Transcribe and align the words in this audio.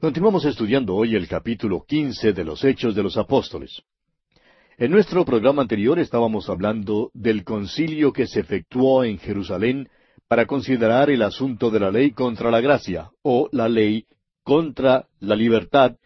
Continuamos 0.00 0.46
estudiando 0.46 0.94
hoy 0.94 1.14
el 1.14 1.28
capítulo 1.28 1.84
quince 1.86 2.32
de 2.32 2.42
los 2.42 2.64
Hechos 2.64 2.94
de 2.94 3.02
los 3.02 3.18
Apóstoles. 3.18 3.82
En 4.78 4.92
nuestro 4.92 5.26
programa 5.26 5.60
anterior 5.60 5.98
estábamos 5.98 6.48
hablando 6.48 7.10
del 7.12 7.44
concilio 7.44 8.10
que 8.10 8.26
se 8.26 8.40
efectuó 8.40 9.04
en 9.04 9.18
Jerusalén 9.18 9.90
para 10.26 10.46
considerar 10.46 11.10
el 11.10 11.20
asunto 11.20 11.70
de 11.70 11.80
la 11.80 11.90
ley 11.90 12.12
contra 12.12 12.50
la 12.50 12.62
gracia, 12.62 13.10
o 13.20 13.50
la 13.52 13.68
ley 13.68 14.06
contra 14.42 15.06
la 15.18 15.36
libertad, 15.36 15.96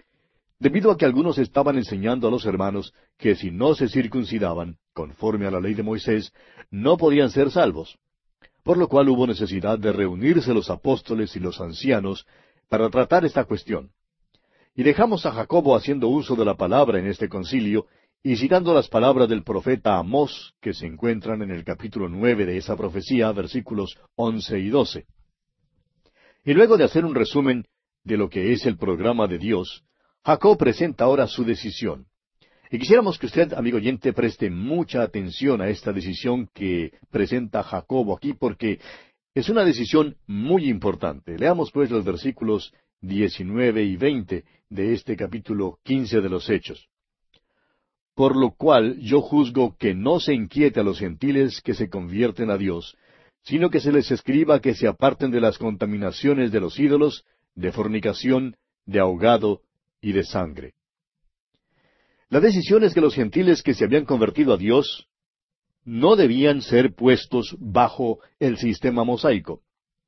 debido 0.58 0.90
a 0.90 0.98
que 0.98 1.04
algunos 1.04 1.38
estaban 1.38 1.76
enseñando 1.76 2.26
a 2.26 2.32
los 2.32 2.46
hermanos 2.46 2.92
que 3.16 3.36
si 3.36 3.52
no 3.52 3.76
se 3.76 3.88
circuncidaban, 3.88 4.76
conforme 4.92 5.46
a 5.46 5.52
la 5.52 5.60
ley 5.60 5.74
de 5.74 5.84
Moisés, 5.84 6.32
no 6.68 6.96
podían 6.96 7.30
ser 7.30 7.52
salvos. 7.52 7.96
Por 8.64 8.76
lo 8.76 8.88
cual 8.88 9.08
hubo 9.08 9.24
necesidad 9.28 9.78
de 9.78 9.92
reunirse 9.92 10.52
los 10.52 10.68
apóstoles 10.68 11.36
y 11.36 11.38
los 11.38 11.60
ancianos 11.60 12.26
para 12.74 12.90
tratar 12.90 13.24
esta 13.24 13.44
cuestión. 13.44 13.92
Y 14.74 14.82
dejamos 14.82 15.24
a 15.26 15.30
Jacobo 15.30 15.76
haciendo 15.76 16.08
uso 16.08 16.34
de 16.34 16.44
la 16.44 16.56
palabra 16.56 16.98
en 16.98 17.06
este 17.06 17.28
concilio 17.28 17.86
y 18.20 18.34
citando 18.34 18.74
las 18.74 18.88
palabras 18.88 19.28
del 19.28 19.44
profeta 19.44 19.96
Amós, 19.96 20.56
que 20.60 20.74
se 20.74 20.84
encuentran 20.84 21.40
en 21.42 21.52
el 21.52 21.62
capítulo 21.62 22.08
nueve 22.08 22.44
de 22.44 22.56
esa 22.56 22.76
profecía, 22.76 23.30
versículos 23.30 23.96
once 24.16 24.58
y 24.58 24.70
doce. 24.70 25.06
Y 26.44 26.52
luego 26.52 26.76
de 26.76 26.82
hacer 26.82 27.04
un 27.04 27.14
resumen 27.14 27.64
de 28.02 28.16
lo 28.16 28.28
que 28.28 28.52
es 28.52 28.66
el 28.66 28.76
programa 28.76 29.28
de 29.28 29.38
Dios, 29.38 29.84
Jacob 30.24 30.58
presenta 30.58 31.04
ahora 31.04 31.28
su 31.28 31.44
decisión. 31.44 32.06
Y 32.72 32.80
quisiéramos 32.80 33.20
que 33.20 33.26
usted, 33.26 33.52
amigo 33.52 33.76
oyente, 33.76 34.12
preste 34.12 34.50
mucha 34.50 35.02
atención 35.02 35.60
a 35.60 35.68
esta 35.68 35.92
decisión 35.92 36.48
que 36.52 36.90
presenta 37.08 37.62
Jacobo 37.62 38.16
aquí, 38.16 38.32
porque 38.32 38.80
es 39.34 39.48
una 39.48 39.64
decisión 39.64 40.16
muy 40.26 40.68
importante. 40.68 41.36
Leamos 41.36 41.72
pues 41.72 41.90
los 41.90 42.04
versículos 42.04 42.72
diecinueve 43.00 43.82
y 43.82 43.96
veinte 43.96 44.44
de 44.70 44.94
este 44.94 45.16
capítulo 45.16 45.78
quince 45.82 46.20
de 46.20 46.28
los 46.28 46.48
Hechos. 46.48 46.88
Por 48.14 48.36
lo 48.36 48.52
cual 48.52 48.98
yo 49.00 49.20
juzgo 49.20 49.76
que 49.76 49.92
no 49.92 50.20
se 50.20 50.34
inquiete 50.34 50.80
a 50.80 50.84
los 50.84 51.00
gentiles 51.00 51.60
que 51.60 51.74
se 51.74 51.88
convierten 51.88 52.48
a 52.50 52.56
Dios, 52.56 52.96
sino 53.42 53.70
que 53.70 53.80
se 53.80 53.90
les 53.90 54.10
escriba 54.10 54.60
que 54.60 54.74
se 54.74 54.86
aparten 54.86 55.32
de 55.32 55.40
las 55.40 55.58
contaminaciones 55.58 56.52
de 56.52 56.60
los 56.60 56.78
ídolos, 56.78 57.24
de 57.56 57.72
fornicación, 57.72 58.56
de 58.86 59.00
ahogado 59.00 59.62
y 60.00 60.12
de 60.12 60.22
sangre. 60.22 60.74
La 62.28 62.40
decisión 62.40 62.84
es 62.84 62.94
que 62.94 63.00
los 63.00 63.14
gentiles 63.14 63.62
que 63.62 63.74
se 63.74 63.84
habían 63.84 64.04
convertido 64.04 64.54
a 64.54 64.56
Dios 64.56 65.08
no 65.84 66.16
debían 66.16 66.62
ser 66.62 66.94
puestos 66.94 67.56
bajo 67.58 68.18
el 68.38 68.56
sistema 68.56 69.04
mosaico. 69.04 69.62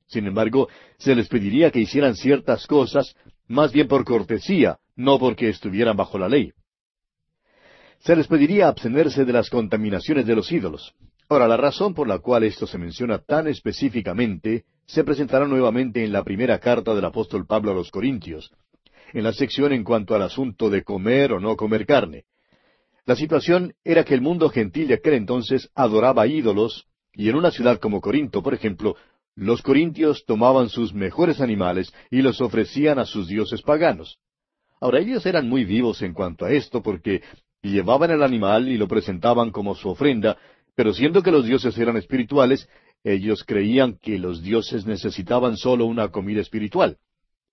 Sin 0.07 0.25
embargo, 0.25 0.69
se 0.97 1.15
les 1.15 1.27
pediría 1.27 1.71
que 1.71 1.81
hicieran 1.81 2.15
ciertas 2.15 2.65
cosas 2.65 3.15
más 3.47 3.71
bien 3.71 3.87
por 3.87 4.05
cortesía, 4.05 4.79
no 4.95 5.19
porque 5.19 5.49
estuvieran 5.49 5.97
bajo 5.97 6.17
la 6.17 6.29
ley. 6.29 6.51
Se 7.99 8.15
les 8.15 8.27
pediría 8.27 8.67
abstenerse 8.67 9.25
de 9.25 9.33
las 9.33 9.49
contaminaciones 9.49 10.25
de 10.25 10.35
los 10.35 10.51
ídolos. 10.51 10.93
Ahora, 11.29 11.47
la 11.47 11.57
razón 11.57 11.93
por 11.93 12.07
la 12.07 12.19
cual 12.19 12.43
esto 12.43 12.67
se 12.67 12.77
menciona 12.77 13.19
tan 13.19 13.47
específicamente 13.47 14.65
se 14.85 15.03
presentará 15.03 15.45
nuevamente 15.45 16.03
en 16.03 16.13
la 16.13 16.23
primera 16.23 16.59
carta 16.59 16.95
del 16.95 17.03
apóstol 17.03 17.45
Pablo 17.45 17.71
a 17.71 17.73
los 17.73 17.91
Corintios, 17.91 18.51
en 19.13 19.23
la 19.23 19.33
sección 19.33 19.73
en 19.73 19.83
cuanto 19.83 20.15
al 20.15 20.21
asunto 20.21 20.69
de 20.69 20.83
comer 20.83 21.33
o 21.33 21.39
no 21.39 21.57
comer 21.57 21.85
carne. 21.85 22.23
La 23.07 23.15
situación 23.15 23.73
era 23.85 24.03
que 24.03 24.13
el 24.13 24.19
mundo 24.19 24.49
gentil 24.49 24.89
de 24.89 24.95
aquel 24.95 25.13
entonces 25.13 25.69
adoraba 25.73 26.27
ídolos, 26.27 26.87
y 27.13 27.29
en 27.29 27.37
una 27.37 27.51
ciudad 27.51 27.79
como 27.79 28.01
Corinto, 28.01 28.43
por 28.43 28.53
ejemplo, 28.53 28.97
los 29.33 29.61
corintios 29.61 30.25
tomaban 30.25 30.67
sus 30.67 30.93
mejores 30.93 31.39
animales 31.39 31.93
y 32.11 32.21
los 32.21 32.41
ofrecían 32.41 32.99
a 32.99 33.05
sus 33.05 33.29
dioses 33.29 33.61
paganos. 33.61 34.19
Ahora 34.81 34.99
ellos 34.99 35.25
eran 35.25 35.47
muy 35.47 35.63
vivos 35.63 36.01
en 36.01 36.13
cuanto 36.13 36.43
a 36.43 36.51
esto 36.51 36.83
porque 36.83 37.21
llevaban 37.61 38.11
el 38.11 38.23
animal 38.23 38.67
y 38.67 38.77
lo 38.77 38.89
presentaban 38.89 39.51
como 39.51 39.73
su 39.73 39.87
ofrenda, 39.87 40.37
pero 40.75 40.93
siendo 40.93 41.23
que 41.23 41.31
los 41.31 41.45
dioses 41.45 41.77
eran 41.77 41.95
espirituales, 41.95 42.67
ellos 43.05 43.45
creían 43.45 43.97
que 44.01 44.19
los 44.19 44.43
dioses 44.43 44.85
necesitaban 44.85 45.55
solo 45.55 45.85
una 45.85 46.09
comida 46.09 46.41
espiritual. 46.41 46.97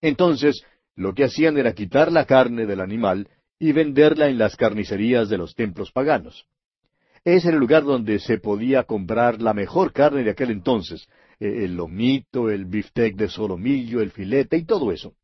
Entonces, 0.01 0.65
lo 0.97 1.15
que 1.15 1.25
hacían 1.25 1.59
era 1.59 1.75
quitar 1.75 2.11
la 2.11 2.25
carne 2.25 2.67
del 2.67 2.81
animal 2.81 3.29
y 3.59 3.73
venderla 3.73 4.29
en 4.29 4.39
las 4.39 4.57
carnicerías 4.57 5.29
de 5.29 5.39
los 5.39 5.55
templos 5.55 5.93
paganos. 5.93 6.47
Es 7.25 7.45
el 7.47 7.57
lugar 7.57 7.85
donde 7.85 8.19
se 8.19 8.39
podía 8.39 8.85
comprar 8.85 9.41
la 9.41 9.55
mejor 9.55 9.93
carne 9.93 10.25
de 10.25 10.31
aquel 10.31 10.51
entonces, 10.51 11.09
eh, 11.41 11.65
el 11.65 11.77
lomito, 11.77 12.51
el 12.51 12.67
biftec 12.67 13.17
de 13.17 13.29
solomillo, 13.29 14.01
el 14.01 14.11
filete 14.11 14.59
y 14.59 14.65
todo 14.65 14.93
eso. 14.93 15.15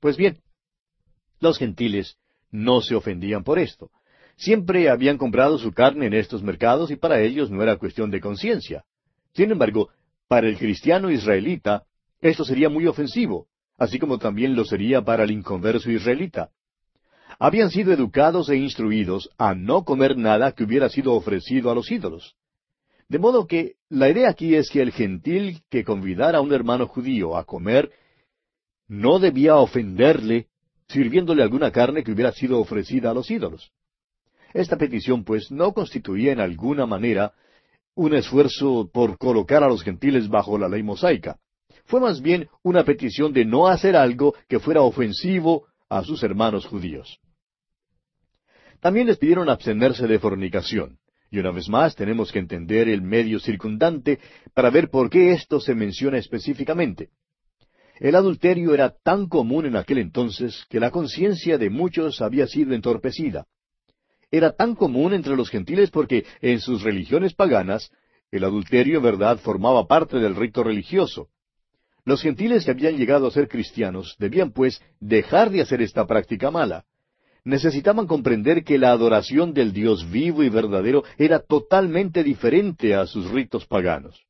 Pues 0.00 0.16
bien, 0.16 0.38
los 1.40 1.58
gentiles 1.58 2.16
no 2.50 2.80
se 2.82 2.94
ofendían 2.94 3.44
por 3.44 3.58
esto. 3.58 3.90
Siempre 4.36 4.88
habían 4.88 5.16
comprado 5.16 5.58
su 5.58 5.72
carne 5.72 6.06
en 6.06 6.14
estos 6.14 6.42
mercados 6.42 6.90
y 6.90 6.96
para 6.96 7.20
ellos 7.20 7.50
no 7.50 7.62
era 7.62 7.76
cuestión 7.76 8.10
de 8.10 8.20
conciencia. 8.20 8.84
Sin 9.32 9.50
embargo, 9.50 9.88
para 10.28 10.48
el 10.48 10.58
cristiano 10.58 11.10
israelita, 11.10 11.84
esto 12.20 12.44
sería 12.44 12.68
muy 12.68 12.86
ofensivo, 12.86 13.46
así 13.78 13.98
como 13.98 14.18
también 14.18 14.54
lo 14.54 14.64
sería 14.64 15.02
para 15.02 15.24
el 15.24 15.30
inconverso 15.30 15.90
israelita 15.90 16.50
habían 17.38 17.70
sido 17.70 17.92
educados 17.92 18.48
e 18.50 18.56
instruidos 18.56 19.30
a 19.38 19.54
no 19.54 19.84
comer 19.84 20.16
nada 20.16 20.52
que 20.52 20.64
hubiera 20.64 20.88
sido 20.88 21.14
ofrecido 21.14 21.70
a 21.70 21.74
los 21.74 21.90
ídolos. 21.90 22.34
De 23.08 23.18
modo 23.18 23.46
que 23.46 23.76
la 23.88 24.10
idea 24.10 24.28
aquí 24.28 24.54
es 24.54 24.70
que 24.70 24.82
el 24.82 24.92
gentil 24.92 25.62
que 25.70 25.84
convidara 25.84 26.38
a 26.38 26.40
un 26.40 26.52
hermano 26.52 26.86
judío 26.86 27.36
a 27.36 27.44
comer 27.44 27.90
no 28.88 29.18
debía 29.18 29.56
ofenderle 29.56 30.48
sirviéndole 30.88 31.42
alguna 31.42 31.70
carne 31.70 32.02
que 32.02 32.12
hubiera 32.12 32.32
sido 32.32 32.58
ofrecida 32.58 33.10
a 33.10 33.14
los 33.14 33.30
ídolos. 33.30 33.70
Esta 34.52 34.76
petición, 34.76 35.24
pues, 35.24 35.50
no 35.50 35.72
constituía 35.72 36.32
en 36.32 36.40
alguna 36.40 36.86
manera 36.86 37.32
un 37.94 38.14
esfuerzo 38.14 38.88
por 38.92 39.18
colocar 39.18 39.62
a 39.62 39.68
los 39.68 39.82
gentiles 39.82 40.28
bajo 40.28 40.58
la 40.58 40.68
ley 40.68 40.82
mosaica. 40.82 41.38
Fue 41.84 42.00
más 42.00 42.20
bien 42.20 42.48
una 42.62 42.84
petición 42.84 43.32
de 43.32 43.44
no 43.44 43.68
hacer 43.68 43.96
algo 43.96 44.34
que 44.48 44.58
fuera 44.58 44.82
ofensivo 44.82 45.66
a 45.88 46.02
sus 46.02 46.22
hermanos 46.22 46.66
judíos. 46.66 47.20
También 48.80 49.06
les 49.06 49.18
pidieron 49.18 49.48
abstenerse 49.48 50.06
de 50.06 50.18
fornicación. 50.18 50.98
Y 51.30 51.38
una 51.38 51.50
vez 51.50 51.68
más 51.68 51.94
tenemos 51.94 52.32
que 52.32 52.38
entender 52.38 52.88
el 52.88 53.02
medio 53.02 53.38
circundante 53.38 54.18
para 54.54 54.70
ver 54.70 54.88
por 54.88 55.10
qué 55.10 55.32
esto 55.32 55.60
se 55.60 55.74
menciona 55.74 56.16
específicamente. 56.16 57.10
El 58.00 58.14
adulterio 58.14 58.72
era 58.72 58.90
tan 58.90 59.26
común 59.26 59.66
en 59.66 59.76
aquel 59.76 59.98
entonces 59.98 60.64
que 60.70 60.80
la 60.80 60.90
conciencia 60.90 61.58
de 61.58 61.68
muchos 61.68 62.22
había 62.22 62.46
sido 62.46 62.72
entorpecida. 62.72 63.46
Era 64.30 64.52
tan 64.52 64.74
común 64.74 65.12
entre 65.12 65.36
los 65.36 65.50
gentiles 65.50 65.90
porque 65.90 66.24
en 66.40 66.60
sus 66.60 66.82
religiones 66.82 67.34
paganas 67.34 67.90
el 68.30 68.44
adulterio 68.44 68.98
en 68.98 69.02
verdad 69.02 69.38
formaba 69.38 69.86
parte 69.86 70.18
del 70.18 70.36
rito 70.36 70.62
religioso. 70.62 71.28
Los 72.04 72.22
gentiles 72.22 72.64
que 72.64 72.70
habían 72.70 72.96
llegado 72.96 73.26
a 73.26 73.30
ser 73.30 73.48
cristianos 73.48 74.16
debían 74.18 74.52
pues 74.52 74.80
dejar 75.00 75.50
de 75.50 75.62
hacer 75.62 75.82
esta 75.82 76.06
práctica 76.06 76.50
mala 76.50 76.84
necesitaban 77.48 78.06
comprender 78.06 78.62
que 78.62 78.76
la 78.76 78.92
adoración 78.92 79.54
del 79.54 79.72
Dios 79.72 80.10
vivo 80.10 80.42
y 80.42 80.50
verdadero 80.50 81.02
era 81.16 81.40
totalmente 81.40 82.22
diferente 82.22 82.94
a 82.94 83.06
sus 83.06 83.30
ritos 83.30 83.66
paganos. 83.66 84.22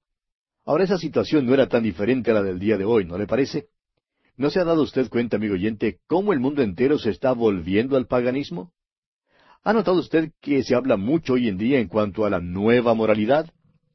Ahora 0.64 0.84
esa 0.84 0.98
situación 0.98 1.44
no 1.44 1.52
era 1.52 1.66
tan 1.66 1.82
diferente 1.82 2.30
a 2.30 2.34
la 2.34 2.42
del 2.44 2.60
día 2.60 2.78
de 2.78 2.84
hoy, 2.84 3.04
¿no 3.04 3.18
le 3.18 3.26
parece? 3.26 3.66
¿No 4.36 4.50
se 4.50 4.60
ha 4.60 4.64
dado 4.64 4.82
usted 4.82 5.08
cuenta, 5.08 5.36
amigo 5.36 5.54
oyente, 5.54 5.98
cómo 6.06 6.32
el 6.32 6.38
mundo 6.38 6.62
entero 6.62 6.96
se 6.96 7.10
está 7.10 7.32
volviendo 7.32 7.96
al 7.96 8.06
paganismo? 8.06 8.72
¿Ha 9.64 9.72
notado 9.72 9.98
usted 9.98 10.30
que 10.40 10.62
se 10.62 10.76
habla 10.76 10.96
mucho 10.96 11.32
hoy 11.32 11.48
en 11.48 11.58
día 11.58 11.80
en 11.80 11.88
cuanto 11.88 12.24
a 12.24 12.30
la 12.30 12.38
nueva 12.40 12.94
moralidad? 12.94 13.50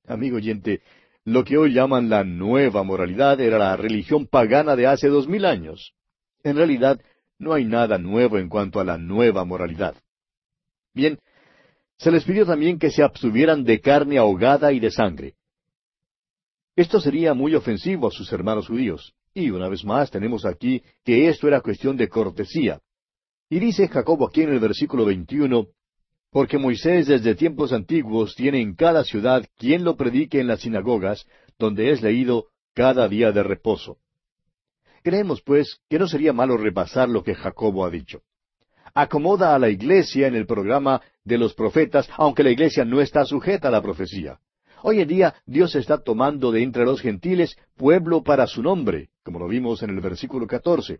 Amigo 0.05 0.35
oyente, 0.35 0.81
lo 1.23 1.45
que 1.45 1.57
hoy 1.57 1.73
llaman 1.73 2.09
la 2.09 2.25
nueva 2.25 2.83
moralidad 2.83 3.39
era 3.39 3.57
la 3.57 3.77
religión 3.77 4.27
pagana 4.27 4.75
de 4.75 4.87
hace 4.87 5.07
dos 5.07 5.29
mil 5.29 5.45
años. 5.45 5.93
En 6.43 6.57
realidad, 6.57 6.99
no 7.43 7.53
hay 7.53 7.65
nada 7.65 7.97
nuevo 7.97 8.37
en 8.37 8.49
cuanto 8.49 8.79
a 8.79 8.83
la 8.83 8.97
nueva 8.97 9.45
moralidad. 9.45 9.95
Bien, 10.93 11.19
se 11.97 12.11
les 12.11 12.23
pidió 12.23 12.45
también 12.45 12.79
que 12.79 12.91
se 12.91 13.03
abstuvieran 13.03 13.63
de 13.63 13.79
carne 13.79 14.17
ahogada 14.17 14.71
y 14.71 14.79
de 14.79 14.91
sangre. 14.91 15.35
Esto 16.75 16.99
sería 16.99 17.33
muy 17.33 17.53
ofensivo 17.55 18.07
a 18.07 18.11
sus 18.11 18.31
hermanos 18.31 18.67
judíos. 18.67 19.13
Y 19.33 19.49
una 19.49 19.67
vez 19.67 19.83
más 19.83 20.11
tenemos 20.11 20.45
aquí 20.45 20.83
que 21.03 21.27
esto 21.27 21.47
era 21.47 21.61
cuestión 21.61 21.97
de 21.97 22.07
cortesía. 22.07 22.79
Y 23.49 23.59
dice 23.59 23.87
Jacobo 23.87 24.27
aquí 24.27 24.41
en 24.41 24.53
el 24.53 24.59
versículo 24.59 25.05
21, 25.05 25.67
porque 26.31 26.57
Moisés 26.57 27.07
desde 27.07 27.35
tiempos 27.35 27.73
antiguos 27.73 28.35
tiene 28.35 28.61
en 28.61 28.75
cada 28.75 29.03
ciudad 29.03 29.45
quien 29.57 29.83
lo 29.83 29.95
predique 29.95 30.39
en 30.39 30.47
las 30.47 30.61
sinagogas, 30.61 31.27
donde 31.59 31.91
es 31.91 32.01
leído 32.01 32.47
cada 32.73 33.07
día 33.07 33.31
de 33.31 33.43
reposo. 33.43 33.97
Creemos, 35.03 35.41
pues, 35.41 35.81
que 35.89 35.99
no 35.99 36.07
sería 36.07 36.31
malo 36.31 36.55
repasar 36.57 37.09
lo 37.09 37.23
que 37.23 37.35
Jacobo 37.35 37.85
ha 37.85 37.89
dicho. 37.89 38.21
Acomoda 38.93 39.53
a 39.53 39.59
la 39.59 39.69
iglesia 39.69 40.27
en 40.27 40.35
el 40.35 40.45
programa 40.45 41.01
de 41.23 41.37
los 41.37 41.53
profetas, 41.53 42.09
aunque 42.17 42.43
la 42.43 42.51
iglesia 42.51 42.85
no 42.85 43.01
está 43.01 43.25
sujeta 43.25 43.67
a 43.67 43.71
la 43.71 43.81
profecía. 43.81 44.39
Hoy 44.81 45.01
en 45.01 45.07
día 45.07 45.35
Dios 45.45 45.75
está 45.75 46.03
tomando 46.03 46.51
de 46.51 46.63
entre 46.63 46.85
los 46.85 47.01
gentiles 47.01 47.57
pueblo 47.75 48.23
para 48.23 48.47
su 48.47 48.61
nombre, 48.61 49.09
como 49.23 49.39
lo 49.39 49.47
vimos 49.47 49.83
en 49.83 49.89
el 49.89 49.99
versículo 49.99 50.47
14. 50.47 50.99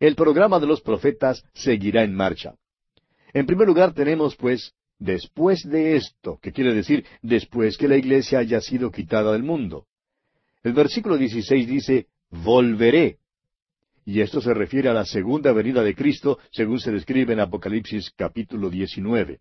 el 0.00 0.14
programa 0.14 0.60
de 0.60 0.66
los 0.66 0.80
profetas 0.80 1.44
seguirá 1.54 2.04
en 2.04 2.14
marcha. 2.14 2.54
En 3.32 3.46
primer 3.46 3.66
lugar 3.66 3.92
tenemos, 3.92 4.36
pues, 4.36 4.72
después 4.98 5.62
de 5.62 5.96
esto, 5.96 6.38
que 6.40 6.52
quiere 6.52 6.74
decir 6.74 7.04
después 7.22 7.76
que 7.76 7.88
la 7.88 7.96
iglesia 7.96 8.38
haya 8.38 8.60
sido 8.60 8.90
quitada 8.90 9.32
del 9.32 9.42
mundo. 9.42 9.86
El 10.62 10.72
versículo 10.72 11.16
16 11.16 11.66
dice, 11.68 12.06
volveré. 12.30 13.18
Y 14.08 14.22
esto 14.22 14.40
se 14.40 14.54
refiere 14.54 14.88
a 14.88 14.94
la 14.94 15.04
segunda 15.04 15.52
venida 15.52 15.82
de 15.82 15.94
Cristo, 15.94 16.38
según 16.50 16.80
se 16.80 16.90
describe 16.90 17.34
en 17.34 17.40
Apocalipsis 17.40 18.10
capítulo 18.16 18.70
19. 18.70 19.38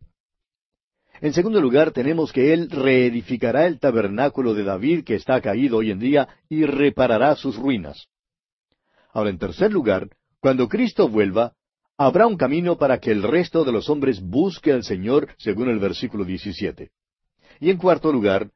En 1.21 1.31
segundo 1.31 1.61
lugar, 1.61 1.91
tenemos 1.91 2.33
que 2.33 2.51
Él 2.51 2.69
reedificará 2.69 3.65
el 3.65 3.79
tabernáculo 3.79 4.53
de 4.53 4.65
David 4.65 5.05
que 5.05 5.15
está 5.15 5.39
caído 5.39 5.77
hoy 5.77 5.91
en 5.91 5.99
día 5.99 6.27
y 6.49 6.65
reparará 6.65 7.33
sus 7.37 7.55
ruinas. 7.55 8.09
Ahora, 9.13 9.29
en 9.29 9.37
tercer 9.37 9.71
lugar, 9.71 10.09
cuando 10.41 10.67
Cristo 10.67 11.07
vuelva, 11.07 11.53
habrá 11.97 12.27
un 12.27 12.35
camino 12.35 12.77
para 12.77 12.99
que 12.99 13.11
el 13.11 13.23
resto 13.23 13.63
de 13.63 13.71
los 13.71 13.89
hombres 13.89 14.19
busque 14.19 14.73
al 14.73 14.83
Señor, 14.83 15.29
según 15.37 15.69
el 15.69 15.79
versículo 15.79 16.25
17. 16.25 16.91
Y 17.61 17.69
en 17.69 17.77
cuarto 17.77 18.11
lugar, 18.11 18.51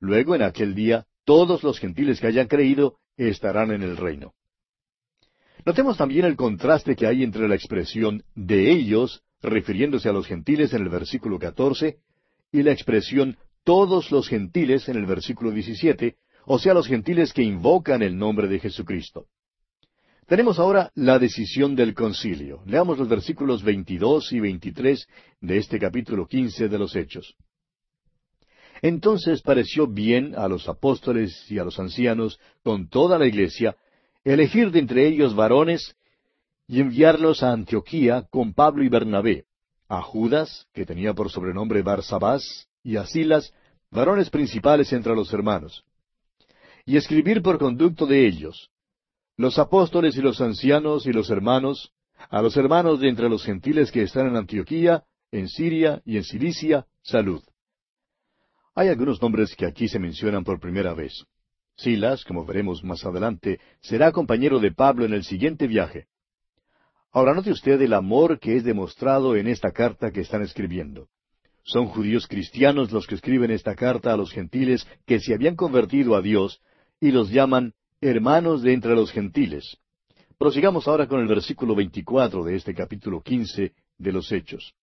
luego 0.00 0.34
en 0.34 0.42
aquel 0.42 0.74
día, 0.74 1.06
todos 1.24 1.62
los 1.62 1.78
gentiles 1.78 2.20
que 2.20 2.26
hayan 2.26 2.48
creído 2.48 2.98
estarán 3.16 3.70
en 3.70 3.84
el 3.84 3.96
reino. 3.96 4.34
Notemos 5.66 5.96
también 5.96 6.24
el 6.24 6.36
contraste 6.36 6.94
que 6.94 7.08
hay 7.08 7.24
entre 7.24 7.48
la 7.48 7.56
expresión 7.56 8.22
de 8.36 8.70
ellos, 8.70 9.24
refiriéndose 9.42 10.08
a 10.08 10.12
los 10.12 10.24
gentiles 10.24 10.72
en 10.72 10.82
el 10.82 10.88
versículo 10.88 11.40
14, 11.40 11.96
y 12.52 12.62
la 12.62 12.70
expresión 12.70 13.36
todos 13.64 14.12
los 14.12 14.28
gentiles 14.28 14.88
en 14.88 14.96
el 14.96 15.06
versículo 15.06 15.50
17, 15.50 16.14
o 16.44 16.60
sea, 16.60 16.72
los 16.72 16.86
gentiles 16.86 17.32
que 17.32 17.42
invocan 17.42 18.02
el 18.02 18.16
nombre 18.16 18.46
de 18.46 18.60
Jesucristo. 18.60 19.26
Tenemos 20.28 20.60
ahora 20.60 20.92
la 20.94 21.18
decisión 21.18 21.74
del 21.74 21.94
concilio. 21.94 22.62
Leamos 22.64 22.96
los 22.98 23.08
versículos 23.08 23.64
22 23.64 24.32
y 24.34 24.40
23 24.40 25.08
de 25.40 25.58
este 25.58 25.80
capítulo 25.80 26.28
15 26.28 26.68
de 26.68 26.78
los 26.78 26.94
Hechos. 26.94 27.34
Entonces 28.82 29.42
pareció 29.42 29.88
bien 29.88 30.34
a 30.36 30.46
los 30.46 30.68
apóstoles 30.68 31.50
y 31.50 31.58
a 31.58 31.64
los 31.64 31.80
ancianos, 31.80 32.38
con 32.62 32.88
toda 32.88 33.18
la 33.18 33.26
iglesia, 33.26 33.76
elegir 34.32 34.72
de 34.72 34.80
entre 34.80 35.06
ellos 35.06 35.34
varones 35.34 35.94
y 36.66 36.80
enviarlos 36.80 37.42
a 37.42 37.52
Antioquía 37.52 38.26
con 38.28 38.52
Pablo 38.52 38.82
y 38.82 38.88
Bernabé, 38.88 39.44
a 39.88 40.02
Judas, 40.02 40.66
que 40.74 40.84
tenía 40.84 41.14
por 41.14 41.30
sobrenombre 41.30 41.82
Barsabás, 41.82 42.66
y 42.82 42.96
a 42.96 43.06
Silas, 43.06 43.52
varones 43.90 44.28
principales 44.30 44.92
entre 44.92 45.14
los 45.14 45.32
hermanos, 45.32 45.84
y 46.84 46.96
escribir 46.96 47.40
por 47.40 47.58
conducto 47.58 48.04
de 48.04 48.26
ellos, 48.26 48.70
los 49.36 49.58
apóstoles 49.58 50.16
y 50.16 50.20
los 50.20 50.40
ancianos 50.40 51.06
y 51.06 51.12
los 51.12 51.30
hermanos, 51.30 51.92
a 52.28 52.42
los 52.42 52.56
hermanos 52.56 52.98
de 52.98 53.08
entre 53.08 53.28
los 53.28 53.44
gentiles 53.44 53.92
que 53.92 54.02
están 54.02 54.26
en 54.26 54.36
Antioquía, 54.36 55.04
en 55.30 55.48
Siria 55.48 56.02
y 56.04 56.16
en 56.16 56.24
Cilicia, 56.24 56.86
salud. 57.02 57.42
Hay 58.74 58.88
algunos 58.88 59.22
nombres 59.22 59.54
que 59.54 59.66
aquí 59.66 59.86
se 59.86 60.00
mencionan 60.00 60.42
por 60.42 60.58
primera 60.58 60.94
vez. 60.94 61.24
Silas, 61.76 62.24
como 62.24 62.44
veremos 62.46 62.82
más 62.82 63.04
adelante, 63.04 63.60
será 63.80 64.10
compañero 64.10 64.60
de 64.60 64.72
Pablo 64.72 65.04
en 65.04 65.12
el 65.12 65.24
siguiente 65.24 65.66
viaje. 65.66 66.06
Ahora 67.12 67.34
note 67.34 67.50
usted 67.50 67.80
el 67.82 67.92
amor 67.92 68.38
que 68.38 68.56
es 68.56 68.64
demostrado 68.64 69.36
en 69.36 69.46
esta 69.46 69.70
carta 69.72 70.10
que 70.10 70.20
están 70.20 70.42
escribiendo. 70.42 71.08
Son 71.64 71.86
judíos 71.86 72.26
cristianos 72.26 72.92
los 72.92 73.06
que 73.06 73.16
escriben 73.16 73.50
esta 73.50 73.74
carta 73.74 74.12
a 74.12 74.16
los 74.16 74.32
gentiles 74.32 74.86
que 75.06 75.20
se 75.20 75.34
habían 75.34 75.56
convertido 75.56 76.14
a 76.14 76.22
Dios 76.22 76.60
y 77.00 77.10
los 77.10 77.30
llaman 77.30 77.74
hermanos 78.00 78.62
de 78.62 78.72
entre 78.72 78.94
los 78.94 79.10
gentiles. 79.12 79.76
Prosigamos 80.38 80.86
ahora 80.86 81.06
con 81.08 81.20
el 81.20 81.26
versículo 81.26 81.74
24 81.74 82.44
de 82.44 82.56
este 82.56 82.74
capítulo 82.74 83.20
15 83.22 83.72
de 83.98 84.12
los 84.12 84.30
Hechos. 84.32 84.74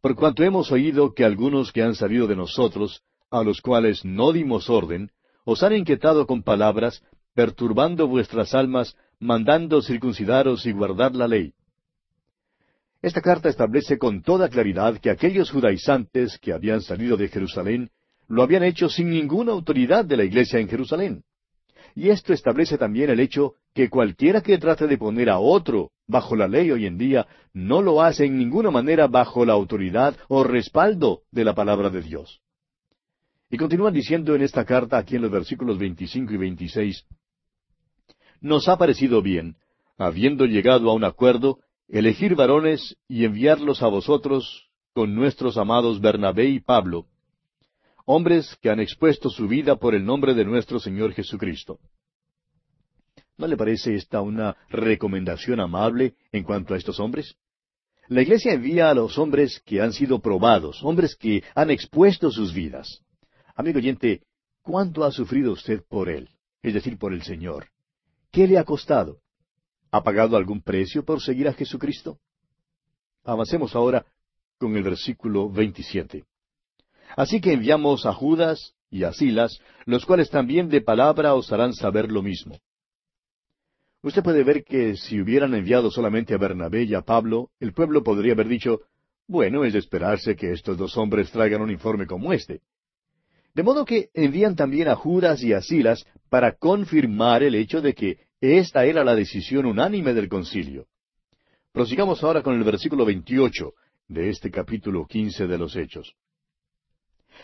Por 0.00 0.14
cuanto 0.14 0.44
hemos 0.44 0.70
oído 0.72 1.12
que 1.12 1.24
algunos 1.24 1.72
que 1.72 1.82
han 1.82 1.94
salido 1.94 2.26
de 2.26 2.36
nosotros, 2.36 3.02
a 3.30 3.42
los 3.42 3.60
cuales 3.60 4.04
no 4.04 4.32
dimos 4.32 4.70
orden, 4.70 5.10
os 5.44 5.62
han 5.62 5.74
inquietado 5.74 6.26
con 6.26 6.42
palabras, 6.42 7.02
perturbando 7.34 8.06
vuestras 8.06 8.54
almas, 8.54 8.96
mandando 9.18 9.82
circuncidaros 9.82 10.66
y 10.66 10.72
guardar 10.72 11.14
la 11.14 11.28
ley. 11.28 11.52
Esta 13.02 13.22
carta 13.22 13.48
establece 13.48 13.98
con 13.98 14.22
toda 14.22 14.48
claridad 14.48 14.98
que 14.98 15.10
aquellos 15.10 15.50
judaizantes 15.50 16.38
que 16.38 16.52
habían 16.52 16.82
salido 16.82 17.16
de 17.16 17.28
Jerusalén 17.28 17.90
lo 18.28 18.42
habían 18.42 18.62
hecho 18.62 18.88
sin 18.88 19.10
ninguna 19.10 19.52
autoridad 19.52 20.04
de 20.04 20.16
la 20.16 20.24
iglesia 20.24 20.60
en 20.60 20.68
Jerusalén. 20.68 21.22
Y 21.94 22.10
esto 22.10 22.32
establece 22.32 22.78
también 22.78 23.10
el 23.10 23.18
hecho 23.18 23.54
que 23.74 23.88
cualquiera 23.88 24.42
que 24.42 24.58
trate 24.58 24.86
de 24.86 24.98
poner 24.98 25.30
a 25.30 25.38
otro 25.38 25.90
bajo 26.06 26.36
la 26.36 26.46
ley 26.46 26.70
hoy 26.70 26.86
en 26.86 26.98
día 26.98 27.26
no 27.52 27.82
lo 27.82 28.02
hace 28.02 28.26
en 28.26 28.38
ninguna 28.38 28.70
manera 28.70 29.06
bajo 29.06 29.44
la 29.44 29.54
autoridad 29.54 30.16
o 30.28 30.44
respaldo 30.44 31.22
de 31.32 31.44
la 31.44 31.54
palabra 31.54 31.90
de 31.90 32.02
Dios. 32.02 32.40
Y 33.50 33.56
continúan 33.56 33.92
diciendo 33.92 34.36
en 34.36 34.42
esta 34.42 34.64
carta, 34.64 34.96
aquí 34.96 35.16
en 35.16 35.22
los 35.22 35.30
versículos 35.30 35.76
25 35.76 36.32
y 36.32 36.36
26, 36.36 37.04
Nos 38.40 38.68
ha 38.68 38.78
parecido 38.78 39.22
bien, 39.22 39.56
habiendo 39.98 40.46
llegado 40.46 40.88
a 40.88 40.94
un 40.94 41.02
acuerdo, 41.02 41.58
elegir 41.88 42.36
varones 42.36 42.96
y 43.08 43.24
enviarlos 43.24 43.82
a 43.82 43.88
vosotros 43.88 44.70
con 44.92 45.16
nuestros 45.16 45.56
amados 45.58 46.00
Bernabé 46.00 46.46
y 46.46 46.60
Pablo, 46.60 47.06
hombres 48.06 48.56
que 48.62 48.70
han 48.70 48.78
expuesto 48.78 49.28
su 49.30 49.48
vida 49.48 49.76
por 49.76 49.96
el 49.96 50.04
nombre 50.04 50.34
de 50.34 50.44
nuestro 50.44 50.78
Señor 50.78 51.12
Jesucristo. 51.12 51.80
¿No 53.36 53.48
le 53.48 53.56
parece 53.56 53.94
esta 53.94 54.20
una 54.20 54.56
recomendación 54.68 55.58
amable 55.58 56.14
en 56.30 56.44
cuanto 56.44 56.74
a 56.74 56.76
estos 56.76 57.00
hombres? 57.00 57.34
La 58.08 58.22
Iglesia 58.22 58.52
envía 58.52 58.90
a 58.90 58.94
los 58.94 59.18
hombres 59.18 59.60
que 59.64 59.80
han 59.80 59.92
sido 59.92 60.20
probados, 60.20 60.82
hombres 60.84 61.16
que 61.16 61.42
han 61.54 61.70
expuesto 61.70 62.30
sus 62.30 62.52
vidas. 62.52 63.02
Amigo 63.60 63.76
oyente, 63.76 64.22
¿cuánto 64.62 65.04
ha 65.04 65.12
sufrido 65.12 65.52
usted 65.52 65.82
por 65.86 66.08
Él? 66.08 66.30
Es 66.62 66.72
decir, 66.72 66.96
por 66.96 67.12
el 67.12 67.20
Señor. 67.20 67.66
¿Qué 68.32 68.46
le 68.46 68.56
ha 68.56 68.64
costado? 68.64 69.18
¿Ha 69.90 70.02
pagado 70.02 70.38
algún 70.38 70.62
precio 70.62 71.04
por 71.04 71.20
seguir 71.20 71.46
a 71.46 71.52
Jesucristo? 71.52 72.18
Avancemos 73.22 73.76
ahora 73.76 74.06
con 74.56 74.74
el 74.78 74.82
versículo 74.82 75.50
27. 75.50 76.24
Así 77.18 77.42
que 77.42 77.52
enviamos 77.52 78.06
a 78.06 78.14
Judas 78.14 78.76
y 78.88 79.04
a 79.04 79.12
Silas, 79.12 79.60
los 79.84 80.06
cuales 80.06 80.30
también 80.30 80.70
de 80.70 80.80
palabra 80.80 81.34
os 81.34 81.52
harán 81.52 81.74
saber 81.74 82.10
lo 82.10 82.22
mismo. 82.22 82.58
Usted 84.00 84.22
puede 84.22 84.42
ver 84.42 84.64
que 84.64 84.96
si 84.96 85.20
hubieran 85.20 85.52
enviado 85.52 85.90
solamente 85.90 86.32
a 86.32 86.38
Bernabé 86.38 86.84
y 86.84 86.94
a 86.94 87.02
Pablo, 87.02 87.50
el 87.60 87.74
pueblo 87.74 88.02
podría 88.02 88.32
haber 88.32 88.48
dicho, 88.48 88.80
bueno, 89.26 89.66
es 89.66 89.74
de 89.74 89.80
esperarse 89.80 90.34
que 90.34 90.50
estos 90.50 90.78
dos 90.78 90.96
hombres 90.96 91.30
traigan 91.30 91.60
un 91.60 91.70
informe 91.70 92.06
como 92.06 92.32
este. 92.32 92.62
De 93.54 93.62
modo 93.62 93.84
que 93.84 94.10
envían 94.14 94.56
también 94.56 94.88
a 94.88 94.96
Judas 94.96 95.42
y 95.42 95.52
a 95.52 95.60
Silas 95.60 96.04
para 96.28 96.56
confirmar 96.56 97.42
el 97.42 97.54
hecho 97.54 97.80
de 97.80 97.94
que 97.94 98.18
esta 98.40 98.84
era 98.84 99.04
la 99.04 99.14
decisión 99.14 99.66
unánime 99.66 100.14
del 100.14 100.28
concilio. 100.28 100.86
Prosigamos 101.72 102.22
ahora 102.22 102.42
con 102.42 102.54
el 102.54 102.64
versículo 102.64 103.04
28 103.04 103.72
de 104.08 104.30
este 104.30 104.50
capítulo 104.50 105.06
15 105.06 105.46
de 105.46 105.58
los 105.58 105.76
Hechos 105.76 106.16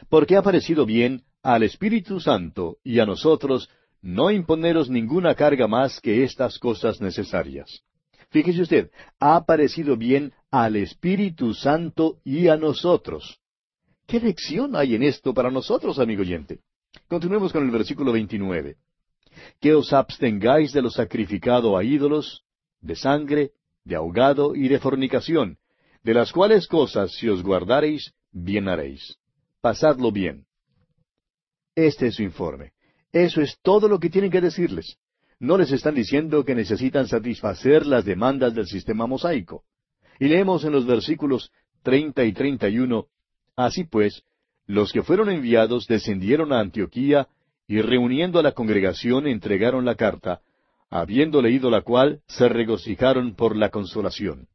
porque 0.09 0.37
ha 0.37 0.43
parecido 0.43 0.87
bien 0.87 1.23
al 1.43 1.63
Espíritu 1.63 2.21
Santo 2.21 2.79
y 2.83 2.99
a 3.01 3.07
nosotros 3.07 3.69
no 4.03 4.31
imponeros 4.31 4.91
ninguna 4.91 5.35
carga 5.35 5.67
más 5.67 6.01
que 6.01 6.23
estas 6.25 6.59
cosas 6.59 7.01
necesarias. 7.01 7.83
Fíjese 8.31 8.63
usted, 8.63 8.91
ha 9.21 9.45
parecido 9.45 9.97
bien 9.97 10.33
al 10.51 10.77
Espíritu 10.77 11.55
Santo 11.55 12.19
y 12.25 12.49
a 12.49 12.57
nosotros. 12.57 13.39
¿Qué 14.07 14.21
lección 14.21 14.77
hay 14.77 14.95
en 14.95 15.03
esto 15.03 15.35
para 15.35 15.51
nosotros, 15.51 15.99
amigo 15.99 16.23
oyente? 16.23 16.61
Continuemos 17.09 17.53
con 17.53 17.65
el 17.65 17.71
versículo 17.71 18.13
29. 18.13 18.77
Que 19.61 19.75
os 19.75 19.93
abstengáis 19.93 20.73
de 20.73 20.83
lo 20.83 20.91
sacrificado 20.91 21.77
a 21.77 21.85
ídolos, 21.85 22.45
de 22.81 22.97
sangre, 22.97 23.51
de 23.85 23.97
ahogado 23.97 24.55
y 24.55 24.69
de 24.69 24.79
fornicación, 24.79 25.59
de 26.03 26.15
las 26.15 26.33
cuales 26.33 26.67
cosas 26.69 27.13
si 27.13 27.29
os 27.29 27.43
guardareis, 27.43 28.13
bien 28.33 28.69
haréis 28.69 29.19
pasadlo 29.67 30.13
bien. 30.13 30.47
Este 31.75 32.07
es 32.07 32.15
su 32.15 32.23
informe. 32.23 32.71
Eso 33.11 33.41
es 33.41 33.59
todo 33.63 33.89
lo 33.89 33.99
que 33.99 34.11
tienen 34.11 34.31
que 34.31 34.41
decirles. 34.41 34.97
No 35.41 35.59
les 35.59 35.73
están 35.73 35.97
diciendo 35.97 36.45
que 36.45 36.55
necesitan 36.55 37.09
satisfacer 37.09 37.85
las 37.85 38.05
demandas 38.05 38.55
del 38.55 38.69
sistema 38.69 39.09
mosaico. 39.09 39.65
Y 40.21 40.27
leemos 40.29 40.65
en 40.65 40.71
los 40.71 40.87
versículos 40.87 41.51
treinta 41.83 42.25
y 42.25 42.33
treinta 42.33 42.69
y 42.69 42.79
uno, 42.79 43.09
Así 43.57 43.85
pues, 43.85 44.23
los 44.67 44.93
que 44.93 45.03
fueron 45.03 45.31
enviados 45.31 45.87
descendieron 45.87 46.53
a 46.53 46.61
Antioquía 46.61 47.29
y 47.67 47.81
reuniendo 47.81 48.39
a 48.39 48.43
la 48.43 48.53
congregación 48.53 49.27
entregaron 49.27 49.85
la 49.85 49.95
carta, 49.95 50.41
habiendo 50.91 51.43
leído 51.43 51.71
la 51.71 51.81
cual, 51.81 52.21
se 52.29 52.49
regocijaron 52.49 53.35
por 53.35 53.57
la 53.57 53.71
consolación. 53.71 54.49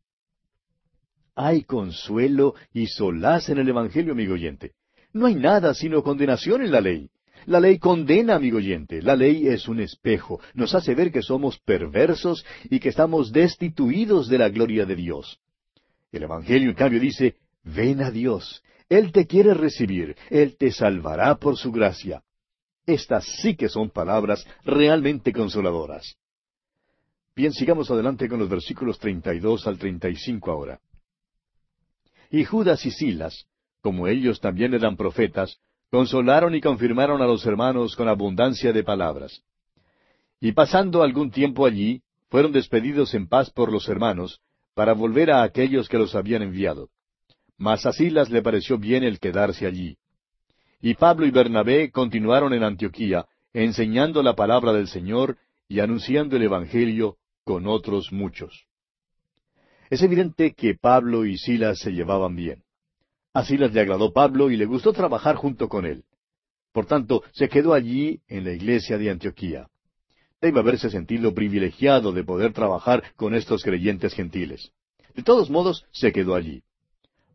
Hay 1.36 1.64
consuelo 1.64 2.56
y 2.74 2.88
solaz 2.88 3.50
en 3.50 3.58
el 3.58 3.70
Evangelio, 3.70 4.14
amigo 4.14 4.34
oyente. 4.34 4.74
No 5.14 5.26
hay 5.26 5.36
nada 5.36 5.74
sino 5.74 6.04
condenación 6.04 6.62
en 6.62 6.72
la 6.72 6.82
ley. 6.82 7.10
La 7.48 7.60
ley 7.60 7.80
condena, 7.80 8.36
amigo 8.36 8.58
oyente. 8.58 9.02
La 9.02 9.16
ley 9.16 9.48
es 9.48 9.68
un 9.68 9.80
espejo. 9.80 10.40
Nos 10.54 10.76
hace 10.76 10.94
ver 10.94 11.12
que 11.12 11.24
somos 11.24 11.58
perversos 11.60 12.46
y 12.70 12.80
que 12.80 12.90
estamos 12.90 13.32
destituidos 13.32 14.28
de 14.30 14.38
la 14.38 14.50
gloria 14.50 14.86
de 14.86 14.96
Dios. 14.96 15.40
El 16.12 16.24
Evangelio, 16.24 16.70
en 16.70 16.76
cambio, 16.76 17.00
dice, 17.00 17.36
ven 17.64 18.04
a 18.04 18.12
Dios. 18.12 18.62
Él 18.92 19.14
te 19.14 19.26
quiere 19.26 19.54
recibir. 19.54 20.18
Él 20.30 20.58
te 20.58 20.70
salvará 20.70 21.36
por 21.36 21.56
su 21.56 21.72
gracia. 21.72 22.24
Estas 22.86 23.24
sí 23.42 23.56
que 23.56 23.70
son 23.70 23.90
palabras 23.90 24.46
realmente 24.66 25.32
consoladoras. 25.32 26.18
Bien, 27.34 27.54
sigamos 27.54 27.90
adelante 27.90 28.28
con 28.28 28.40
los 28.40 28.50
versículos 28.50 29.00
32 29.00 29.66
al 29.66 29.78
35 29.78 30.52
ahora. 30.52 30.82
Y 32.32 32.44
Judas 32.44 32.86
y 32.86 32.92
Silas, 32.92 33.46
como 33.80 34.08
ellos 34.08 34.42
también 34.42 34.74
eran 34.74 34.98
profetas, 34.98 35.58
consolaron 35.90 36.54
y 36.54 36.60
confirmaron 36.60 37.22
a 37.22 37.28
los 37.28 37.46
hermanos 37.46 37.96
con 37.96 38.10
abundancia 38.10 38.74
de 38.74 38.84
palabras. 38.84 39.42
Y 40.42 40.52
pasando 40.52 41.02
algún 41.02 41.32
tiempo 41.32 41.66
allí, 41.66 42.02
fueron 42.30 42.52
despedidos 42.52 43.14
en 43.14 43.30
paz 43.30 43.52
por 43.52 43.72
los 43.72 43.88
hermanos, 43.88 44.42
para 44.74 44.92
volver 44.92 45.32
a 45.32 45.44
aquellos 45.44 45.88
que 45.88 45.98
los 45.98 46.14
habían 46.14 46.42
enviado. 46.42 46.90
Mas 47.62 47.86
a 47.86 47.92
Silas 47.92 48.32
le 48.32 48.42
pareció 48.42 48.80
bien 48.80 49.04
el 49.04 49.20
quedarse 49.20 49.68
allí. 49.68 49.96
Y 50.82 50.96
Pablo 50.96 51.28
y 51.28 51.30
Bernabé 51.30 51.92
continuaron 51.92 52.54
en 52.54 52.64
Antioquía, 52.64 53.28
enseñando 53.54 54.24
la 54.24 54.36
palabra 54.36 54.74
del 54.74 54.88
Señor 54.88 55.38
y 55.68 55.80
anunciando 55.80 56.38
el 56.38 56.42
Evangelio 56.42 57.18
con 57.44 57.68
otros 57.68 58.12
muchos. 58.12 58.66
Es 59.92 60.02
evidente 60.02 60.56
que 60.56 60.74
Pablo 60.74 61.24
y 61.24 61.38
Silas 61.38 61.78
se 61.78 61.92
llevaban 61.92 62.36
bien. 62.36 62.64
A 63.32 63.46
Silas 63.46 63.72
le 63.72 63.82
agradó 63.82 64.12
Pablo 64.12 64.50
y 64.50 64.58
le 64.58 64.66
gustó 64.66 64.92
trabajar 64.92 65.36
junto 65.36 65.70
con 65.70 65.86
él. 65.86 66.04
Por 66.72 66.88
tanto, 66.88 67.22
se 67.32 67.48
quedó 67.48 67.76
allí 67.76 68.22
en 68.28 68.44
la 68.44 68.54
iglesia 68.54 68.98
de 68.98 69.12
Antioquía. 69.12 69.68
Debe 70.42 70.62
haberse 70.62 70.90
sentido 70.90 71.32
privilegiado 71.36 72.12
de 72.12 72.24
poder 72.24 72.54
trabajar 72.54 73.04
con 73.16 73.36
estos 73.36 73.62
creyentes 73.62 74.16
gentiles. 74.16 74.72
De 75.14 75.22
todos 75.22 75.52
modos, 75.52 75.86
se 75.92 76.12
quedó 76.12 76.34
allí. 76.34 76.64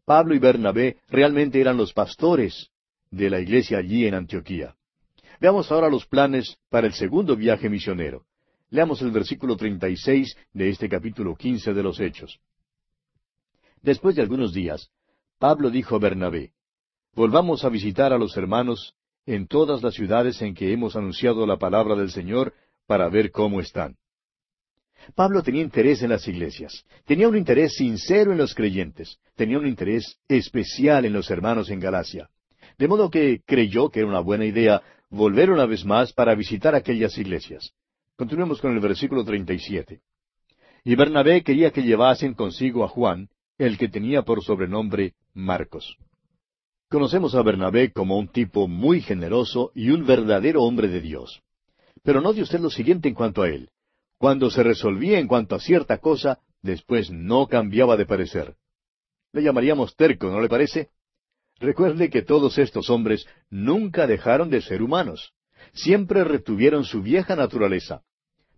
Pablo 0.07 0.37
y 0.37 0.39
Bernabé 0.39 0.99
realmente 1.09 1.61
eran 1.61 1.77
los 1.77 1.93
pastores 1.93 2.71
de 3.11 3.29
la 3.29 3.41
iglesia 3.41 3.79
allí 3.79 4.07
en 4.07 4.15
Antioquía. 4.15 4.77
Veamos 5.41 5.71
ahora 5.71 5.91
los 5.91 6.07
planes 6.07 6.57
para 6.71 6.87
el 6.87 6.95
segundo 6.95 7.35
viaje 7.37 7.69
misionero. 7.69 8.25
Leamos 8.71 9.03
el 9.03 9.11
versículo 9.11 9.57
36 9.57 10.37
de 10.53 10.69
este 10.69 10.89
capítulo 10.89 11.35
15 11.35 11.75
de 11.75 11.83
los 11.83 11.99
Hechos. 11.99 12.39
Después 13.83 14.15
de 14.15 14.23
algunos 14.23 14.55
días, 14.55 14.91
Pablo 15.39 15.71
dijo 15.71 15.97
a 15.97 15.99
Bernabé, 15.99 16.53
Volvamos 17.13 17.65
a 17.65 17.69
visitar 17.69 18.13
a 18.13 18.19
los 18.19 18.37
hermanos 18.37 18.95
en 19.27 19.49
todas 19.49 19.83
las 19.83 19.95
ciudades 19.95 20.41
en 20.41 20.55
que 20.55 20.73
hemos 20.73 20.95
anunciado 20.95 21.47
la 21.47 21.57
palabra 21.57 21.97
del 21.97 22.13
Señor 22.13 22.55
para 22.87 23.09
ver 23.09 23.33
cómo 23.33 23.61
están. 23.61 23.97
Pablo 25.15 25.43
tenía 25.43 25.63
interés 25.63 26.03
en 26.03 26.11
las 26.11 26.27
iglesias, 26.27 26.85
tenía 27.05 27.29
un 27.29 27.37
interés 27.37 27.75
sincero 27.75 28.33
en 28.33 28.39
los 28.39 28.55
creyentes, 28.55 29.19
tenía 29.37 29.59
un 29.59 29.67
interés 29.67 30.19
especial 30.29 31.05
en 31.05 31.13
los 31.13 31.31
hermanos 31.31 31.71
en 31.71 31.81
Galacia. 31.81 32.29
De 32.79 32.89
modo 32.89 33.11
que 33.11 33.41
creyó 33.47 33.89
que 33.91 34.01
era 34.01 34.09
una 34.09 34.21
buena 34.21 34.45
idea 34.45 34.83
volver 35.11 35.51
una 35.51 35.67
vez 35.67 35.85
más 35.85 36.13
para 36.13 36.35
visitar 36.35 36.75
aquellas 36.75 37.17
iglesias. 37.19 37.73
Continuemos 38.17 38.61
con 38.61 38.73
el 38.73 38.81
versículo 38.81 39.25
37. 39.25 40.01
Y 40.85 40.95
Bernabé 40.95 41.43
quería 41.43 41.71
que 41.71 41.83
llevasen 41.83 42.35
consigo 42.35 42.85
a 42.85 42.89
Juan, 42.89 43.29
el 43.59 43.79
que 43.79 43.89
tenía 43.89 44.23
por 44.23 44.43
sobrenombre 44.43 45.15
Marcos. 45.35 45.97
Conocemos 46.89 47.35
a 47.35 47.43
Bernabé 47.43 47.93
como 47.93 48.19
un 48.19 48.29
tipo 48.29 48.69
muy 48.69 49.01
generoso 49.01 49.73
y 49.75 49.91
un 49.91 50.07
verdadero 50.07 50.63
hombre 50.63 50.89
de 50.89 51.01
Dios. 51.01 51.43
Pero 52.03 52.21
note 52.21 52.43
usted 52.43 52.61
lo 52.61 52.71
siguiente 52.71 53.09
en 53.09 53.15
cuanto 53.15 53.43
a 53.43 53.49
él. 53.49 53.71
Cuando 54.19 54.51
se 54.51 54.63
resolvía 54.63 55.19
en 55.19 55.27
cuanto 55.27 55.55
a 55.55 55.61
cierta 55.61 55.99
cosa, 55.99 56.39
después 56.63 57.11
no 57.11 57.47
cambiaba 57.47 57.97
de 57.97 58.07
parecer. 58.07 58.57
Le 59.33 59.43
llamaríamos 59.43 59.95
terco, 59.97 60.31
¿no 60.31 60.41
le 60.41 60.49
parece? 60.49 60.91
Recuerde 61.59 62.11
que 62.11 62.23
todos 62.23 62.59
estos 62.59 62.91
hombres 62.91 63.27
nunca 63.51 64.07
dejaron 64.07 64.51
de 64.51 64.63
ser 64.63 64.83
humanos. 64.83 65.33
Siempre 65.73 66.25
retuvieron 66.25 66.85
su 66.85 67.03
vieja 67.03 67.37
naturaleza. 67.37 68.03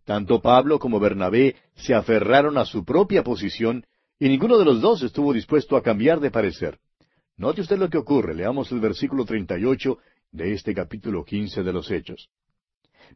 Tanto 0.04 0.40
Pablo 0.40 0.78
como 0.78 1.00
Bernabé 1.00 1.56
se 1.74 1.94
aferraron 1.94 2.56
a 2.58 2.64
su 2.64 2.84
propia 2.84 3.22
posición 3.22 3.84
y 4.18 4.28
ninguno 4.28 4.58
de 4.58 4.64
los 4.64 4.80
dos 4.80 5.02
estuvo 5.02 5.32
dispuesto 5.32 5.76
a 5.76 5.82
cambiar 5.82 6.20
de 6.20 6.30
parecer. 6.30 6.78
Note 7.36 7.60
usted 7.60 7.78
lo 7.78 7.88
que 7.88 7.98
ocurre. 7.98 8.34
Leamos 8.34 8.72
el 8.72 8.80
versículo 8.80 9.24
38 9.24 9.98
de 10.32 10.54
este 10.54 10.74
capítulo 10.74 11.24
15 11.24 11.62
de 11.62 11.72
los 11.72 11.90
Hechos. 11.90 12.30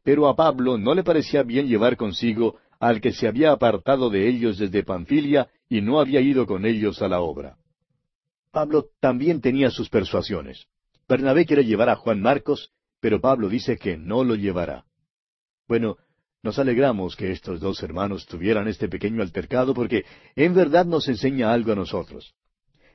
Pero 0.02 0.28
a 0.28 0.36
Pablo 0.36 0.78
no 0.78 0.94
le 0.94 1.04
parecía 1.04 1.42
bien 1.42 1.68
llevar 1.68 1.96
consigo 1.96 2.58
al 2.80 3.00
que 3.00 3.12
se 3.12 3.28
había 3.28 3.52
apartado 3.52 4.10
de 4.10 4.28
ellos 4.28 4.58
desde 4.58 4.82
Panfilia 4.82 5.48
y 5.68 5.80
no 5.80 6.00
había 6.00 6.20
ido 6.20 6.46
con 6.46 6.66
ellos 6.66 7.00
a 7.00 7.08
la 7.08 7.20
obra. 7.20 7.56
Pablo 8.50 8.86
también 9.00 9.40
tenía 9.40 9.70
sus 9.70 9.88
persuasiones. 9.88 10.66
Bernabé 11.08 11.46
quiere 11.46 11.64
llevar 11.64 11.88
a 11.88 11.96
Juan 11.96 12.20
Marcos, 12.20 12.70
pero 13.00 13.20
Pablo 13.20 13.48
dice 13.48 13.76
que 13.78 13.96
no 13.96 14.24
lo 14.24 14.34
llevará. 14.34 14.84
Bueno, 15.68 15.96
nos 16.42 16.58
alegramos 16.58 17.14
que 17.14 17.30
estos 17.30 17.60
dos 17.60 17.82
hermanos 17.82 18.26
tuvieran 18.26 18.66
este 18.66 18.88
pequeño 18.88 19.22
altercado 19.22 19.74
porque 19.74 20.04
en 20.34 20.54
verdad 20.54 20.84
nos 20.84 21.08
enseña 21.08 21.52
algo 21.52 21.72
a 21.72 21.76
nosotros. 21.76 22.34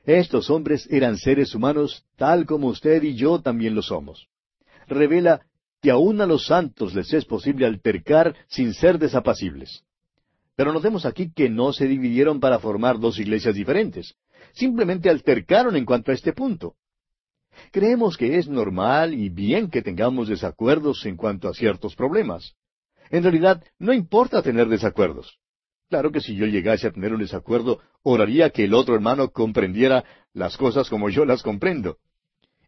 Estos 0.04 0.50
hombres 0.50 0.86
eran 0.90 1.16
seres 1.16 1.54
humanos 1.54 2.04
tal 2.16 2.46
como 2.46 2.68
usted 2.68 3.02
y 3.02 3.14
yo 3.14 3.40
también 3.40 3.74
lo 3.74 3.82
somos. 3.82 4.28
Revela 4.86 5.46
que 5.80 5.90
aun 5.90 6.20
a 6.20 6.26
los 6.26 6.46
santos 6.46 6.94
les 6.94 7.12
es 7.12 7.24
posible 7.24 7.66
altercar 7.66 8.34
sin 8.48 8.74
ser 8.74 8.98
desapacibles. 8.98 9.84
Pero 10.56 10.72
notemos 10.72 11.06
aquí 11.06 11.32
que 11.32 11.48
no 11.48 11.72
se 11.72 11.86
dividieron 11.86 12.40
para 12.40 12.58
formar 12.58 12.98
dos 12.98 13.18
iglesias 13.18 13.54
diferentes 13.54 14.16
simplemente 14.52 15.08
altercaron 15.08 15.76
en 15.76 15.84
cuanto 15.84 16.10
a 16.10 16.14
este 16.14 16.32
punto. 16.32 16.74
Creemos 17.72 18.16
que 18.16 18.38
es 18.38 18.48
normal 18.48 19.14
y 19.14 19.28
bien 19.28 19.68
que 19.70 19.82
tengamos 19.82 20.28
desacuerdos 20.28 21.04
en 21.06 21.16
cuanto 21.16 21.48
a 21.48 21.54
ciertos 21.54 21.96
problemas. 21.96 22.54
En 23.10 23.22
realidad, 23.22 23.64
no 23.78 23.92
importa 23.92 24.42
tener 24.42 24.68
desacuerdos. 24.68 25.38
Claro 25.88 26.12
que 26.12 26.20
si 26.20 26.36
yo 26.36 26.46
llegase 26.46 26.86
a 26.86 26.92
tener 26.92 27.14
un 27.14 27.20
desacuerdo, 27.20 27.80
oraría 28.02 28.50
que 28.50 28.64
el 28.64 28.74
otro 28.74 28.94
hermano 28.94 29.30
comprendiera 29.30 30.04
las 30.34 30.56
cosas 30.56 30.90
como 30.90 31.08
yo 31.08 31.24
las 31.24 31.42
comprendo. 31.42 31.96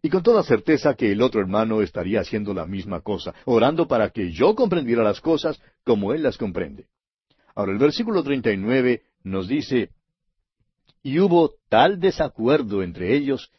Y 0.02 0.08
con 0.08 0.22
toda 0.22 0.42
certeza 0.42 0.94
que 0.94 1.12
el 1.12 1.20
otro 1.20 1.40
hermano 1.40 1.82
estaría 1.82 2.20
haciendo 2.20 2.54
la 2.54 2.66
misma 2.66 3.00
cosa, 3.00 3.34
orando 3.44 3.86
para 3.86 4.10
que 4.10 4.32
yo 4.32 4.54
comprendiera 4.54 5.02
las 5.02 5.20
cosas 5.20 5.60
como 5.84 6.14
él 6.14 6.22
las 6.22 6.38
comprende. 6.38 6.86
Ahora 7.54 7.72
el 7.72 7.78
versículo 7.78 8.22
39 8.22 9.02
nos 9.24 9.46
dice, 9.48 9.90
y 11.02 11.18
hubo 11.18 11.54
tal 11.68 12.00
desacuerdo 12.00 12.82
entre 12.82 13.14
ellos 13.14 13.50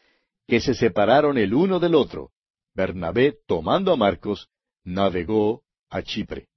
que 0.46 0.60
se 0.60 0.74
separaron 0.74 1.38
el 1.38 1.54
uno 1.54 1.78
del 1.78 1.94
otro. 1.94 2.30
Bernabé, 2.74 3.36
tomando 3.46 3.92
a 3.92 3.96
Marcos, 3.96 4.48
navegó 4.84 5.62
a 5.88 6.02
Chipre. 6.02 6.48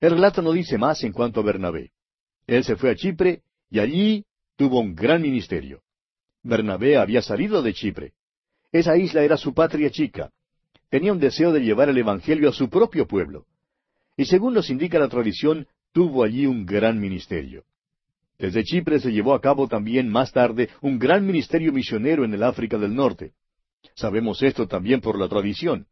El 0.00 0.12
relato 0.12 0.42
no 0.42 0.52
dice 0.52 0.76
más 0.76 1.02
en 1.04 1.12
cuanto 1.12 1.40
a 1.40 1.44
Bernabé. 1.44 1.92
Él 2.46 2.64
se 2.64 2.76
fue 2.76 2.90
a 2.90 2.96
Chipre 2.96 3.42
y 3.70 3.78
allí 3.78 4.26
tuvo 4.56 4.80
un 4.80 4.94
gran 4.94 5.22
ministerio. 5.22 5.82
Bernabé 6.42 6.96
había 6.96 7.22
salido 7.22 7.62
de 7.62 7.74
Chipre. 7.74 8.12
Esa 8.72 8.96
isla 8.96 9.22
era 9.22 9.36
su 9.36 9.54
patria 9.54 9.90
chica. 9.90 10.30
Tenía 10.88 11.12
un 11.12 11.20
deseo 11.20 11.52
de 11.52 11.60
llevar 11.60 11.88
el 11.88 11.98
Evangelio 11.98 12.48
a 12.48 12.52
su 12.52 12.68
propio 12.68 13.06
pueblo. 13.06 13.46
Y 14.16 14.24
según 14.24 14.54
nos 14.54 14.70
indica 14.70 14.98
la 14.98 15.08
tradición, 15.08 15.66
tuvo 15.92 16.24
allí 16.24 16.46
un 16.46 16.64
gran 16.64 17.00
ministerio. 17.00 17.64
Desde 18.38 18.64
Chipre 18.64 19.00
se 19.00 19.12
llevó 19.12 19.34
a 19.34 19.40
cabo 19.40 19.66
también 19.66 20.08
más 20.08 20.32
tarde 20.32 20.68
un 20.82 20.98
gran 20.98 21.26
ministerio 21.26 21.72
misionero 21.72 22.24
en 22.24 22.34
el 22.34 22.42
África 22.42 22.76
del 22.76 22.94
Norte. 22.94 23.32
Sabemos 23.94 24.42
esto 24.42 24.66
también 24.66 25.00
por 25.00 25.18
la 25.18 25.28
tradición. 25.28 25.86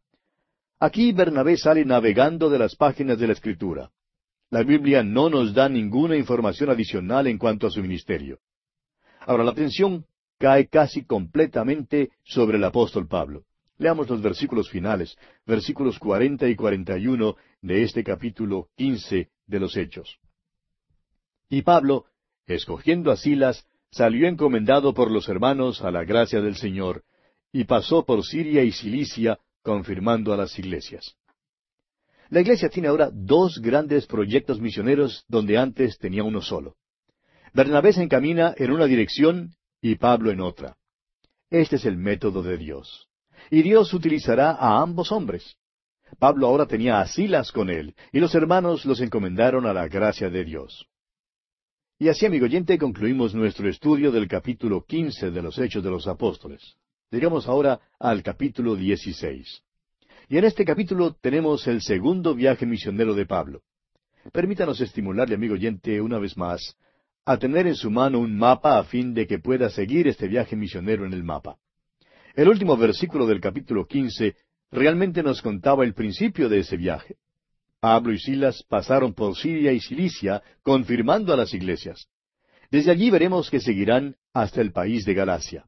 Aquí 0.79 1.11
Bernabé 1.11 1.57
sale 1.57 1.85
navegando 1.85 2.49
de 2.49 2.59
las 2.59 2.75
páginas 2.75 3.17
de 3.17 3.27
la 3.27 3.33
Escritura. 3.33 3.89
La 4.51 4.61
Biblia 4.61 5.03
no 5.03 5.29
nos 5.29 5.53
da 5.53 5.67
ninguna 5.69 6.15
información 6.17 6.69
adicional 6.69 7.27
en 7.27 7.37
cuanto 7.37 7.65
a 7.65 7.71
su 7.71 7.81
ministerio. 7.81 8.39
Ahora 9.21 9.43
la 9.43 9.51
atención 9.51 10.05
cae 10.37 10.67
casi 10.67 11.05
completamente 11.05 12.11
sobre 12.23 12.57
el 12.57 12.63
apóstol 12.63 13.07
Pablo. 13.07 13.43
Leamos 13.77 14.09
los 14.09 14.21
versículos 14.21 14.69
finales, 14.69 15.17
versículos 15.45 15.99
cuarenta 15.99 16.47
y 16.47 16.55
cuarenta 16.55 16.97
y 16.97 17.07
uno 17.07 17.35
de 17.61 17.83
este 17.83 18.03
capítulo 18.03 18.69
quince 18.75 19.29
de 19.47 19.59
los 19.59 19.75
Hechos. 19.75 20.17
Y 21.49 21.61
Pablo, 21.61 22.05
escogiendo 22.47 23.11
a 23.11 23.17
Silas, 23.17 23.65
salió 23.91 24.27
encomendado 24.27 24.93
por 24.93 25.11
los 25.11 25.27
hermanos 25.29 25.81
a 25.81 25.91
la 25.91 26.03
gracia 26.03 26.41
del 26.41 26.55
Señor, 26.55 27.03
y 27.51 27.65
pasó 27.65 28.05
por 28.05 28.25
Siria 28.25 28.63
y 28.63 28.71
Cilicia, 28.71 29.39
confirmando 29.61 30.33
a 30.33 30.37
las 30.37 30.57
iglesias. 30.59 31.15
La 32.29 32.41
iglesia 32.41 32.69
tiene 32.69 32.87
ahora 32.87 33.09
dos 33.13 33.59
grandes 33.61 34.07
proyectos 34.07 34.59
misioneros 34.59 35.23
donde 35.27 35.57
antes 35.57 35.97
tenía 35.97 36.23
uno 36.23 36.41
solo. 36.41 36.75
Bernabé 37.53 37.93
se 37.93 38.03
encamina 38.03 38.53
en 38.57 38.71
una 38.71 38.85
dirección 38.85 39.55
y 39.87 39.97
Pablo 39.97 40.31
en 40.31 40.41
otra. 40.41 40.77
Este 41.51 41.75
es 41.75 41.85
el 41.85 41.95
método 41.95 42.41
de 42.41 42.57
Dios. 42.57 43.07
Y 43.51 43.61
Dios 43.61 43.93
utilizará 43.93 44.53
a 44.53 44.81
ambos 44.81 45.11
hombres. 45.11 45.57
Pablo 46.17 46.47
ahora 46.47 46.65
tenía 46.65 47.01
a 47.01 47.07
Silas 47.07 47.51
con 47.51 47.69
él, 47.69 47.93
y 48.11 48.19
los 48.19 48.33
hermanos 48.33 48.83
los 48.85 48.99
encomendaron 48.99 49.67
a 49.67 49.73
la 49.73 49.87
gracia 49.87 50.31
de 50.31 50.43
Dios. 50.43 50.87
Y 51.99 52.07
así, 52.07 52.25
amigo 52.25 52.45
oyente, 52.45 52.79
concluimos 52.79 53.35
nuestro 53.35 53.69
estudio 53.69 54.11
del 54.11 54.27
capítulo 54.27 54.83
quince 54.87 55.29
de 55.29 55.43
los 55.43 55.59
Hechos 55.59 55.83
de 55.83 55.91
los 55.91 56.07
Apóstoles. 56.07 56.77
Llegamos 57.11 57.47
ahora 57.47 57.79
al 57.99 58.23
capítulo 58.23 58.75
dieciséis. 58.75 59.61
Y 60.27 60.39
en 60.39 60.45
este 60.45 60.65
capítulo 60.65 61.13
tenemos 61.13 61.67
el 61.67 61.83
segundo 61.83 62.33
viaje 62.33 62.65
misionero 62.65 63.13
de 63.13 63.27
Pablo. 63.27 63.61
Permítanos 64.33 64.81
estimularle, 64.81 65.35
amigo 65.35 65.53
oyente, 65.53 66.01
una 66.01 66.17
vez 66.17 66.35
más, 66.35 66.75
a 67.25 67.37
tener 67.37 67.65
en 67.65 67.75
su 67.75 67.89
mano 67.89 68.19
un 68.19 68.37
mapa 68.37 68.77
a 68.77 68.83
fin 68.83 69.13
de 69.13 69.25
que 69.25 69.39
pueda 69.39 69.69
seguir 69.69 70.07
este 70.07 70.27
viaje 70.27 70.55
misionero 70.55 71.05
en 71.05 71.13
el 71.13 71.23
mapa. 71.23 71.57
El 72.35 72.49
último 72.49 72.77
versículo 72.77 73.25
del 73.25 73.41
capítulo 73.41 73.87
quince 73.87 74.35
realmente 74.71 75.23
nos 75.23 75.41
contaba 75.41 75.83
el 75.83 75.95
principio 75.95 76.49
de 76.49 76.59
ese 76.59 76.77
viaje. 76.77 77.15
Pablo 77.79 78.13
y 78.13 78.19
Silas 78.19 78.63
pasaron 78.69 79.13
por 79.13 79.35
Siria 79.35 79.71
y 79.71 79.79
Cilicia, 79.79 80.43
confirmando 80.61 81.33
a 81.33 81.37
las 81.37 81.53
iglesias. 81.53 82.07
Desde 82.69 82.91
allí 82.91 83.09
veremos 83.09 83.49
que 83.49 83.59
seguirán 83.59 84.15
hasta 84.33 84.61
el 84.61 84.71
país 84.71 85.05
de 85.05 85.13
Galacia. 85.13 85.65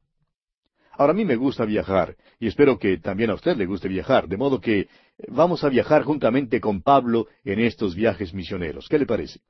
Ahora 0.92 1.12
a 1.12 1.16
mí 1.16 1.24
me 1.24 1.36
gusta 1.36 1.64
viajar, 1.64 2.16
y 2.40 2.48
espero 2.48 2.78
que 2.78 2.98
también 2.98 3.30
a 3.30 3.34
usted 3.34 3.56
le 3.56 3.66
guste 3.66 3.88
viajar, 3.88 4.28
de 4.28 4.36
modo 4.36 4.60
que 4.60 4.88
vamos 5.28 5.62
a 5.62 5.68
viajar 5.68 6.02
juntamente 6.02 6.60
con 6.60 6.82
Pablo 6.82 7.28
en 7.44 7.60
estos 7.60 7.94
viajes 7.94 8.34
misioneros. 8.34 8.88
¿Qué 8.88 8.98
le 8.98 9.06
parece? 9.06 9.40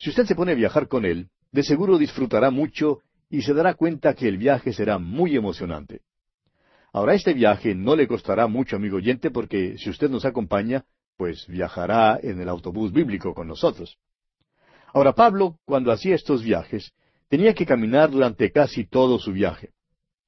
Si 0.00 0.08
usted 0.08 0.24
se 0.24 0.34
pone 0.34 0.52
a 0.52 0.54
viajar 0.54 0.88
con 0.88 1.04
él, 1.04 1.28
de 1.52 1.62
seguro 1.62 1.98
disfrutará 1.98 2.50
mucho 2.50 3.00
y 3.28 3.42
se 3.42 3.52
dará 3.52 3.74
cuenta 3.74 4.14
que 4.14 4.28
el 4.28 4.38
viaje 4.38 4.72
será 4.72 4.98
muy 4.98 5.36
emocionante. 5.36 6.00
Ahora, 6.90 7.14
este 7.14 7.34
viaje 7.34 7.74
no 7.74 7.94
le 7.94 8.08
costará 8.08 8.46
mucho, 8.46 8.76
amigo 8.76 8.96
oyente, 8.96 9.30
porque 9.30 9.76
si 9.76 9.90
usted 9.90 10.08
nos 10.08 10.24
acompaña, 10.24 10.86
pues 11.18 11.46
viajará 11.46 12.18
en 12.20 12.40
el 12.40 12.48
autobús 12.48 12.92
bíblico 12.92 13.34
con 13.34 13.46
nosotros. 13.46 13.98
Ahora, 14.94 15.12
Pablo, 15.12 15.58
cuando 15.66 15.92
hacía 15.92 16.14
estos 16.14 16.42
viajes, 16.42 16.92
tenía 17.28 17.52
que 17.52 17.66
caminar 17.66 18.10
durante 18.10 18.50
casi 18.50 18.86
todo 18.86 19.18
su 19.18 19.32
viaje. 19.32 19.70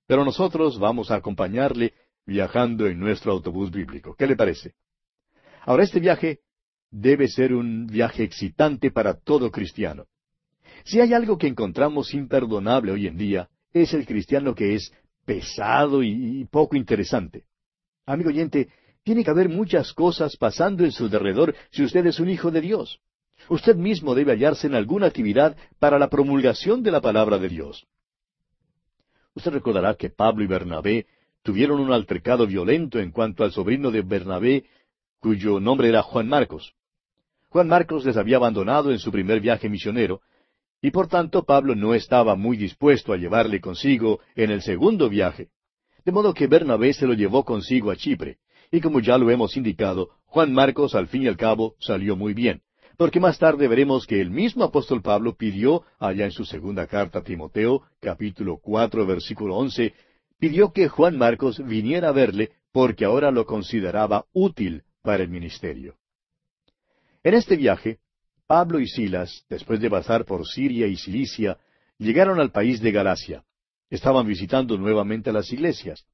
Pero 0.06 0.22
nosotros 0.22 0.78
vamos 0.78 1.10
a 1.10 1.16
acompañarle 1.16 1.94
viajando 2.26 2.86
en 2.86 3.00
nuestro 3.00 3.32
autobús 3.32 3.70
bíblico. 3.70 4.14
¿Qué 4.16 4.26
le 4.26 4.36
parece? 4.36 4.74
Ahora, 5.62 5.82
este 5.82 5.98
viaje 5.98 6.40
debe 6.92 7.26
ser 7.26 7.54
un 7.54 7.87
viaje 7.87 8.22
excitante 8.22 8.90
para 8.90 9.14
todo 9.14 9.50
cristiano. 9.50 10.04
Si 10.84 11.00
hay 11.00 11.14
algo 11.14 11.38
que 11.38 11.46
encontramos 11.46 12.14
imperdonable 12.14 12.92
hoy 12.92 13.06
en 13.06 13.16
día, 13.16 13.49
es 13.72 13.94
el 13.94 14.06
cristiano 14.06 14.54
que 14.54 14.75
es 14.75 14.92
pesado 15.25 16.02
y, 16.02 16.44
poco 16.50 16.76
interesante. 16.76 17.44
Amigo 18.04 18.28
oyente, 18.28 18.68
tiene 19.02 19.25
que 19.25 19.30
haber 19.30 19.49
muchas 19.49 19.92
cosas 19.94 20.37
pasando 20.37 20.84
en 20.84 20.92
su 20.92 21.08
derredor 21.08 21.54
si 21.70 21.82
usted 21.82 22.06
es 22.06 22.20
un 22.20 22.28
hijo 22.28 22.50
de 22.50 22.61
Dios. 22.61 23.00
Usted 23.49 23.75
mismo 23.75 24.14
debe 24.14 24.32
hallarse 24.32 24.66
en 24.66 24.75
alguna 24.75 25.06
actividad 25.06 25.56
para 25.78 25.99
la 25.99 26.08
promulgación 26.08 26.82
de 26.82 26.90
la 26.90 27.00
palabra 27.00 27.38
de 27.38 27.49
Dios. 27.49 27.87
Usted 29.34 29.52
recordará 29.52 29.94
que 29.94 30.11
Pablo 30.11 30.44
y 30.44 30.46
Bernabé 30.46 31.06
tuvieron 31.42 31.80
un 31.80 31.92
altercado 31.92 32.46
violento 32.46 33.00
en 33.00 33.11
cuanto 33.11 33.44
al 33.44 33.52
sobrino 33.52 33.90
de 33.90 34.02
Bernabé, 34.02 34.64
cuyo 35.18 35.58
nombre 35.58 35.88
era 35.88 36.02
Juan 36.02 36.28
Marcos. 36.28 36.75
Juan 37.52 37.68
Marcos 37.68 38.06
les 38.06 38.16
había 38.16 38.37
abandonado 38.37 38.90
en 38.90 38.99
su 38.99 39.12
primer 39.12 39.40
viaje 39.40 39.68
misionero, 39.68 40.23
y 40.80 40.90
por 40.90 41.09
tanto 41.09 41.44
Pablo 41.44 41.75
no 41.75 41.92
estaba 41.92 42.35
muy 42.35 42.56
dispuesto 42.56 43.12
a 43.12 43.18
llevarle 43.18 43.61
consigo 43.61 44.21
en 44.35 44.50
el 44.50 44.62
segundo 44.62 45.11
viaje. 45.11 45.50
De 46.02 46.12
modo 46.12 46.32
que 46.32 46.47
Bernabé 46.47 46.94
se 46.94 47.06
lo 47.06 47.12
llevó 47.12 47.44
consigo 47.44 47.90
a 47.90 47.97
Chipre, 47.97 48.38
y 48.71 48.80
como 48.80 49.00
ya 49.00 49.18
lo 49.18 49.30
hemos 49.30 49.54
indicado, 49.59 50.09
Juan 50.25 50.54
Marcos 50.54 50.94
al 50.94 51.09
fin 51.09 51.25
y 51.25 51.28
al 51.28 51.37
cabo 51.37 51.76
salió 51.78 52.16
muy 52.16 52.32
bien 52.32 52.62
porque 52.97 53.21
más 53.21 53.38
tarde 53.38 53.66
veremos 53.68 54.06
que 54.06 54.21
el 54.21 54.30
mismo 54.30 54.62
apóstol 54.64 55.02
Pablo 55.02 55.35
pidió, 55.35 55.82
allá 55.99 56.25
en 56.25 56.30
su 56.30 56.44
segunda 56.44 56.87
carta 56.87 57.18
a 57.18 57.23
Timoteo, 57.25 57.82
capítulo 58.00 58.59
cuatro, 58.59 59.04
versículo 59.06 59.57
once, 59.57 59.92
pidió 60.38 60.72
que 60.72 60.88
Juan 60.88 61.18
Marcos 61.18 61.61
viniera 61.66 62.11
a 62.11 62.12
verle, 62.12 62.53
porque 62.70 63.05
ahora 63.05 63.33
lo 63.33 63.44
consideraba 63.44 64.26
útil 64.33 64.85
para 65.03 65.22
el 65.24 65.31
ministerio. 65.31 65.96
En 67.24 67.35
este 67.35 67.56
viaje, 67.56 67.98
Pablo 68.48 68.80
y 68.80 68.88
Silas, 68.88 69.44
después 69.48 69.80
de 69.80 69.88
pasar 69.88 70.24
por 70.24 70.46
Siria 70.46 70.88
y 70.88 70.96
Cilicia, 70.96 71.56
llegaron 71.98 72.40
al 72.40 72.50
país 72.50 72.80
de 72.80 72.90
Galacia. 72.90 73.44
Estaban 73.90 74.26
visitando 74.26 74.76
nuevamente 74.76 75.32
las 75.32 75.52
iglesias. 75.52 76.04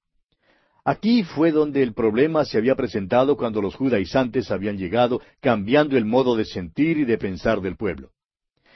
Aquí 0.84 1.22
fue 1.22 1.50
donde 1.50 1.82
el 1.82 1.94
problema 1.94 2.44
se 2.44 2.58
había 2.58 2.74
presentado 2.74 3.36
cuando 3.36 3.62
los 3.62 3.74
judaizantes 3.74 4.50
habían 4.50 4.76
llegado, 4.76 5.22
cambiando 5.40 5.96
el 5.96 6.04
modo 6.04 6.36
de 6.36 6.44
sentir 6.44 6.98
y 6.98 7.04
de 7.04 7.16
pensar 7.16 7.60
del 7.60 7.76
pueblo. 7.76 8.10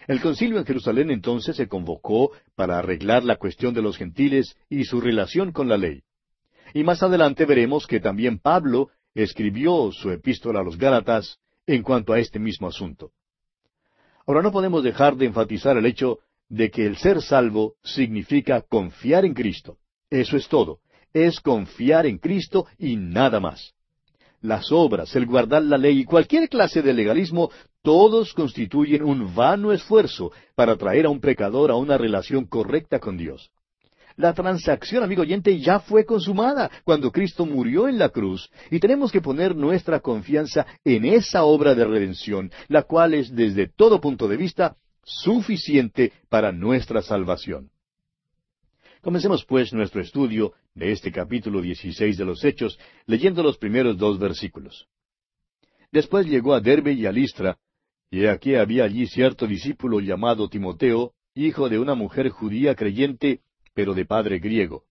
El 0.08 0.20
concilio 0.20 0.58
en 0.58 0.64
Jerusalén 0.64 1.10
entonces 1.10 1.56
se 1.56 1.68
convocó 1.68 2.32
para 2.54 2.78
arreglar 2.78 3.24
la 3.24 3.36
cuestión 3.36 3.74
de 3.74 3.82
los 3.82 3.96
gentiles 3.96 4.56
y 4.68 4.84
su 4.84 5.00
relación 5.00 5.52
con 5.52 5.68
la 5.68 5.76
ley. 5.76 6.02
Y 6.74 6.82
más 6.82 7.02
adelante 7.02 7.44
veremos 7.44 7.86
que 7.86 8.00
también 8.00 8.38
Pablo 8.38 8.88
escribió 9.14 9.92
su 9.92 10.10
epístola 10.10 10.60
a 10.60 10.64
los 10.64 10.78
Gálatas 10.78 11.38
en 11.74 11.82
cuanto 11.82 12.12
a 12.12 12.18
este 12.18 12.38
mismo 12.38 12.68
asunto. 12.68 13.12
Ahora 14.26 14.42
no 14.42 14.52
podemos 14.52 14.82
dejar 14.82 15.16
de 15.16 15.26
enfatizar 15.26 15.76
el 15.76 15.86
hecho 15.86 16.18
de 16.48 16.70
que 16.70 16.86
el 16.86 16.96
ser 16.96 17.22
salvo 17.22 17.74
significa 17.82 18.60
confiar 18.62 19.24
en 19.24 19.34
Cristo. 19.34 19.78
Eso 20.10 20.36
es 20.36 20.48
todo 20.48 20.80
es 21.12 21.40
confiar 21.40 22.06
en 22.06 22.18
Cristo 22.18 22.66
y 22.78 22.96
nada 22.96 23.40
más. 23.40 23.74
Las 24.40 24.72
obras, 24.72 25.14
el 25.14 25.26
guardar 25.26 25.62
la 25.62 25.78
ley 25.78 26.00
y 26.00 26.04
cualquier 26.04 26.48
clase 26.48 26.82
de 26.82 26.92
legalismo, 26.92 27.50
todos 27.82 28.34
constituyen 28.34 29.04
un 29.04 29.34
vano 29.34 29.72
esfuerzo 29.72 30.32
para 30.54 30.76
traer 30.76 31.06
a 31.06 31.10
un 31.10 31.20
pecador 31.20 31.70
a 31.70 31.76
una 31.76 31.96
relación 31.96 32.46
correcta 32.46 32.98
con 32.98 33.16
Dios. 33.16 33.50
La 34.22 34.34
transacción, 34.34 35.02
amigo 35.02 35.22
oyente, 35.22 35.58
ya 35.58 35.80
fue 35.80 36.04
consumada 36.04 36.70
cuando 36.84 37.10
Cristo 37.10 37.44
murió 37.44 37.88
en 37.88 37.98
la 37.98 38.08
cruz, 38.10 38.48
y 38.70 38.78
tenemos 38.78 39.10
que 39.10 39.20
poner 39.20 39.56
nuestra 39.56 39.98
confianza 39.98 40.64
en 40.84 41.04
esa 41.06 41.42
obra 41.42 41.74
de 41.74 41.84
redención, 41.84 42.52
la 42.68 42.84
cual 42.84 43.14
es 43.14 43.34
desde 43.34 43.66
todo 43.66 44.00
punto 44.00 44.28
de 44.28 44.36
vista 44.36 44.76
suficiente 45.02 46.12
para 46.28 46.52
nuestra 46.52 47.02
salvación. 47.02 47.72
Comencemos 49.00 49.44
pues 49.44 49.72
nuestro 49.72 50.00
estudio 50.00 50.52
de 50.72 50.92
este 50.92 51.10
capítulo 51.10 51.60
16 51.60 52.16
de 52.16 52.24
los 52.24 52.44
Hechos, 52.44 52.78
leyendo 53.06 53.42
los 53.42 53.58
primeros 53.58 53.98
dos 53.98 54.20
versículos. 54.20 54.86
Después 55.90 56.26
llegó 56.26 56.54
a 56.54 56.60
Derbe 56.60 56.92
y 56.92 57.06
a 57.06 57.10
Listra, 57.10 57.58
y 58.08 58.24
aquí 58.26 58.54
había 58.54 58.84
allí 58.84 59.08
cierto 59.08 59.48
discípulo 59.48 59.98
llamado 59.98 60.48
Timoteo, 60.48 61.12
hijo 61.34 61.68
de 61.68 61.80
una 61.80 61.96
mujer 61.96 62.28
judía 62.28 62.76
creyente, 62.76 63.40
pero 63.74 63.94
de 63.94 64.04
padre 64.04 64.38
griego. 64.38 64.84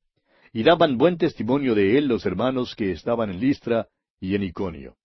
Y 0.54 0.63
daban 0.63 0.98
buen 0.98 1.17
testimonio 1.17 1.76
de 1.76 1.98
él 1.98 2.08
los 2.08 2.26
hermanos 2.26 2.76
que 2.76 2.91
estaban 2.91 3.30
en 3.30 3.39
Listra 3.39 3.88
y 4.20 4.36
en 4.36 4.44
Iconio. 4.44 4.96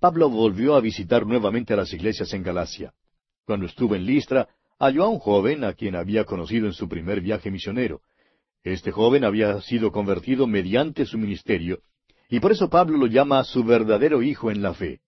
Pablo 0.00 0.28
volvió 0.28 0.74
a 0.74 0.80
visitar 0.80 1.26
nuevamente 1.26 1.72
a 1.72 1.76
las 1.76 1.92
iglesias 1.92 2.32
en 2.34 2.42
Galacia. 2.42 2.92
Cuando 3.46 3.66
estuvo 3.66 3.94
en 3.94 4.04
Listra, 4.04 4.48
halló 4.78 5.04
a 5.04 5.08
un 5.08 5.18
joven 5.18 5.64
a 5.64 5.72
quien 5.72 5.96
había 5.96 6.24
conocido 6.24 6.66
en 6.66 6.72
su 6.72 6.88
primer 6.88 7.20
viaje 7.20 7.50
misionero. 7.50 8.02
Este 8.62 8.90
joven 8.90 9.24
había 9.24 9.60
sido 9.60 9.92
convertido 9.92 10.46
mediante 10.46 11.06
su 11.06 11.18
ministerio, 11.18 11.80
y 12.28 12.40
por 12.40 12.52
eso 12.52 12.68
Pablo 12.68 12.96
lo 12.98 13.06
llama 13.06 13.44
su 13.44 13.64
verdadero 13.64 14.22
hijo 14.22 14.50
en 14.50 14.62
la 14.62 14.74
fe. 14.74 15.00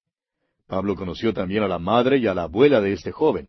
Pablo 0.67 0.95
conoció 0.95 1.33
también 1.33 1.63
a 1.63 1.69
la 1.69 1.79
madre 1.79 2.19
y 2.19 2.27
a 2.27 2.35
la 2.35 2.43
abuela 2.45 2.81
de 2.81 2.93
este 2.93 3.13
joven. 3.13 3.49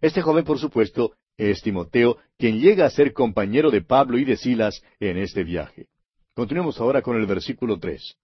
Este 0.00 0.22
joven, 0.22 0.44
por 0.44 0.58
supuesto, 0.58 1.12
es 1.38 1.62
Timoteo, 1.62 2.18
quien 2.36 2.60
llega 2.60 2.84
a 2.84 2.90
ser 2.90 3.12
compañero 3.12 3.70
de 3.70 3.80
Pablo 3.80 4.18
y 4.18 4.24
de 4.24 4.36
Silas 4.36 4.82
en 5.00 5.16
este 5.16 5.44
viaje. 5.44 5.86
Continuemos 6.34 6.80
ahora 6.80 7.00
con 7.00 7.16
el 7.16 7.26
versículo 7.26 7.78
tres. 7.78 8.16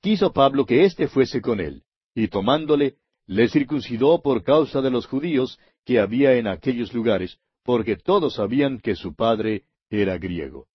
Quiso 0.00 0.32
Pablo 0.32 0.64
que 0.64 0.84
éste 0.84 1.08
fuese 1.08 1.40
con 1.40 1.58
él, 1.58 1.82
y 2.14 2.28
tomándole, 2.28 2.96
le 3.26 3.48
circuncidó 3.48 4.22
por 4.22 4.44
causa 4.44 4.80
de 4.80 4.90
los 4.90 5.06
judíos 5.06 5.58
que 5.84 5.98
había 5.98 6.34
en 6.34 6.46
aquellos 6.46 6.92
lugares, 6.94 7.38
porque 7.64 7.96
todos 7.96 8.34
sabían 8.34 8.78
que 8.78 8.94
su 8.94 9.14
padre 9.14 9.64
era 9.90 10.16
griego. 10.18 10.68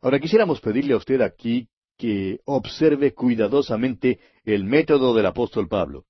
Ahora 0.00 0.18
quisiéramos 0.18 0.60
pedirle 0.60 0.94
a 0.94 0.96
usted 0.96 1.20
aquí 1.20 1.68
que 1.96 2.40
observe 2.44 3.14
cuidadosamente 3.14 4.18
el 4.44 4.64
método 4.64 5.14
del 5.14 5.26
apóstol 5.26 5.68
Pablo. 5.68 6.04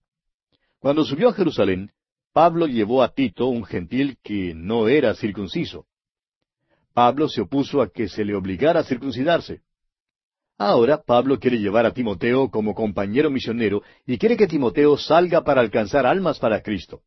Cuando 0.79 1.05
subió 1.05 1.29
a 1.29 1.35
Jerusalén, 1.35 1.93
Pablo 2.33 2.67
llevó 2.67 3.03
a 3.03 3.13
Tito, 3.13 3.47
un 3.49 3.65
gentil 3.65 4.17
que 4.23 4.55
no 4.55 4.89
era 4.89 5.15
circunciso. 5.15 5.87
Pablo 6.95 7.29
se 7.29 7.43
opuso 7.43 7.83
a 7.83 7.91
que 7.91 8.09
se 8.09 8.25
le 8.25 8.35
obligara 8.35 8.81
a 8.81 8.85
circuncidarse. 8.85 9.61
Ahora 10.57 11.03
Pablo 11.03 11.39
quiere 11.39 11.59
llevar 11.59 11.85
a 11.85 11.93
Timoteo 11.93 12.51
como 12.51 12.75
compañero 12.75 13.31
misionero 13.31 13.83
y 14.07 14.17
quiere 14.17 14.37
que 14.37 14.47
Timoteo 14.47 14.97
salga 14.97 15.43
para 15.43 15.61
alcanzar 15.61 16.07
almas 16.07 16.39
para 16.39 16.63
Cristo. 16.63 17.03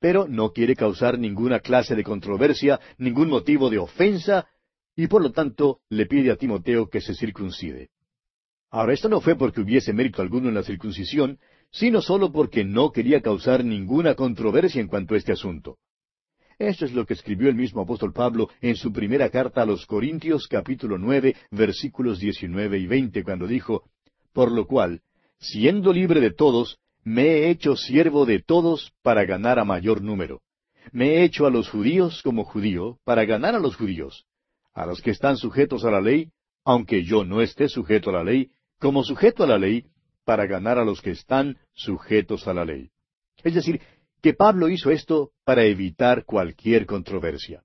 Pero 0.00 0.26
no 0.28 0.52
quiere 0.52 0.74
causar 0.74 1.18
ninguna 1.18 1.60
clase 1.60 1.94
de 1.94 2.04
controversia, 2.04 2.80
ningún 2.98 3.28
motivo 3.28 3.70
de 3.70 3.78
ofensa, 3.78 4.46
y 4.96 5.06
por 5.06 5.22
lo 5.22 5.30
tanto 5.30 5.80
le 5.90 6.06
pide 6.06 6.30
a 6.30 6.36
Timoteo 6.36 6.88
que 6.88 7.00
se 7.00 7.14
circuncide. 7.14 7.90
Ahora, 8.70 8.92
esto 8.92 9.08
no 9.08 9.20
fue 9.20 9.36
porque 9.36 9.60
hubiese 9.60 9.92
mérito 9.92 10.22
alguno 10.22 10.48
en 10.48 10.54
la 10.54 10.62
circuncisión, 10.62 11.38
sino 11.76 12.00
solo 12.00 12.32
porque 12.32 12.64
no 12.64 12.90
quería 12.90 13.20
causar 13.20 13.62
ninguna 13.62 14.14
controversia 14.14 14.80
en 14.80 14.88
cuanto 14.88 15.14
a 15.14 15.18
este 15.18 15.32
asunto. 15.32 15.76
Esto 16.58 16.86
es 16.86 16.94
lo 16.94 17.04
que 17.04 17.12
escribió 17.12 17.50
el 17.50 17.54
mismo 17.54 17.82
apóstol 17.82 18.14
Pablo 18.14 18.48
en 18.62 18.76
su 18.76 18.92
primera 18.92 19.28
carta 19.28 19.60
a 19.60 19.66
los 19.66 19.84
Corintios 19.84 20.48
capítulo 20.48 20.96
nueve 20.96 21.36
versículos 21.50 22.18
diecinueve 22.18 22.78
y 22.78 22.86
veinte 22.86 23.22
cuando 23.22 23.46
dijo, 23.46 23.82
Por 24.32 24.52
lo 24.52 24.66
cual, 24.66 25.02
siendo 25.38 25.92
libre 25.92 26.20
de 26.20 26.30
todos, 26.30 26.78
me 27.04 27.24
he 27.24 27.50
hecho 27.50 27.76
siervo 27.76 28.24
de 28.24 28.40
todos 28.40 28.94
para 29.02 29.26
ganar 29.26 29.58
a 29.58 29.64
mayor 29.66 30.00
número. 30.00 30.40
Me 30.92 31.16
he 31.16 31.24
hecho 31.24 31.44
a 31.44 31.50
los 31.50 31.68
judíos 31.68 32.22
como 32.22 32.44
judío 32.44 32.98
para 33.04 33.26
ganar 33.26 33.54
a 33.54 33.60
los 33.60 33.76
judíos, 33.76 34.24
a 34.72 34.86
los 34.86 35.02
que 35.02 35.10
están 35.10 35.36
sujetos 35.36 35.84
a 35.84 35.90
la 35.90 36.00
ley, 36.00 36.30
aunque 36.64 37.04
yo 37.04 37.24
no 37.24 37.42
esté 37.42 37.68
sujeto 37.68 38.08
a 38.08 38.14
la 38.14 38.24
ley, 38.24 38.48
como 38.78 39.04
sujeto 39.04 39.44
a 39.44 39.46
la 39.46 39.58
ley, 39.58 39.84
para 40.26 40.44
ganar 40.46 40.76
a 40.76 40.84
los 40.84 41.00
que 41.00 41.12
están 41.12 41.56
sujetos 41.72 42.46
a 42.48 42.52
la 42.52 42.64
ley. 42.64 42.90
Es 43.44 43.54
decir, 43.54 43.80
que 44.20 44.34
Pablo 44.34 44.68
hizo 44.68 44.90
esto 44.90 45.30
para 45.44 45.64
evitar 45.64 46.24
cualquier 46.24 46.84
controversia. 46.84 47.62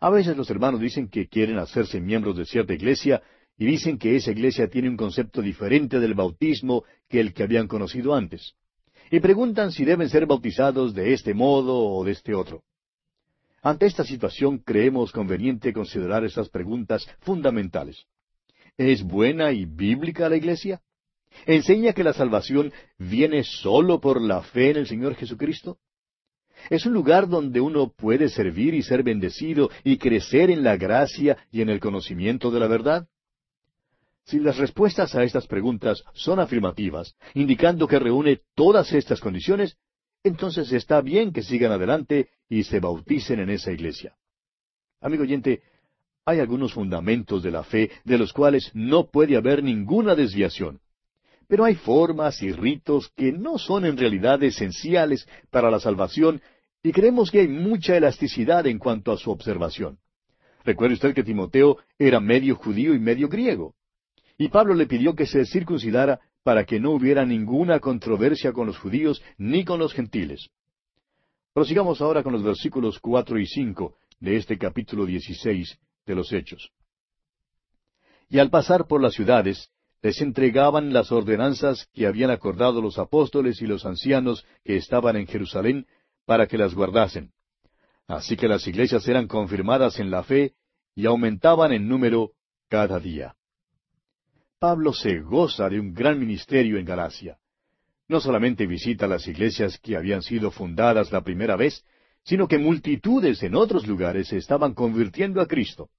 A 0.00 0.10
veces 0.10 0.36
los 0.36 0.50
hermanos 0.50 0.80
dicen 0.80 1.08
que 1.08 1.28
quieren 1.28 1.58
hacerse 1.58 2.00
miembros 2.00 2.36
de 2.36 2.44
cierta 2.44 2.74
iglesia 2.74 3.22
y 3.56 3.66
dicen 3.66 3.98
que 3.98 4.16
esa 4.16 4.32
iglesia 4.32 4.68
tiene 4.68 4.88
un 4.88 4.96
concepto 4.96 5.40
diferente 5.42 6.00
del 6.00 6.14
bautismo 6.14 6.82
que 7.08 7.20
el 7.20 7.32
que 7.32 7.44
habían 7.44 7.68
conocido 7.68 8.16
antes. 8.16 8.54
Y 9.10 9.20
preguntan 9.20 9.70
si 9.70 9.84
deben 9.84 10.08
ser 10.08 10.26
bautizados 10.26 10.92
de 10.92 11.12
este 11.12 11.34
modo 11.34 11.78
o 11.78 12.04
de 12.04 12.12
este 12.12 12.34
otro. 12.34 12.64
Ante 13.62 13.86
esta 13.86 14.02
situación 14.02 14.58
creemos 14.58 15.12
conveniente 15.12 15.72
considerar 15.72 16.24
estas 16.24 16.48
preguntas 16.48 17.06
fundamentales. 17.20 18.06
¿Es 18.76 19.04
buena 19.04 19.52
y 19.52 19.66
bíblica 19.66 20.28
la 20.28 20.36
iglesia? 20.36 20.80
¿Enseña 21.46 21.92
que 21.92 22.04
la 22.04 22.12
salvación 22.12 22.72
viene 22.98 23.44
sólo 23.44 24.00
por 24.00 24.20
la 24.20 24.42
fe 24.42 24.70
en 24.70 24.78
el 24.78 24.86
Señor 24.86 25.14
Jesucristo? 25.14 25.78
¿Es 26.68 26.84
un 26.84 26.92
lugar 26.92 27.28
donde 27.28 27.60
uno 27.60 27.92
puede 27.96 28.28
servir 28.28 28.74
y 28.74 28.82
ser 28.82 29.02
bendecido 29.02 29.70
y 29.82 29.96
crecer 29.96 30.50
en 30.50 30.62
la 30.62 30.76
gracia 30.76 31.38
y 31.50 31.62
en 31.62 31.70
el 31.70 31.80
conocimiento 31.80 32.50
de 32.50 32.60
la 32.60 32.66
verdad? 32.66 33.08
Si 34.24 34.38
las 34.38 34.58
respuestas 34.58 35.14
a 35.14 35.24
estas 35.24 35.46
preguntas 35.46 36.04
son 36.12 36.38
afirmativas, 36.38 37.16
indicando 37.34 37.88
que 37.88 37.98
reúne 37.98 38.42
todas 38.54 38.92
estas 38.92 39.20
condiciones, 39.20 39.78
entonces 40.22 40.70
está 40.72 41.00
bien 41.00 41.32
que 41.32 41.42
sigan 41.42 41.72
adelante 41.72 42.28
y 42.48 42.64
se 42.64 42.78
bauticen 42.78 43.40
en 43.40 43.50
esa 43.50 43.72
iglesia. 43.72 44.14
Amigo 45.00 45.22
oyente, 45.22 45.62
hay 46.26 46.38
algunos 46.40 46.74
fundamentos 46.74 47.42
de 47.42 47.50
la 47.50 47.64
fe 47.64 47.90
de 48.04 48.18
los 48.18 48.32
cuales 48.32 48.70
no 48.74 49.10
puede 49.10 49.36
haber 49.36 49.62
ninguna 49.64 50.14
desviación. 50.14 50.80
Pero 51.50 51.64
hay 51.64 51.74
formas 51.74 52.40
y 52.42 52.52
ritos 52.52 53.10
que 53.16 53.32
no 53.32 53.58
son 53.58 53.84
en 53.84 53.96
realidad 53.96 54.40
esenciales 54.40 55.26
para 55.50 55.68
la 55.68 55.80
salvación 55.80 56.40
y 56.80 56.92
creemos 56.92 57.28
que 57.32 57.40
hay 57.40 57.48
mucha 57.48 57.96
elasticidad 57.96 58.68
en 58.68 58.78
cuanto 58.78 59.10
a 59.10 59.16
su 59.16 59.32
observación. 59.32 59.98
Recuerde 60.64 60.94
usted 60.94 61.12
que 61.12 61.24
Timoteo 61.24 61.78
era 61.98 62.20
medio 62.20 62.54
judío 62.54 62.94
y 62.94 63.00
medio 63.00 63.28
griego. 63.28 63.74
Y 64.38 64.46
Pablo 64.46 64.74
le 64.74 64.86
pidió 64.86 65.16
que 65.16 65.26
se 65.26 65.44
circuncidara 65.44 66.20
para 66.44 66.64
que 66.64 66.78
no 66.78 66.92
hubiera 66.92 67.26
ninguna 67.26 67.80
controversia 67.80 68.52
con 68.52 68.68
los 68.68 68.78
judíos 68.78 69.20
ni 69.36 69.64
con 69.64 69.80
los 69.80 69.92
gentiles. 69.92 70.50
Prosigamos 71.52 72.00
ahora 72.00 72.22
con 72.22 72.32
los 72.32 72.44
versículos 72.44 73.00
cuatro 73.00 73.40
y 73.40 73.46
cinco 73.46 73.96
de 74.20 74.36
este 74.36 74.56
capítulo 74.56 75.04
dieciséis 75.04 75.80
de 76.06 76.14
los 76.14 76.32
Hechos. 76.32 76.70
Y 78.28 78.38
al 78.38 78.50
pasar 78.50 78.86
por 78.86 79.02
las 79.02 79.14
ciudades, 79.14 79.68
les 80.02 80.20
entregaban 80.22 80.92
las 80.92 81.12
ordenanzas 81.12 81.86
que 81.92 82.06
habían 82.06 82.30
acordado 82.30 82.80
los 82.80 82.98
apóstoles 82.98 83.60
y 83.60 83.66
los 83.66 83.84
ancianos 83.84 84.46
que 84.64 84.76
estaban 84.76 85.16
en 85.16 85.26
Jerusalén 85.26 85.86
para 86.24 86.46
que 86.46 86.56
las 86.56 86.74
guardasen. 86.74 87.32
Así 88.06 88.36
que 88.36 88.48
las 88.48 88.66
iglesias 88.66 89.06
eran 89.08 89.28
confirmadas 89.28 90.00
en 90.00 90.10
la 90.10 90.22
fe 90.22 90.54
y 90.94 91.06
aumentaban 91.06 91.72
en 91.72 91.86
número 91.86 92.32
cada 92.68 92.98
día. 92.98 93.34
Pablo 94.58 94.92
se 94.92 95.20
goza 95.20 95.68
de 95.68 95.78
un 95.78 95.94
gran 95.94 96.18
ministerio 96.18 96.78
en 96.78 96.84
Galacia. 96.84 97.38
No 98.08 98.20
solamente 98.20 98.66
visita 98.66 99.06
las 99.06 99.26
iglesias 99.28 99.78
que 99.78 99.96
habían 99.96 100.22
sido 100.22 100.50
fundadas 100.50 101.12
la 101.12 101.22
primera 101.22 101.56
vez, 101.56 101.84
sino 102.24 102.48
que 102.48 102.58
multitudes 102.58 103.42
en 103.42 103.54
otros 103.54 103.86
lugares 103.86 104.28
se 104.28 104.38
estaban 104.38 104.74
convirtiendo 104.74 105.40
a 105.40 105.46
Cristo 105.46 105.90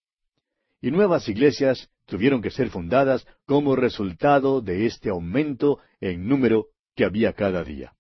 y 0.82 0.90
nuevas 0.90 1.30
iglesias 1.30 1.90
tuvieron 2.06 2.42
que 2.42 2.50
ser 2.50 2.70
fundadas 2.70 3.26
como 3.46 3.76
resultado 3.76 4.62
de 4.62 4.88
este 4.88 5.10
aumento 5.10 5.80
en 6.00 6.28
número 6.28 6.68
que 6.96 7.06
había 7.06 7.34
cada 7.34 7.64
día. 7.64 7.94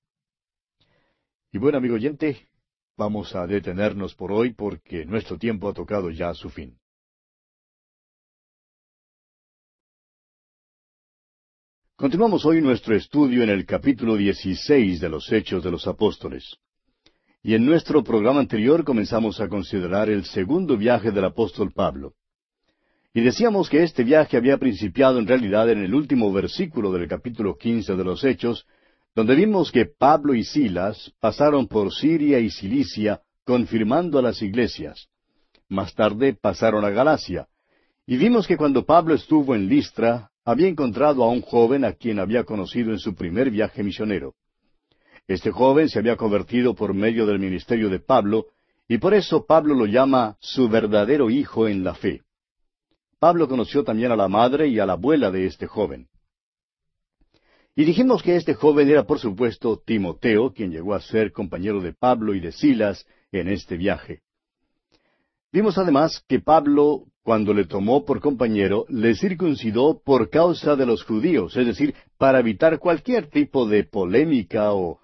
Y 1.52 1.60
bueno, 1.60 1.78
amigo 1.78 1.96
oyente, 1.96 2.50
vamos 2.98 3.36
a 3.36 3.46
detenernos 3.46 4.16
por 4.16 4.32
hoy 4.32 4.54
porque 4.54 5.06
nuestro 5.06 5.38
tiempo 5.38 5.70
ha 5.70 5.74
tocado 5.74 6.10
ya 6.10 6.34
su 6.34 6.50
fin. 6.50 6.78
Continuamos 11.96 12.46
hoy 12.46 12.62
nuestro 12.62 12.96
estudio 12.96 13.44
en 13.44 13.50
el 13.50 13.64
capítulo 13.68 14.16
16 14.16 15.00
de 15.00 15.10
los 15.10 15.32
Hechos 15.32 15.64
de 15.64 15.70
los 15.70 15.86
Apóstoles. 15.86 16.58
Y 17.44 17.54
en 17.54 17.64
nuestro 17.64 18.04
programa 18.04 18.40
anterior 18.40 18.84
comenzamos 18.84 19.40
a 19.40 19.48
considerar 19.48 20.10
el 20.10 20.26
segundo 20.26 20.78
viaje 20.78 21.12
del 21.12 21.26
apóstol 21.26 21.72
Pablo. 21.72 22.16
Y 23.14 23.22
decíamos 23.22 23.70
que 23.70 23.84
este 23.84 24.06
viaje 24.06 24.38
había 24.38 24.58
principiado 24.58 25.20
en 25.20 25.28
realidad 25.28 25.70
en 25.70 25.84
el 25.84 25.94
último 25.94 26.32
versículo 26.32 26.94
del 26.94 27.10
capítulo 27.10 27.58
quince 27.58 27.96
de 27.96 28.04
los 28.06 28.24
Hechos, 28.24 28.66
donde 29.14 29.36
vimos 29.36 29.70
que 29.70 29.86
Pablo 29.86 30.34
y 30.34 30.46
Silas 30.46 31.12
pasaron 31.20 31.68
por 31.68 31.94
Siria 31.94 32.40
y 32.40 32.50
Cilicia 32.50 33.22
confirmando 33.44 34.18
a 34.18 34.22
las 34.22 34.42
iglesias. 34.42 35.10
Más 35.68 35.94
tarde 35.94 36.34
pasaron 36.34 36.86
a 36.86 36.90
Galacia. 36.90 37.48
Y 38.06 38.16
vimos 38.16 38.48
que 38.48 38.56
cuando 38.56 38.86
Pablo 38.86 39.14
estuvo 39.14 39.56
en 39.56 39.68
Listra, 39.68 40.32
había 40.46 40.70
encontrado 40.70 41.24
a 41.24 41.30
un 41.30 41.42
joven 41.42 41.84
a 41.84 41.94
quien 41.94 42.18
había 42.18 42.46
conocido 42.46 42.92
en 42.92 43.00
su 43.00 43.14
primer 43.14 43.52
viaje 43.52 43.84
misionero. 43.84 44.36
Este 45.28 45.52
joven 45.52 45.90
se 45.90 46.00
había 46.00 46.16
convertido 46.16 46.76
por 46.76 46.94
medio 46.94 47.26
del 47.26 47.40
ministerio 47.40 47.90
de 47.90 48.00
Pablo, 48.00 48.48
y 48.88 48.98
por 49.00 49.14
eso 49.14 49.46
Pablo 49.46 49.76
lo 49.76 49.86
llama 49.86 50.38
su 50.40 50.70
verdadero 50.70 51.30
hijo 51.30 51.68
en 51.68 51.84
la 51.84 51.94
fe. 51.94 52.22
Pablo 53.22 53.48
conoció 53.48 53.84
también 53.84 54.12
a 54.12 54.16
la 54.16 54.28
madre 54.28 54.68
y 54.68 54.80
a 54.80 54.86
la 54.88 54.94
abuela 54.94 55.30
de 55.30 55.46
este 55.46 55.68
joven. 55.68 56.08
Y 57.76 57.86
dijimos 57.86 58.24
que 58.24 58.36
este 58.36 58.56
joven 58.56 58.90
era, 58.90 59.04
por 59.04 59.20
supuesto, 59.20 59.80
Timoteo, 59.86 60.52
quien 60.54 60.72
llegó 60.72 60.96
a 60.96 61.02
ser 61.02 61.32
compañero 61.32 61.82
de 61.82 61.94
Pablo 61.94 62.34
y 62.34 62.40
de 62.40 62.52
Silas 62.52 63.06
en 63.32 63.48
este 63.48 63.78
viaje. 63.78 64.24
Vimos 65.52 65.78
además 65.78 66.26
que 66.28 66.40
Pablo, 66.40 67.04
cuando 67.22 67.54
le 67.54 67.66
tomó 67.66 68.06
por 68.06 68.22
compañero, 68.22 68.86
le 68.90 69.14
circuncidó 69.14 70.02
por 70.04 70.32
causa 70.32 70.76
de 70.76 70.88
los 70.88 71.04
judíos, 71.04 71.56
es 71.56 71.68
decir, 71.68 71.94
para 72.18 72.40
evitar 72.40 72.80
cualquier 72.80 73.30
tipo 73.30 73.68
de 73.68 73.84
polémica 73.84 74.74
o, 74.74 75.00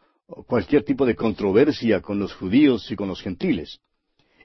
cualquier 0.47 0.83
tipo 0.83 1.05
de 1.05 1.15
controversia 1.15 2.01
con 2.01 2.17
los 2.17 2.33
judíos 2.33 2.89
y 2.89 2.95
con 2.95 3.09
los 3.09 3.21
gentiles. 3.21 3.79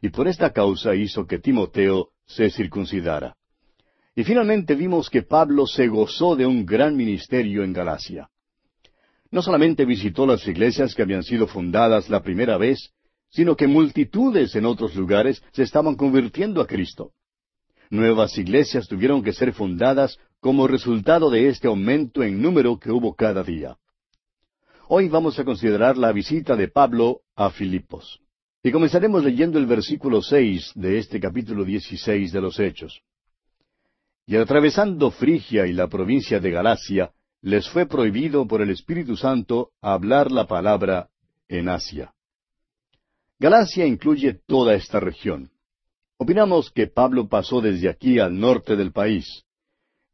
Y 0.02 0.11
por 0.11 0.28
esta 0.28 0.52
causa 0.52 0.94
hizo 0.94 1.26
que 1.26 1.38
Timoteo 1.38 2.11
se 2.26 2.50
circuncidara. 2.50 3.35
Y 4.14 4.25
finalmente 4.25 4.75
vimos 4.75 5.09
que 5.09 5.22
Pablo 5.22 5.66
se 5.66 5.88
gozó 5.88 6.37
de 6.37 6.44
un 6.44 6.66
gran 6.66 6.96
ministerio 6.96 7.64
en 7.64 7.72
Galacia. 7.72 8.29
No 9.31 9.40
solamente 9.40 9.87
visitó 9.87 10.27
las 10.27 10.46
iglesias 10.46 10.94
que 10.94 11.03
habían 11.03 11.22
sido 11.22 11.46
fundadas 11.46 12.11
la 12.11 12.22
primera 12.22 12.59
vez, 12.59 12.92
sino 13.31 13.57
que 13.57 13.66
multitudes 13.66 14.55
en 14.55 14.66
otros 14.66 14.94
lugares 14.94 15.42
se 15.53 15.62
estaban 15.62 15.96
convirtiendo 15.96 16.61
a 16.61 16.66
Cristo. 16.66 17.12
Nuevas 17.88 18.37
iglesias 18.37 18.87
tuvieron 18.87 19.22
que 19.22 19.33
ser 19.33 19.55
fundadas 19.55 20.18
como 20.40 20.66
resultado 20.66 21.31
de 21.31 21.48
este 21.48 21.68
aumento 21.68 22.22
en 22.22 22.42
número 22.42 22.79
que 22.79 22.90
hubo 22.90 23.14
cada 23.14 23.42
día. 23.42 23.79
Hoy 24.88 25.09
vamos 25.09 25.38
a 25.38 25.44
considerar 25.44 25.96
la 25.96 26.12
visita 26.12 26.55
de 26.55 26.68
Pablo 26.68 27.20
a 27.35 27.48
Filipos. 27.48 28.20
Y 28.62 28.70
comenzaremos 28.70 29.25
leyendo 29.25 29.59
el 29.59 29.64
versículo 29.64 30.20
seis 30.20 30.70
de 30.75 30.98
este 30.98 31.18
capítulo 31.18 31.64
dieciséis 31.64 32.33
de 32.33 32.40
los 32.42 32.61
Hechos. 32.61 33.01
Y 34.26 34.37
atravesando 34.37 35.11
Frigia 35.11 35.66
y 35.66 35.72
la 35.72 35.88
provincia 35.88 36.38
de 36.38 36.50
Galacia, 36.50 37.11
les 37.40 37.68
fue 37.68 37.87
prohibido 37.87 38.46
por 38.46 38.62
el 38.62 38.70
Espíritu 38.70 39.16
Santo 39.16 39.70
hablar 39.80 40.30
la 40.30 40.46
palabra 40.46 41.08
en 41.48 41.68
Asia. 41.68 42.14
Galacia 43.38 43.85
incluye 43.85 44.35
toda 44.46 44.74
esta 44.74 45.00
región. 45.00 45.50
Opinamos 46.18 46.70
que 46.70 46.87
Pablo 46.87 47.28
pasó 47.28 47.61
desde 47.61 47.88
aquí 47.88 48.20
al 48.20 48.38
norte 48.38 48.76
del 48.76 48.92
país. 48.92 49.44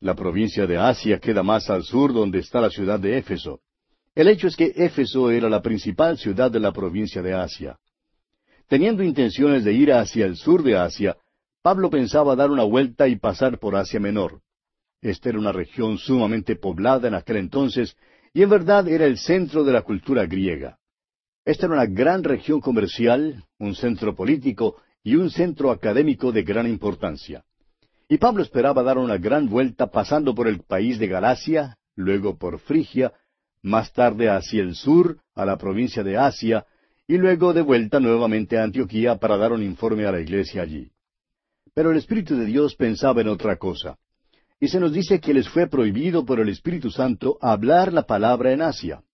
La 0.01 0.15
provincia 0.15 0.67
de 0.67 0.79
Asia 0.79 1.19
queda 1.19 1.43
más 1.43 1.69
al 1.69 1.85
sur 1.85 2.15
donde 2.15 2.39
está 2.39 2.63
la 2.63 2.71
ciudad 2.71 2.99
de 2.99 3.19
Éfeso. 3.19 3.61
El 4.15 4.29
hecho 4.29 4.47
es 4.47 4.57
que 4.57 4.73
Éfeso 4.75 5.31
era 5.31 5.51
la 5.51 5.61
principal 5.61 6.17
ciudad 6.17 6.51
de 6.51 6.61
la 6.61 6.73
provincia 6.73 7.21
de 7.21 7.35
Asia. 7.35 7.79
Teniendo 8.69 9.03
intenciones 9.03 9.65
de 9.65 9.75
ir 9.75 9.93
hacia 9.93 10.25
el 10.25 10.37
sur 10.37 10.63
de 10.63 10.79
Asia, 10.79 11.17
Pablo 11.69 11.91
pensaba 11.91 12.35
dar 12.35 12.51
una 12.51 12.63
vuelta 12.63 13.09
y 13.09 13.17
pasar 13.17 13.59
por 13.59 13.77
Asia 13.77 14.01
Menor. 14.01 14.41
Esta 15.03 15.29
era 15.29 15.39
una 15.39 15.53
región 15.53 15.99
sumamente 15.99 16.57
poblada 16.57 17.09
en 17.09 17.15
aquel 17.15 17.37
entonces, 17.37 17.95
y 18.33 18.43
en 18.43 18.49
verdad 18.49 18.89
era 18.89 19.05
el 19.05 19.19
centro 19.19 19.65
de 19.65 19.73
la 19.73 19.83
cultura 19.83 20.25
griega. 20.25 20.79
Esta 21.45 21.67
era 21.67 21.75
una 21.75 21.85
gran 21.85 22.25
región 22.25 22.63
comercial, 22.63 23.45
un 23.59 23.75
centro 23.75 24.15
político 24.15 24.77
y 25.03 25.17
un 25.17 25.29
centro 25.29 25.71
académico 25.71 26.33
de 26.33 26.43
gran 26.43 26.67
importancia. 26.67 27.45
Y 28.09 28.17
Pablo 28.17 28.43
esperaba 28.43 28.83
dar 28.83 28.97
una 28.97 29.19
gran 29.19 29.47
vuelta 29.51 29.89
pasando 29.89 30.35
por 30.35 30.49
el 30.49 30.63
país 30.63 30.99
de 30.99 31.09
Galacia, 31.09 31.77
luego 31.95 32.39
por 32.39 32.61
Frigia, 32.61 33.13
más 33.61 33.93
tarde 33.93 34.31
hacia 34.31 34.63
el 34.63 34.75
sur, 34.75 35.19
a 35.35 35.45
la 35.45 35.59
provincia 35.59 36.03
de 36.03 36.17
Asia, 36.17 36.65
y 37.07 37.19
luego 37.19 37.53
de 37.53 37.61
vuelta 37.61 38.01
nuevamente 38.01 38.57
a 38.57 38.63
Antioquía 38.63 39.17
para 39.17 39.37
dar 39.37 39.53
un 39.53 39.63
informe 39.63 40.07
a 40.07 40.13
la 40.13 40.21
iglesia 40.21 40.63
allí. 40.63 40.91
Pero 41.79 41.93
el 41.93 41.99
Espíritu 41.99 42.35
de 42.35 42.45
Dios 42.45 42.75
pensaba 42.75 43.21
en 43.21 43.29
otra 43.29 43.55
cosa. 43.55 43.97
Y 44.59 44.67
se 44.67 44.81
nos 44.81 44.93
dice 44.93 45.21
que 45.21 45.33
les 45.33 45.49
fue 45.49 45.69
prohibido 45.69 46.25
por 46.25 46.41
el 46.41 46.49
Espíritu 46.49 46.91
Santo 46.91 47.39
hablar 47.41 47.93
la 47.93 48.03
palabra 48.03 48.53
en 48.53 48.63
Asia. 48.63 49.05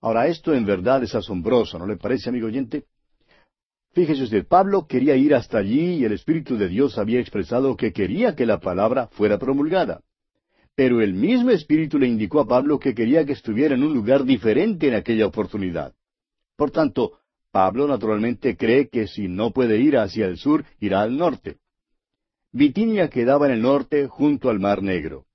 Ahora, 0.00 0.26
esto 0.26 0.52
en 0.52 0.66
verdad 0.66 1.04
es 1.04 1.14
asombroso, 1.14 1.78
¿no 1.78 1.86
le 1.86 1.96
parece, 1.96 2.28
amigo 2.28 2.48
oyente? 2.48 2.86
Fíjese 3.92 4.24
usted, 4.24 4.48
Pablo 4.48 4.88
quería 4.88 5.14
ir 5.14 5.32
hasta 5.32 5.58
allí 5.58 5.98
y 5.98 6.04
el 6.04 6.10
Espíritu 6.10 6.56
de 6.56 6.66
Dios 6.66 6.98
había 6.98 7.20
expresado 7.20 7.76
que 7.76 7.92
quería 7.92 8.34
que 8.34 8.46
la 8.46 8.58
palabra 8.58 9.06
fuera 9.12 9.38
promulgada. 9.38 10.00
Pero 10.74 11.00
el 11.00 11.14
mismo 11.14 11.50
Espíritu 11.50 12.00
le 12.00 12.08
indicó 12.08 12.40
a 12.40 12.48
Pablo 12.48 12.80
que 12.80 12.96
quería 12.96 13.24
que 13.24 13.34
estuviera 13.34 13.76
en 13.76 13.84
un 13.84 13.94
lugar 13.94 14.24
diferente 14.24 14.88
en 14.88 14.94
aquella 14.94 15.28
oportunidad. 15.28 15.94
Por 16.56 16.72
tanto, 16.72 17.20
Pablo 17.52 17.86
naturalmente 17.86 18.56
cree 18.56 18.88
que 18.88 19.06
si 19.06 19.28
no 19.28 19.52
puede 19.52 19.78
ir 19.78 19.98
hacia 19.98 20.26
el 20.26 20.36
sur, 20.36 20.64
irá 20.80 21.02
al 21.02 21.16
norte. 21.16 21.58
Bitinia 22.56 23.10
quedaba 23.10 23.44
en 23.44 23.52
el 23.52 23.60
norte 23.60 24.08
junto 24.08 24.48
al 24.48 24.58
Mar 24.58 24.82
Negro. 24.82 25.26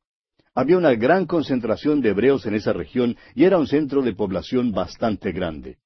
Había 0.56 0.76
una 0.76 0.96
gran 0.96 1.28
concentración 1.28 2.02
de 2.02 2.10
hebreos 2.10 2.48
en 2.48 2.56
esa 2.56 2.74
región 2.74 3.16
y 3.36 3.44
era 3.44 3.60
un 3.60 3.68
centro 3.68 4.02
de 4.02 4.16
población 4.16 4.72
bastante 4.72 5.32
grande. 5.32 5.78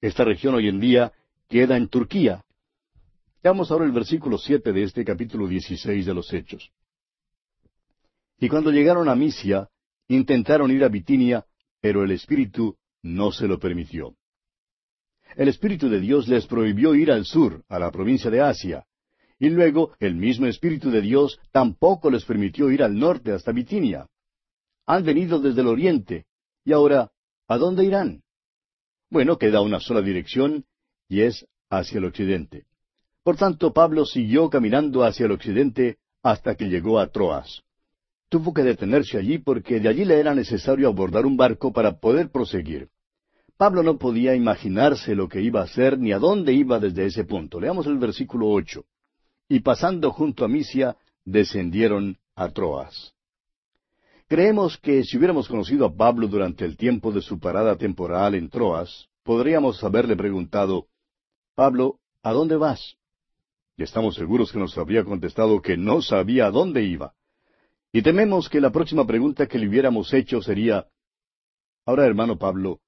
Esta 0.00 0.22
región 0.22 0.54
hoy 0.54 0.68
en 0.68 0.78
día 0.78 1.12
queda 1.48 1.76
en 1.76 1.88
Turquía. 1.88 2.44
Veamos 3.42 3.72
ahora 3.72 3.84
el 3.84 3.90
versículo 3.90 4.38
siete 4.38 4.72
de 4.72 4.84
este 4.84 5.04
capítulo 5.04 5.48
dieciséis 5.48 6.06
de 6.06 6.14
los 6.14 6.32
Hechos. 6.32 6.70
Y 8.38 8.48
cuando 8.48 8.70
llegaron 8.70 9.08
a 9.08 9.16
Misia, 9.16 9.68
intentaron 10.06 10.70
ir 10.70 10.84
a 10.84 10.88
Bitinia, 10.88 11.44
pero 11.80 12.04
el 12.04 12.12
Espíritu 12.12 12.76
no 13.02 13.32
se 13.32 13.48
lo 13.48 13.58
permitió. 13.58 14.14
El 15.34 15.48
Espíritu 15.48 15.88
de 15.88 15.98
Dios 15.98 16.28
les 16.28 16.46
prohibió 16.46 16.94
ir 16.94 17.10
al 17.10 17.24
sur, 17.24 17.64
a 17.68 17.80
la 17.80 17.90
provincia 17.90 18.30
de 18.30 18.40
Asia, 18.40 18.84
y 19.40 19.48
luego 19.48 19.94
el 19.98 20.14
mismo 20.14 20.46
Espíritu 20.46 20.90
de 20.90 21.00
Dios 21.00 21.40
tampoco 21.50 22.10
les 22.10 22.24
permitió 22.24 22.70
ir 22.70 22.82
al 22.82 22.96
norte 22.96 23.32
hasta 23.32 23.52
Bitinia. 23.52 24.06
Han 24.86 25.02
venido 25.02 25.40
desde 25.40 25.62
el 25.62 25.66
oriente, 25.66 26.26
y 26.62 26.72
ahora, 26.72 27.10
¿a 27.48 27.56
dónde 27.56 27.84
irán? 27.84 28.22
Bueno, 29.08 29.38
queda 29.38 29.62
una 29.62 29.80
sola 29.80 30.02
dirección, 30.02 30.66
y 31.08 31.22
es 31.22 31.46
hacia 31.70 31.98
el 31.98 32.04
occidente. 32.04 32.66
Por 33.22 33.36
tanto, 33.36 33.72
Pablo 33.72 34.04
siguió 34.04 34.50
caminando 34.50 35.04
hacia 35.04 35.24
el 35.24 35.32
occidente 35.32 35.96
hasta 36.22 36.54
que 36.54 36.66
llegó 36.66 37.00
a 37.00 37.06
Troas. 37.06 37.62
Tuvo 38.28 38.52
que 38.52 38.62
detenerse 38.62 39.16
allí 39.16 39.38
porque 39.38 39.80
de 39.80 39.88
allí 39.88 40.04
le 40.04 40.20
era 40.20 40.34
necesario 40.34 40.86
abordar 40.86 41.24
un 41.24 41.36
barco 41.36 41.72
para 41.72 41.98
poder 41.98 42.30
proseguir. 42.30 42.88
Pablo 43.56 43.82
no 43.82 43.98
podía 43.98 44.34
imaginarse 44.34 45.14
lo 45.14 45.28
que 45.28 45.40
iba 45.40 45.60
a 45.60 45.64
hacer 45.64 45.98
ni 45.98 46.12
a 46.12 46.18
dónde 46.18 46.52
iba 46.52 46.78
desde 46.78 47.06
ese 47.06 47.24
punto. 47.24 47.58
Leamos 47.58 47.86
el 47.86 47.98
versículo 47.98 48.48
ocho. 48.48 48.84
Y 49.50 49.60
pasando 49.60 50.12
junto 50.12 50.44
a 50.44 50.48
Misia, 50.48 50.96
descendieron 51.24 52.16
a 52.36 52.48
Troas. 52.50 53.12
Creemos 54.28 54.78
que 54.78 55.02
si 55.02 55.18
hubiéramos 55.18 55.48
conocido 55.48 55.84
a 55.84 55.92
Pablo 55.92 56.28
durante 56.28 56.64
el 56.64 56.76
tiempo 56.76 57.10
de 57.10 57.20
su 57.20 57.40
parada 57.40 57.76
temporal 57.76 58.36
en 58.36 58.48
Troas, 58.48 59.08
podríamos 59.24 59.82
haberle 59.82 60.14
preguntado, 60.14 60.86
Pablo, 61.56 61.98
¿a 62.22 62.32
dónde 62.32 62.56
vas? 62.56 62.94
Y 63.76 63.82
estamos 63.82 64.14
seguros 64.14 64.52
que 64.52 64.60
nos 64.60 64.78
habría 64.78 65.02
contestado 65.02 65.60
que 65.60 65.76
no 65.76 66.00
sabía 66.00 66.46
a 66.46 66.52
dónde 66.52 66.84
iba. 66.84 67.14
Y 67.92 68.02
tememos 68.02 68.48
que 68.48 68.60
la 68.60 68.70
próxima 68.70 69.04
pregunta 69.04 69.48
que 69.48 69.58
le 69.58 69.68
hubiéramos 69.68 70.14
hecho 70.14 70.40
sería, 70.40 70.86
Ahora, 71.84 72.06
hermano 72.06 72.38
Pablo, 72.38 72.80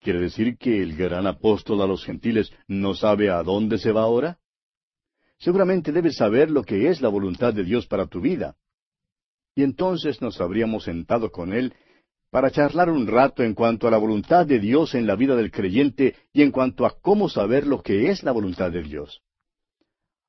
¿Quiere 0.00 0.20
decir 0.20 0.58
que 0.58 0.82
el 0.82 0.96
gran 0.96 1.26
apóstol 1.26 1.80
a 1.80 1.86
los 1.86 2.04
gentiles 2.04 2.52
no 2.68 2.94
sabe 2.94 3.30
a 3.30 3.42
dónde 3.42 3.78
se 3.78 3.90
va 3.90 4.02
ahora? 4.02 4.38
Seguramente 5.38 5.92
debes 5.92 6.16
saber 6.16 6.50
lo 6.50 6.62
que 6.62 6.88
es 6.88 7.00
la 7.00 7.08
voluntad 7.08 7.52
de 7.52 7.64
Dios 7.64 7.86
para 7.86 8.06
tu 8.06 8.20
vida. 8.20 8.56
Y 9.54 9.62
entonces 9.62 10.20
nos 10.20 10.40
habríamos 10.40 10.84
sentado 10.84 11.30
con 11.30 11.52
él 11.52 11.74
para 12.30 12.50
charlar 12.50 12.90
un 12.90 13.06
rato 13.06 13.44
en 13.44 13.54
cuanto 13.54 13.86
a 13.86 13.90
la 13.90 13.98
voluntad 13.98 14.44
de 14.46 14.58
Dios 14.58 14.94
en 14.94 15.06
la 15.06 15.14
vida 15.14 15.36
del 15.36 15.52
creyente 15.52 16.16
y 16.32 16.42
en 16.42 16.50
cuanto 16.50 16.84
a 16.84 16.98
cómo 17.00 17.28
saber 17.28 17.66
lo 17.66 17.82
que 17.82 18.10
es 18.10 18.24
la 18.24 18.32
voluntad 18.32 18.72
de 18.72 18.82
Dios. 18.82 19.22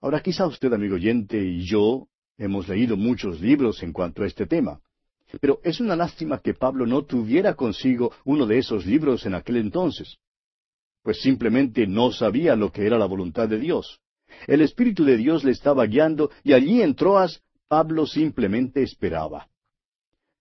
Ahora 0.01 0.21
quizá 0.21 0.45
usted, 0.45 0.71
amigo 0.71 0.95
oyente, 0.95 1.43
y 1.43 1.65
yo 1.65 2.07
hemos 2.37 2.67
leído 2.67 2.95
muchos 2.95 3.41
libros 3.41 3.81
en 3.81 3.91
cuanto 3.91 4.21
a 4.21 4.27
este 4.27 4.45
tema. 4.45 4.81
Pero 5.41 5.59
es 5.63 5.79
una 5.79 5.95
lástima 5.95 6.39
que 6.39 6.53
Pablo 6.53 6.85
no 6.85 7.03
tuviera 7.05 7.55
consigo 7.55 8.11
uno 8.23 8.45
de 8.45 8.59
esos 8.59 8.85
libros 8.85 9.25
en 9.25 9.33
aquel 9.33 9.57
entonces, 9.57 10.17
pues 11.01 11.21
simplemente 11.21 11.87
no 11.87 12.11
sabía 12.11 12.55
lo 12.55 12.71
que 12.71 12.85
era 12.85 12.97
la 12.97 13.05
voluntad 13.05 13.49
de 13.49 13.59
Dios. 13.59 13.99
El 14.47 14.61
Espíritu 14.61 15.03
de 15.03 15.17
Dios 15.17 15.43
le 15.43 15.51
estaba 15.51 15.85
guiando 15.85 16.31
y 16.43 16.53
allí 16.53 16.81
en 16.81 16.95
Troas 16.95 17.41
Pablo 17.67 18.05
simplemente 18.05 18.83
esperaba. 18.83 19.47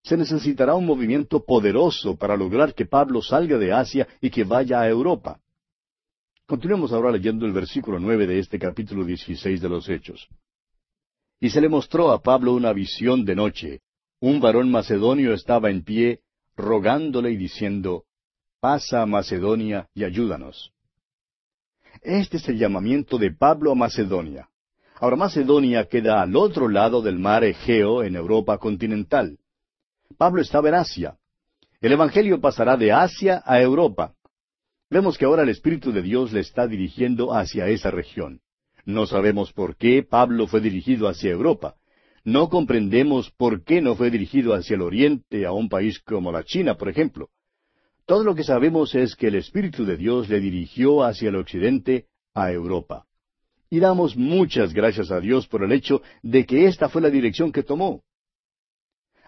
Se 0.02 0.16
necesitará 0.16 0.74
un 0.74 0.84
movimiento 0.84 1.44
poderoso 1.44 2.16
para 2.16 2.36
lograr 2.36 2.74
que 2.74 2.84
Pablo 2.84 3.22
salga 3.22 3.56
de 3.56 3.72
Asia 3.72 4.06
y 4.20 4.28
que 4.28 4.44
vaya 4.44 4.80
a 4.80 4.88
Europa. 4.88 5.40
Continuemos 6.46 6.92
ahora 6.92 7.10
leyendo 7.10 7.46
el 7.46 7.52
versículo 7.52 7.98
nueve 7.98 8.26
de 8.26 8.38
este 8.38 8.58
capítulo 8.58 9.04
dieciséis 9.04 9.62
de 9.62 9.68
los 9.70 9.88
Hechos. 9.88 10.28
Y 11.40 11.48
se 11.48 11.62
le 11.62 11.70
mostró 11.70 12.12
a 12.12 12.22
Pablo 12.22 12.52
una 12.52 12.74
visión 12.74 13.24
de 13.24 13.34
noche, 13.34 13.80
un 14.20 14.40
varón 14.40 14.70
macedonio 14.70 15.32
estaba 15.32 15.70
en 15.70 15.82
pie, 15.82 16.20
rogándole 16.54 17.30
y 17.30 17.36
diciendo, 17.36 18.04
Pasa 18.60 19.00
a 19.02 19.06
Macedonia 19.06 19.88
y 19.94 20.04
ayúdanos. 20.04 20.73
Este 22.02 22.36
es 22.36 22.48
el 22.48 22.58
llamamiento 22.58 23.18
de 23.18 23.30
Pablo 23.30 23.72
a 23.72 23.74
Macedonia. 23.74 24.48
Ahora 24.96 25.16
Macedonia 25.16 25.86
queda 25.86 26.22
al 26.22 26.36
otro 26.36 26.68
lado 26.68 27.02
del 27.02 27.18
mar 27.18 27.44
Egeo 27.44 28.02
en 28.02 28.16
Europa 28.16 28.58
continental. 28.58 29.38
Pablo 30.16 30.42
estaba 30.42 30.68
en 30.68 30.76
Asia. 30.76 31.16
El 31.80 31.92
Evangelio 31.92 32.40
pasará 32.40 32.76
de 32.76 32.92
Asia 32.92 33.42
a 33.44 33.60
Europa. 33.60 34.14
Vemos 34.90 35.18
que 35.18 35.24
ahora 35.24 35.42
el 35.42 35.48
Espíritu 35.48 35.92
de 35.92 36.02
Dios 36.02 36.32
le 36.32 36.40
está 36.40 36.66
dirigiendo 36.66 37.34
hacia 37.34 37.68
esa 37.68 37.90
región. 37.90 38.40
No 38.84 39.06
sabemos 39.06 39.52
por 39.52 39.76
qué 39.76 40.02
Pablo 40.02 40.46
fue 40.46 40.60
dirigido 40.60 41.08
hacia 41.08 41.30
Europa. 41.30 41.74
No 42.22 42.48
comprendemos 42.48 43.30
por 43.30 43.64
qué 43.64 43.80
no 43.82 43.96
fue 43.96 44.10
dirigido 44.10 44.54
hacia 44.54 44.76
el 44.76 44.82
oriente, 44.82 45.44
a 45.44 45.52
un 45.52 45.68
país 45.68 46.00
como 46.00 46.32
la 46.32 46.44
China, 46.44 46.76
por 46.76 46.88
ejemplo. 46.88 47.28
Todo 48.06 48.22
lo 48.22 48.34
que 48.34 48.44
sabemos 48.44 48.94
es 48.94 49.16
que 49.16 49.28
el 49.28 49.36
Espíritu 49.36 49.86
de 49.86 49.96
Dios 49.96 50.28
le 50.28 50.38
dirigió 50.38 51.02
hacia 51.02 51.30
el 51.30 51.36
occidente, 51.36 52.06
a 52.34 52.52
Europa. 52.52 53.06
Y 53.70 53.80
damos 53.80 54.16
muchas 54.16 54.74
gracias 54.74 55.10
a 55.10 55.20
Dios 55.20 55.46
por 55.46 55.62
el 55.62 55.72
hecho 55.72 56.02
de 56.22 56.44
que 56.44 56.66
esta 56.66 56.88
fue 56.88 57.00
la 57.00 57.08
dirección 57.08 57.50
que 57.50 57.62
tomó. 57.62 58.02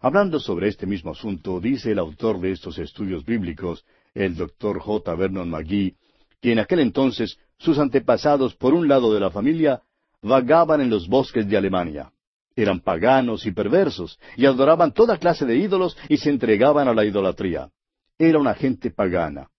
Hablando 0.01 0.39
sobre 0.39 0.69
este 0.69 0.87
mismo 0.87 1.13
asunto, 1.13 1.59
dice 1.59 1.93
el 1.93 1.99
autor 1.99 2.39
de 2.39 2.53
estos 2.53 2.79
estudios 2.79 3.25
bíblicos, 3.25 3.85
el 4.13 4.37
doctor 4.37 4.79
J. 4.79 5.15
Vernon 5.15 5.49
McGee, 5.49 5.97
que 6.43 6.53
en 6.53 6.59
aquel 6.59 6.81
entonces 6.81 7.39
sus 7.59 7.79
antepasados 7.79 8.55
por 8.55 8.75
un 8.75 8.89
lado 8.89 9.15
de 9.15 9.21
la 9.21 9.31
familia 9.31 9.83
vagaban 10.21 10.83
en 10.83 10.91
los 10.91 11.09
bosques 11.09 11.49
de 11.49 11.57
Alemania. 11.57 12.13
Eran 12.55 12.81
paganos 12.81 13.47
y 13.47 13.53
perversos, 13.53 14.19
y 14.37 14.45
adoraban 14.45 14.93
toda 14.93 15.19
clase 15.19 15.47
de 15.47 15.57
ídolos 15.57 15.97
y 16.09 16.19
se 16.19 16.29
entregaban 16.29 16.89
a 16.89 16.95
la 16.95 17.05
idolatría. 17.05 17.71
Era 18.19 18.39
una 18.39 18.55
gente 18.55 18.91
pagana. 18.91 19.51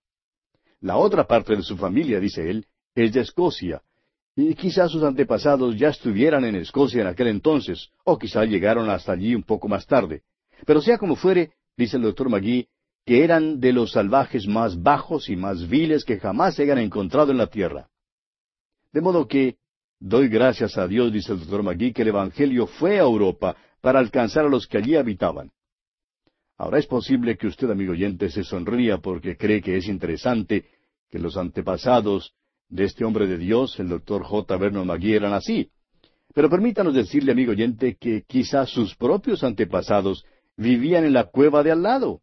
La 0.82 0.98
otra 0.98 1.28
parte 1.28 1.56
de 1.56 1.64
su 1.64 1.78
familia, 1.78 2.20
dice 2.20 2.50
él, 2.50 2.66
es 2.96 3.14
de 3.14 3.22
Escocia, 3.22 3.82
y 4.36 4.54
quizás 4.56 4.92
sus 4.92 5.04
antepasados 5.04 5.78
ya 5.78 5.90
estuvieran 5.90 6.46
en 6.46 6.56
Escocia 6.56 7.02
en 7.02 7.08
aquel 7.08 7.28
entonces, 7.28 7.90
o 8.04 8.18
quizá 8.18 8.46
llegaron 8.46 8.90
hasta 8.90 9.12
allí 9.12 9.34
un 9.34 9.44
poco 9.44 9.68
más 9.68 9.86
tarde. 9.88 10.24
Pero 10.66 10.82
sea 10.82 10.98
como 10.98 11.16
fuere, 11.16 11.54
dice 11.76 11.98
el 11.98 12.04
doctor 12.04 12.30
Magui, 12.30 12.68
que 13.06 13.24
eran 13.24 13.60
de 13.60 13.74
los 13.74 13.92
salvajes 13.92 14.48
más 14.48 14.82
bajos 14.82 15.30
y 15.30 15.36
más 15.36 15.68
viles 15.68 16.04
que 16.04 16.20
jamás 16.20 16.56
se 16.56 16.64
hayan 16.64 16.80
encontrado 16.80 17.32
en 17.32 17.38
la 17.38 17.48
tierra. 17.48 17.90
De 18.92 19.02
modo 19.02 19.28
que 19.28 19.58
Doy 20.00 20.28
gracias 20.28 20.78
a 20.78 20.88
Dios, 20.88 21.12
dice 21.12 21.34
el 21.34 21.40
doctor 21.40 21.64
Magui, 21.64 21.92
que 21.92 22.04
el 22.04 22.10
Evangelio 22.10 22.68
fue 22.68 23.00
a 23.00 23.04
Europa 23.04 23.56
para 23.82 24.00
alcanzar 24.00 24.46
a 24.46 24.50
los 24.50 24.68
que 24.68 24.78
allí 24.78 24.96
habitaban. 24.96 25.52
Ahora 26.58 26.80
es 26.80 26.88
posible 26.88 27.38
que 27.38 27.48
usted, 27.48 27.70
amigo 27.70 27.92
oyente, 27.92 28.30
se 28.30 28.44
sonría 28.44 28.98
porque 28.98 29.38
cree 29.38 29.62
que 29.62 29.78
es 29.78 29.88
interesante 29.88 30.66
que 31.10 31.20
los 31.20 31.38
antepasados 31.38 32.34
de 32.70 32.86
este 32.86 33.06
hombre 33.06 33.28
de 33.28 33.38
Dios, 33.38 33.80
el 33.80 33.90
doctor 33.90 34.24
J. 34.24 34.58
Vernon 34.58 34.88
Magui, 34.88 35.14
eran 35.14 35.34
así. 35.34 35.70
Pero 36.34 36.50
permítanos 36.50 36.96
decirle, 36.96 37.32
amigo 37.32 37.52
oyente, 37.52 37.96
que 37.96 38.24
quizás 38.24 38.70
sus 38.70 38.96
propios 38.96 39.44
antepasados 39.44 40.26
vivían 40.58 41.06
en 41.06 41.14
la 41.14 41.26
cueva 41.26 41.64
de 41.64 41.72
al 41.72 41.84
lado. 41.84 42.22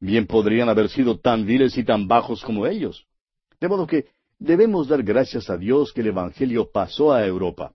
Bien 0.00 0.26
podrían 0.26 0.68
haber 0.68 0.88
sido 0.88 1.18
tan 1.18 1.44
viles 1.44 1.76
y 1.76 1.84
tan 1.84 2.06
bajos 2.06 2.42
como 2.44 2.66
ellos. 2.66 3.06
De 3.60 3.68
modo 3.68 3.86
que 3.86 4.06
debemos 4.38 4.86
dar 4.86 5.02
gracias 5.02 5.50
a 5.50 5.56
Dios 5.56 5.92
que 5.92 6.02
el 6.02 6.08
Evangelio 6.08 6.70
pasó 6.70 7.12
a 7.12 7.26
Europa. 7.26 7.72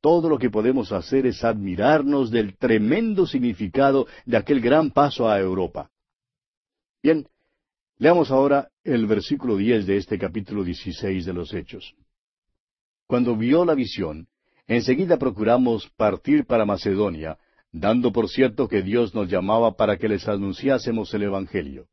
Todo 0.00 0.28
lo 0.28 0.38
que 0.38 0.50
podemos 0.50 0.92
hacer 0.92 1.26
es 1.26 1.42
admirarnos 1.42 2.30
del 2.30 2.56
tremendo 2.56 3.26
significado 3.26 4.06
de 4.24 4.36
aquel 4.36 4.60
gran 4.60 4.90
paso 4.90 5.28
a 5.28 5.40
Europa. 5.40 5.90
Bien, 7.02 7.26
leamos 7.98 8.30
ahora 8.30 8.68
el 8.84 9.06
versículo 9.06 9.56
diez 9.56 9.86
de 9.86 9.96
este 9.96 10.18
capítulo 10.18 10.64
dieciséis 10.64 11.24
de 11.24 11.32
los 11.32 11.52
Hechos. 11.52 11.94
Cuando 13.06 13.36
vio 13.36 13.64
la 13.64 13.74
visión, 13.74 14.28
enseguida 14.66 15.16
procuramos 15.16 15.88
partir 15.96 16.44
para 16.44 16.64
Macedonia, 16.64 17.38
dando 17.72 18.12
por 18.12 18.28
cierto 18.28 18.68
que 18.68 18.82
Dios 18.82 19.14
nos 19.14 19.28
llamaba 19.28 19.76
para 19.76 19.96
que 19.96 20.08
les 20.08 20.26
anunciásemos 20.28 21.12
el 21.14 21.24
Evangelio. 21.24 21.86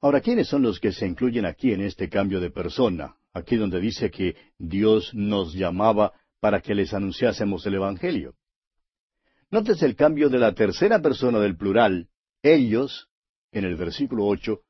Ahora, 0.00 0.20
¿quiénes 0.20 0.48
son 0.48 0.62
los 0.62 0.78
que 0.78 0.92
se 0.92 1.06
incluyen 1.06 1.46
aquí 1.46 1.72
en 1.72 1.80
este 1.80 2.08
cambio 2.08 2.40
de 2.40 2.50
persona? 2.50 3.16
Aquí 3.32 3.56
donde 3.56 3.80
dice 3.80 4.10
que 4.10 4.36
Dios 4.58 5.12
nos 5.14 5.54
llamaba 5.54 6.12
para 6.40 6.60
que 6.60 6.74
les 6.74 6.92
anunciásemos 6.94 7.66
el 7.66 7.74
Evangelio. 7.74 8.34
Nótese 9.50 9.86
el 9.86 9.96
cambio 9.96 10.28
de 10.28 10.38
la 10.38 10.54
tercera 10.54 11.00
persona 11.00 11.38
del 11.38 11.56
plural, 11.56 12.08
ellos, 12.42 13.08
en 13.52 13.64
el 13.64 13.76
versículo 13.76 14.26
ocho, 14.26 14.60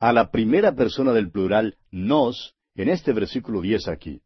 a 0.00 0.12
la 0.12 0.30
primera 0.30 0.74
persona 0.74 1.12
del 1.12 1.30
plural, 1.30 1.76
nos, 1.90 2.54
en 2.74 2.88
este 2.88 3.12
versículo 3.12 3.60
diez 3.60 3.88
aquí. 3.88 4.22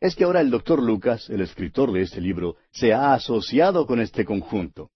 Es 0.00 0.14
que 0.14 0.24
ahora 0.24 0.40
el 0.40 0.50
doctor 0.50 0.82
Lucas, 0.82 1.30
el 1.30 1.40
escritor 1.40 1.92
de 1.92 2.02
este 2.02 2.20
libro, 2.20 2.56
se 2.70 2.92
ha 2.92 3.14
asociado 3.14 3.86
con 3.86 4.00
este 4.00 4.24
conjunto. 4.24 4.90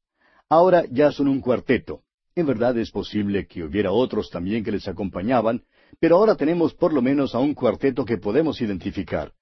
Ahora 0.48 0.84
ya 0.90 1.12
son 1.12 1.28
un 1.28 1.40
cuarteto. 1.40 2.02
En 2.34 2.46
verdad 2.46 2.76
es 2.78 2.90
posible 2.90 3.46
que 3.46 3.64
hubiera 3.64 3.92
otros 3.92 4.30
también 4.30 4.62
que 4.62 4.72
les 4.72 4.86
acompañaban, 4.88 5.64
pero 5.98 6.16
ahora 6.16 6.34
tenemos 6.34 6.74
por 6.74 6.92
lo 6.92 7.02
menos 7.02 7.34
a 7.34 7.38
un 7.38 7.54
cuarteto 7.54 8.04
que 8.04 8.18
podemos 8.18 8.60
identificar. 8.60 9.32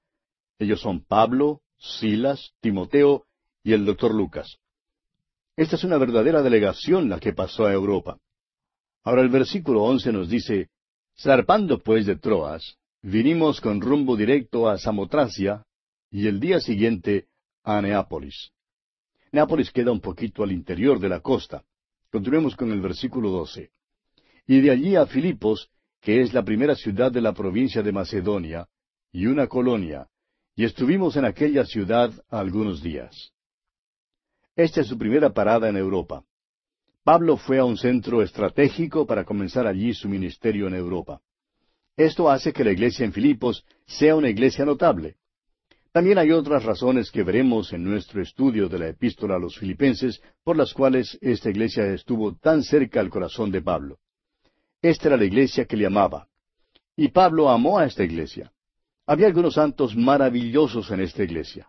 Ellos 0.58 0.80
son 0.80 1.04
Pablo, 1.04 1.60
Silas, 1.78 2.52
Timoteo 2.60 3.24
y 3.62 3.72
el 3.72 3.84
doctor 3.84 4.14
Lucas. 4.14 4.58
Esta 5.56 5.76
es 5.76 5.84
una 5.84 5.98
verdadera 5.98 6.42
delegación 6.42 7.08
la 7.08 7.20
que 7.20 7.32
pasó 7.32 7.66
a 7.66 7.72
Europa. 7.72 8.18
Ahora 9.04 9.22
el 9.22 9.28
versículo 9.28 9.82
once 9.82 10.12
nos 10.12 10.28
dice, 10.28 10.68
Zarpando 11.20 11.82
pues 11.82 12.06
de 12.06 12.16
Troas, 12.16 12.78
vinimos 13.02 13.60
con 13.60 13.80
rumbo 13.80 14.16
directo 14.16 14.68
a 14.68 14.78
Samotracia 14.78 15.64
y 16.10 16.26
el 16.26 16.40
día 16.40 16.60
siguiente 16.60 17.26
a 17.62 17.80
Neápolis. 17.80 18.52
Neápolis 19.32 19.70
queda 19.70 19.92
un 19.92 20.00
poquito 20.00 20.42
al 20.42 20.52
interior 20.52 20.98
de 20.98 21.08
la 21.08 21.20
costa. 21.20 21.64
Continuemos 22.10 22.56
con 22.56 22.72
el 22.72 22.80
versículo 22.80 23.30
12. 23.30 23.70
Y 24.46 24.60
de 24.60 24.70
allí 24.70 24.96
a 24.96 25.06
Filipos, 25.06 25.70
que 26.00 26.22
es 26.22 26.32
la 26.32 26.42
primera 26.42 26.74
ciudad 26.74 27.12
de 27.12 27.20
la 27.20 27.32
provincia 27.32 27.82
de 27.82 27.92
Macedonia, 27.92 28.68
y 29.12 29.26
una 29.26 29.46
colonia, 29.46 30.08
y 30.58 30.64
estuvimos 30.64 31.14
en 31.14 31.24
aquella 31.24 31.64
ciudad 31.64 32.10
algunos 32.28 32.82
días. 32.82 33.30
Esta 34.56 34.80
es 34.80 34.88
su 34.88 34.98
primera 34.98 35.32
parada 35.32 35.68
en 35.68 35.76
Europa. 35.76 36.24
Pablo 37.04 37.36
fue 37.36 37.58
a 37.58 37.64
un 37.64 37.76
centro 37.76 38.22
estratégico 38.22 39.06
para 39.06 39.24
comenzar 39.24 39.68
allí 39.68 39.94
su 39.94 40.08
ministerio 40.08 40.66
en 40.66 40.74
Europa. 40.74 41.20
Esto 41.96 42.28
hace 42.28 42.52
que 42.52 42.64
la 42.64 42.72
iglesia 42.72 43.04
en 43.04 43.12
Filipos 43.12 43.64
sea 43.86 44.16
una 44.16 44.30
iglesia 44.30 44.64
notable. 44.64 45.14
También 45.92 46.18
hay 46.18 46.32
otras 46.32 46.64
razones 46.64 47.12
que 47.12 47.22
veremos 47.22 47.72
en 47.72 47.84
nuestro 47.84 48.20
estudio 48.20 48.68
de 48.68 48.80
la 48.80 48.88
epístola 48.88 49.36
a 49.36 49.38
los 49.38 49.56
filipenses 49.56 50.20
por 50.42 50.56
las 50.56 50.74
cuales 50.74 51.16
esta 51.20 51.50
iglesia 51.50 51.86
estuvo 51.92 52.34
tan 52.34 52.64
cerca 52.64 52.98
al 52.98 53.10
corazón 53.10 53.52
de 53.52 53.62
Pablo. 53.62 54.00
Esta 54.82 55.06
era 55.06 55.18
la 55.18 55.24
iglesia 55.24 55.66
que 55.66 55.76
le 55.76 55.86
amaba. 55.86 56.26
Y 56.96 57.10
Pablo 57.10 57.48
amó 57.48 57.78
a 57.78 57.86
esta 57.86 58.02
iglesia. 58.02 58.50
Había 59.08 59.26
algunos 59.26 59.54
santos 59.54 59.96
maravillosos 59.96 60.90
en 60.90 61.00
esta 61.00 61.22
iglesia. 61.22 61.66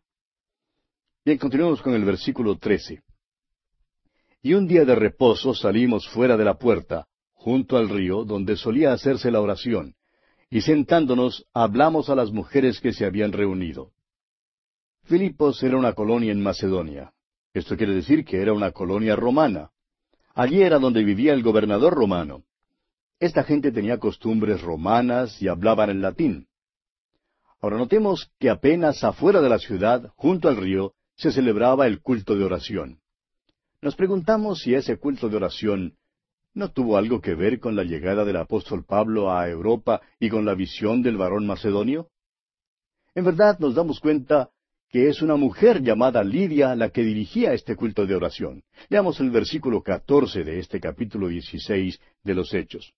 Bien, 1.23 1.37
continuemos 1.37 1.81
con 1.81 1.93
el 1.93 2.03
versículo 2.03 2.57
13. 2.57 3.01
Y 4.41 4.55
un 4.55 4.67
día 4.67 4.83
de 4.83 4.93
reposo 4.93 5.53
salimos 5.53 6.05
fuera 6.09 6.35
de 6.35 6.43
la 6.43 6.55
puerta, 6.55 7.07
junto 7.31 7.77
al 7.77 7.87
río, 7.87 8.25
donde 8.25 8.57
solía 8.57 8.91
hacerse 8.91 9.31
la 9.31 9.39
oración, 9.39 9.95
y 10.49 10.59
sentándonos 10.59 11.45
hablamos 11.53 12.09
a 12.09 12.15
las 12.15 12.29
mujeres 12.29 12.81
que 12.81 12.91
se 12.91 13.05
habían 13.05 13.31
reunido. 13.31 13.93
Filipos 15.03 15.63
era 15.63 15.77
una 15.77 15.93
colonia 15.93 16.33
en 16.33 16.43
Macedonia. 16.43 17.13
Esto 17.53 17.77
quiere 17.77 17.95
decir 17.95 18.25
que 18.25 18.41
era 18.41 18.51
una 18.51 18.71
colonia 18.71 19.15
romana. 19.15 19.69
Allí 20.35 20.61
era 20.61 20.77
donde 20.77 21.05
vivía 21.05 21.31
el 21.31 21.41
gobernador 21.41 21.93
romano. 21.93 22.43
Esta 23.17 23.45
gente 23.45 23.71
tenía 23.71 23.97
costumbres 23.97 24.61
romanas 24.61 25.41
y 25.41 25.47
hablaban 25.47 25.89
en 25.89 26.01
latín. 26.01 26.48
Ahora 27.61 27.77
notemos 27.77 28.31
que 28.39 28.49
apenas 28.49 29.03
afuera 29.03 29.41
de 29.41 29.49
la 29.49 29.59
ciudad, 29.59 30.11
junto 30.15 30.47
al 30.47 30.57
río, 30.57 30.93
se 31.15 31.31
celebraba 31.31 31.87
el 31.87 32.01
culto 32.01 32.35
de 32.35 32.45
oración. 32.45 32.99
Nos 33.81 33.95
preguntamos 33.95 34.59
si 34.61 34.73
ese 34.73 34.97
culto 34.97 35.27
de 35.29 35.37
oración 35.37 35.97
no 36.53 36.71
tuvo 36.71 36.97
algo 36.97 37.21
que 37.21 37.35
ver 37.35 37.59
con 37.59 37.75
la 37.75 37.83
llegada 37.83 38.25
del 38.25 38.37
apóstol 38.37 38.85
Pablo 38.85 39.31
a 39.31 39.49
Europa 39.49 40.01
y 40.19 40.29
con 40.29 40.45
la 40.45 40.55
visión 40.55 41.01
del 41.01 41.17
varón 41.17 41.45
macedonio. 41.45 42.09
En 43.13 43.25
verdad 43.25 43.59
nos 43.59 43.75
damos 43.75 43.99
cuenta 43.99 44.49
que 44.89 45.07
es 45.07 45.21
una 45.21 45.35
mujer 45.35 45.81
llamada 45.81 46.23
Lidia 46.23 46.75
la 46.75 46.89
que 46.89 47.03
dirigía 47.03 47.53
este 47.53 47.75
culto 47.75 48.05
de 48.05 48.15
oración. 48.15 48.63
Leamos 48.89 49.19
el 49.19 49.29
versículo 49.29 49.83
catorce 49.83 50.43
de 50.43 50.59
este 50.59 50.79
capítulo 50.79 51.27
dieciséis 51.27 51.99
de 52.23 52.33
los 52.33 52.53
Hechos. 52.53 52.93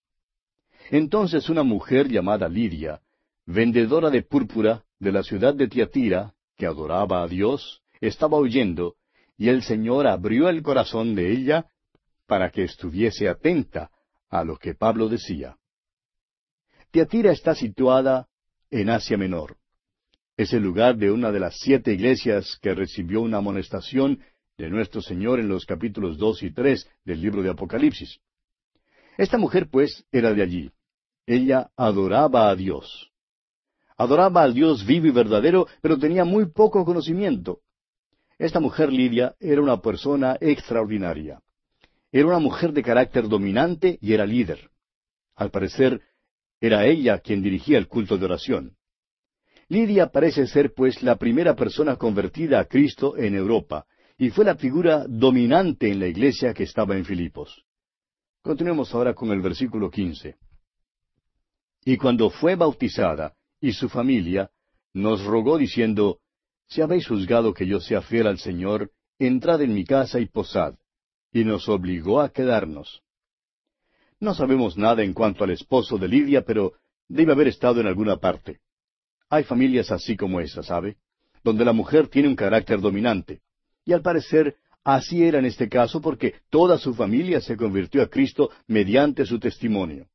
Entonces 0.90 1.50
una 1.50 1.64
mujer 1.64 2.08
llamada 2.08 2.48
Lidia, 2.48 3.02
vendedora 3.52 4.10
de 4.10 4.24
púrpura 4.24 4.84
de 5.00 5.12
la 5.12 5.24
ciudad 5.24 5.54
de 5.54 5.68
Tiatira, 5.68 6.34
que 6.58 6.66
adoraba 6.66 7.24
a 7.24 7.28
Dios, 7.28 7.82
estaba 8.00 8.38
oyendo, 8.38 8.96
y 9.38 9.50
el 9.50 9.64
Señor 9.64 10.08
abrió 10.08 10.50
el 10.50 10.62
corazón 10.62 11.16
de 11.16 11.32
ella 11.32 11.66
para 12.28 12.50
que 12.50 12.64
estuviese 12.64 13.28
atenta 13.28 13.92
a 14.30 14.44
lo 14.44 14.58
que 14.58 14.74
Pablo 14.74 15.10
decía. 15.10 15.58
Tiatira 16.92 17.32
está 17.32 17.56
situada 17.56 18.28
en 18.70 18.90
Asia 18.90 19.18
Menor. 19.18 19.58
Es 20.38 20.54
el 20.54 20.64
lugar 20.64 20.98
de 20.98 21.12
una 21.12 21.32
de 21.32 21.40
las 21.40 21.58
siete 21.60 21.94
iglesias 21.94 22.58
que 22.62 22.74
recibió 22.74 23.22
una 23.22 23.38
amonestación 23.38 24.20
de 24.58 24.70
nuestro 24.70 25.02
Señor 25.02 25.40
en 25.40 25.50
los 25.50 25.66
capítulos 25.66 26.18
dos 26.18 26.42
y 26.44 26.52
tres 26.52 26.90
del 27.04 27.22
libro 27.22 27.42
de 27.42 27.50
Apocalipsis. 27.50 28.20
Esta 29.18 29.38
mujer, 29.38 29.70
pues, 29.70 30.06
era 30.12 30.34
de 30.34 30.42
allí. 30.42 30.72
Ella 31.26 31.72
adoraba 31.76 32.50
a 32.50 32.56
Dios. 32.56 33.11
Adoraba 34.02 34.42
al 34.42 34.56
Dios 34.56 34.84
vivo 34.84 35.06
y 35.06 35.12
verdadero, 35.12 35.68
pero 35.80 35.96
tenía 35.96 36.26
muy 36.26 36.48
poco 36.48 36.84
conocimiento. 36.84 37.60
Esta 38.40 38.60
mujer 38.60 38.92
Lidia 38.92 39.36
era 39.40 39.62
una 39.62 39.80
persona 39.80 40.40
extraordinaria. 40.42 41.40
Era 42.12 42.26
una 42.26 42.40
mujer 42.40 42.74
de 42.74 42.82
carácter 42.82 43.28
dominante 43.28 44.00
y 44.02 44.14
era 44.14 44.26
líder. 44.26 44.72
Al 45.36 45.52
parecer, 45.52 46.02
era 46.60 46.88
ella 46.88 47.20
quien 47.20 47.44
dirigía 47.44 47.78
el 47.78 47.88
culto 47.88 48.18
de 48.18 48.26
oración. 48.26 48.76
Lidia 49.68 50.08
parece 50.08 50.48
ser, 50.48 50.74
pues, 50.74 51.04
la 51.04 51.18
primera 51.18 51.56
persona 51.56 51.96
convertida 51.96 52.60
a 52.60 52.66
Cristo 52.66 53.16
en 53.16 53.36
Europa, 53.36 53.86
y 54.18 54.32
fue 54.32 54.46
la 54.46 54.56
figura 54.56 55.06
dominante 55.08 55.92
en 55.92 56.00
la 56.00 56.08
iglesia 56.08 56.56
que 56.56 56.64
estaba 56.64 56.98
en 56.98 57.06
Filipos. 57.06 57.64
Continuemos 58.42 58.96
ahora 58.96 59.14
con 59.14 59.30
el 59.30 59.42
versículo 59.42 59.92
quince. 59.92 60.38
Y 61.86 61.98
cuando 61.98 62.32
fue 62.32 62.56
bautizada, 62.56 63.36
y 63.62 63.74
su 63.74 63.88
familia, 63.88 64.50
nos 64.94 65.24
rogó 65.24 65.58
diciendo, 65.58 66.20
Si 66.68 66.82
habéis 66.82 67.08
juzgado 67.08 67.54
que 67.54 67.68
yo 67.68 67.80
sea 67.80 68.02
fiel 68.02 68.28
al 68.28 68.40
Señor, 68.40 68.92
entrad 69.20 69.62
en 69.62 69.74
mi 69.74 69.86
casa 69.86 70.20
y 70.20 70.26
posad, 70.26 70.76
y 71.32 71.46
nos 71.46 71.70
obligó 71.70 72.20
a 72.20 72.30
quedarnos. 72.30 73.04
No 74.20 74.34
sabemos 74.34 74.78
nada 74.78 75.04
en 75.04 75.14
cuanto 75.14 75.44
al 75.44 75.52
esposo 75.52 75.98
de 75.98 76.08
Lidia, 76.08 76.44
pero 76.44 76.74
debe 77.08 77.32
haber 77.32 77.48
estado 77.48 77.80
en 77.80 77.88
alguna 77.88 78.18
parte. 78.18 78.60
Hay 79.30 79.44
familias 79.44 79.92
así 79.92 80.18
como 80.18 80.40
esa, 80.40 80.64
¿sabe? 80.64 80.98
Donde 81.44 81.66
la 81.66 81.74
mujer 81.74 82.08
tiene 82.08 82.28
un 82.28 82.36
carácter 82.36 82.82
dominante. 82.82 83.42
Y 83.86 83.94
al 83.94 84.02
parecer 84.02 84.58
así 84.84 85.24
era 85.24 85.40
en 85.40 85.46
este 85.46 85.70
caso 85.70 86.02
porque 86.02 86.36
toda 86.50 86.78
su 86.78 86.94
familia 86.94 87.42
se 87.42 87.56
convirtió 87.56 88.02
a 88.02 88.08
Cristo 88.08 88.52
mediante 88.68 89.26
su 89.26 89.40
testimonio. 89.40 90.08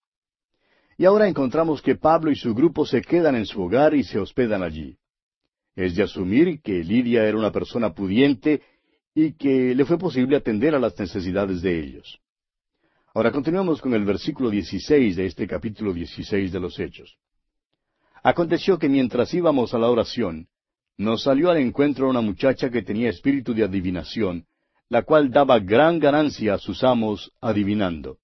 Y 0.98 1.04
ahora 1.04 1.28
encontramos 1.28 1.82
que 1.82 1.96
Pablo 1.96 2.30
y 2.30 2.36
su 2.36 2.54
grupo 2.54 2.86
se 2.86 3.02
quedan 3.02 3.36
en 3.36 3.44
su 3.44 3.62
hogar 3.62 3.94
y 3.94 4.02
se 4.02 4.18
hospedan 4.18 4.62
allí. 4.62 4.96
Es 5.74 5.94
de 5.94 6.02
asumir 6.02 6.62
que 6.62 6.82
Lidia 6.82 7.24
era 7.24 7.36
una 7.36 7.52
persona 7.52 7.92
pudiente 7.92 8.62
y 9.14 9.32
que 9.34 9.74
le 9.74 9.84
fue 9.84 9.98
posible 9.98 10.36
atender 10.36 10.74
a 10.74 10.78
las 10.78 10.98
necesidades 10.98 11.60
de 11.60 11.78
ellos. 11.78 12.18
Ahora 13.12 13.30
continuemos 13.30 13.80
con 13.80 13.94
el 13.94 14.04
versículo 14.04 14.50
16 14.50 15.16
de 15.16 15.26
este 15.26 15.46
capítulo 15.46 15.92
16 15.92 16.52
de 16.52 16.60
los 16.60 16.78
Hechos. 16.78 17.18
Aconteció 18.22 18.78
que 18.78 18.88
mientras 18.88 19.32
íbamos 19.34 19.72
a 19.74 19.78
la 19.78 19.90
oración, 19.90 20.48
nos 20.98 21.22
salió 21.22 21.50
al 21.50 21.58
encuentro 21.58 22.08
una 22.08 22.22
muchacha 22.22 22.70
que 22.70 22.82
tenía 22.82 23.10
espíritu 23.10 23.54
de 23.54 23.64
adivinación, 23.64 24.46
la 24.88 25.02
cual 25.02 25.30
daba 25.30 25.58
gran 25.58 25.98
ganancia 25.98 26.54
a 26.54 26.58
sus 26.58 26.82
amos 26.84 27.32
adivinando. 27.40 28.18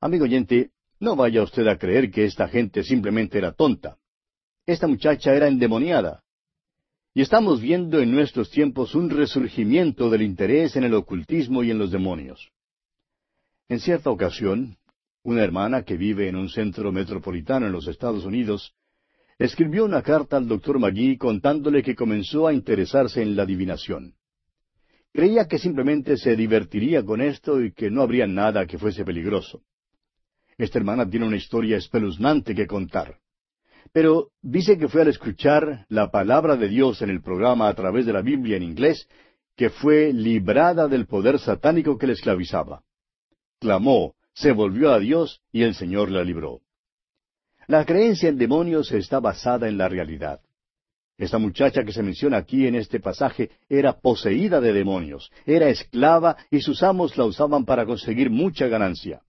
Amigo 0.00 0.24
oyente, 0.24 0.70
no 1.00 1.16
vaya 1.16 1.42
usted 1.42 1.66
a 1.66 1.78
creer 1.78 2.10
que 2.10 2.24
esta 2.24 2.48
gente 2.48 2.82
simplemente 2.82 3.38
era 3.38 3.52
tonta. 3.52 3.98
Esta 4.66 4.86
muchacha 4.86 5.34
era 5.34 5.48
endemoniada. 5.48 6.22
Y 7.14 7.22
estamos 7.22 7.60
viendo 7.60 8.00
en 8.00 8.10
nuestros 8.12 8.50
tiempos 8.50 8.94
un 8.94 9.10
resurgimiento 9.10 10.10
del 10.10 10.22
interés 10.22 10.76
en 10.76 10.84
el 10.84 10.94
ocultismo 10.94 11.62
y 11.62 11.70
en 11.70 11.78
los 11.78 11.90
demonios. 11.90 12.50
En 13.68 13.80
cierta 13.80 14.10
ocasión, 14.10 14.76
una 15.22 15.42
hermana 15.42 15.82
que 15.82 15.96
vive 15.96 16.28
en 16.28 16.36
un 16.36 16.48
centro 16.48 16.92
metropolitano 16.92 17.66
en 17.66 17.72
los 17.72 17.88
Estados 17.88 18.24
Unidos 18.24 18.74
escribió 19.38 19.84
una 19.84 20.02
carta 20.02 20.36
al 20.36 20.48
doctor 20.48 20.78
Magui 20.78 21.18
contándole 21.18 21.82
que 21.82 21.94
comenzó 21.94 22.46
a 22.46 22.54
interesarse 22.54 23.22
en 23.22 23.36
la 23.36 23.42
adivinación. 23.42 24.14
Creía 25.12 25.46
que 25.46 25.58
simplemente 25.58 26.16
se 26.16 26.36
divertiría 26.36 27.02
con 27.04 27.20
esto 27.20 27.62
y 27.62 27.72
que 27.72 27.90
no 27.90 28.02
habría 28.02 28.26
nada 28.26 28.66
que 28.66 28.78
fuese 28.78 29.04
peligroso. 29.04 29.62
Esta 30.58 30.78
hermana 30.78 31.08
tiene 31.08 31.26
una 31.26 31.36
historia 31.36 31.76
espeluznante 31.76 32.54
que 32.54 32.66
contar. 32.66 33.18
Pero 33.92 34.30
dice 34.42 34.78
que 34.78 34.88
fue 34.88 35.02
al 35.02 35.08
escuchar 35.08 35.86
la 35.88 36.10
palabra 36.10 36.56
de 36.56 36.68
Dios 36.68 37.02
en 37.02 37.10
el 37.10 37.22
programa 37.22 37.68
a 37.68 37.74
través 37.74 38.06
de 38.06 38.12
la 38.12 38.22
Biblia 38.22 38.56
en 38.56 38.62
inglés 38.62 39.08
que 39.56 39.70
fue 39.70 40.12
librada 40.12 40.86
del 40.86 41.06
poder 41.06 41.38
satánico 41.38 41.96
que 41.96 42.06
le 42.06 42.12
esclavizaba. 42.12 42.82
Clamó, 43.58 44.14
se 44.34 44.52
volvió 44.52 44.92
a 44.92 44.98
Dios 44.98 45.40
y 45.50 45.62
el 45.62 45.74
Señor 45.74 46.10
la 46.10 46.22
libró. 46.22 46.60
La 47.66 47.84
creencia 47.84 48.28
en 48.28 48.36
demonios 48.36 48.92
está 48.92 49.18
basada 49.18 49.66
en 49.66 49.78
la 49.78 49.88
realidad. 49.88 50.40
Esta 51.18 51.38
muchacha 51.38 51.82
que 51.84 51.92
se 51.92 52.02
menciona 52.02 52.36
aquí 52.36 52.66
en 52.66 52.74
este 52.74 53.00
pasaje 53.00 53.50
era 53.70 53.98
poseída 53.98 54.60
de 54.60 54.74
demonios, 54.74 55.30
era 55.46 55.70
esclava 55.70 56.36
y 56.50 56.60
sus 56.60 56.82
amos 56.82 57.16
la 57.16 57.24
usaban 57.24 57.64
para 57.64 57.86
conseguir 57.86 58.28
mucha 58.28 58.68
ganancia. 58.68 59.22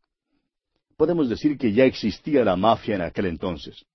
Podemos 0.97 1.29
decir 1.29 1.59
que 1.59 1.73
ya 1.73 1.85
existía 1.85 2.43
la 2.43 2.55
mafia 2.55 2.95
en 2.95 3.01
aquel 3.03 3.27
entonces. 3.27 3.85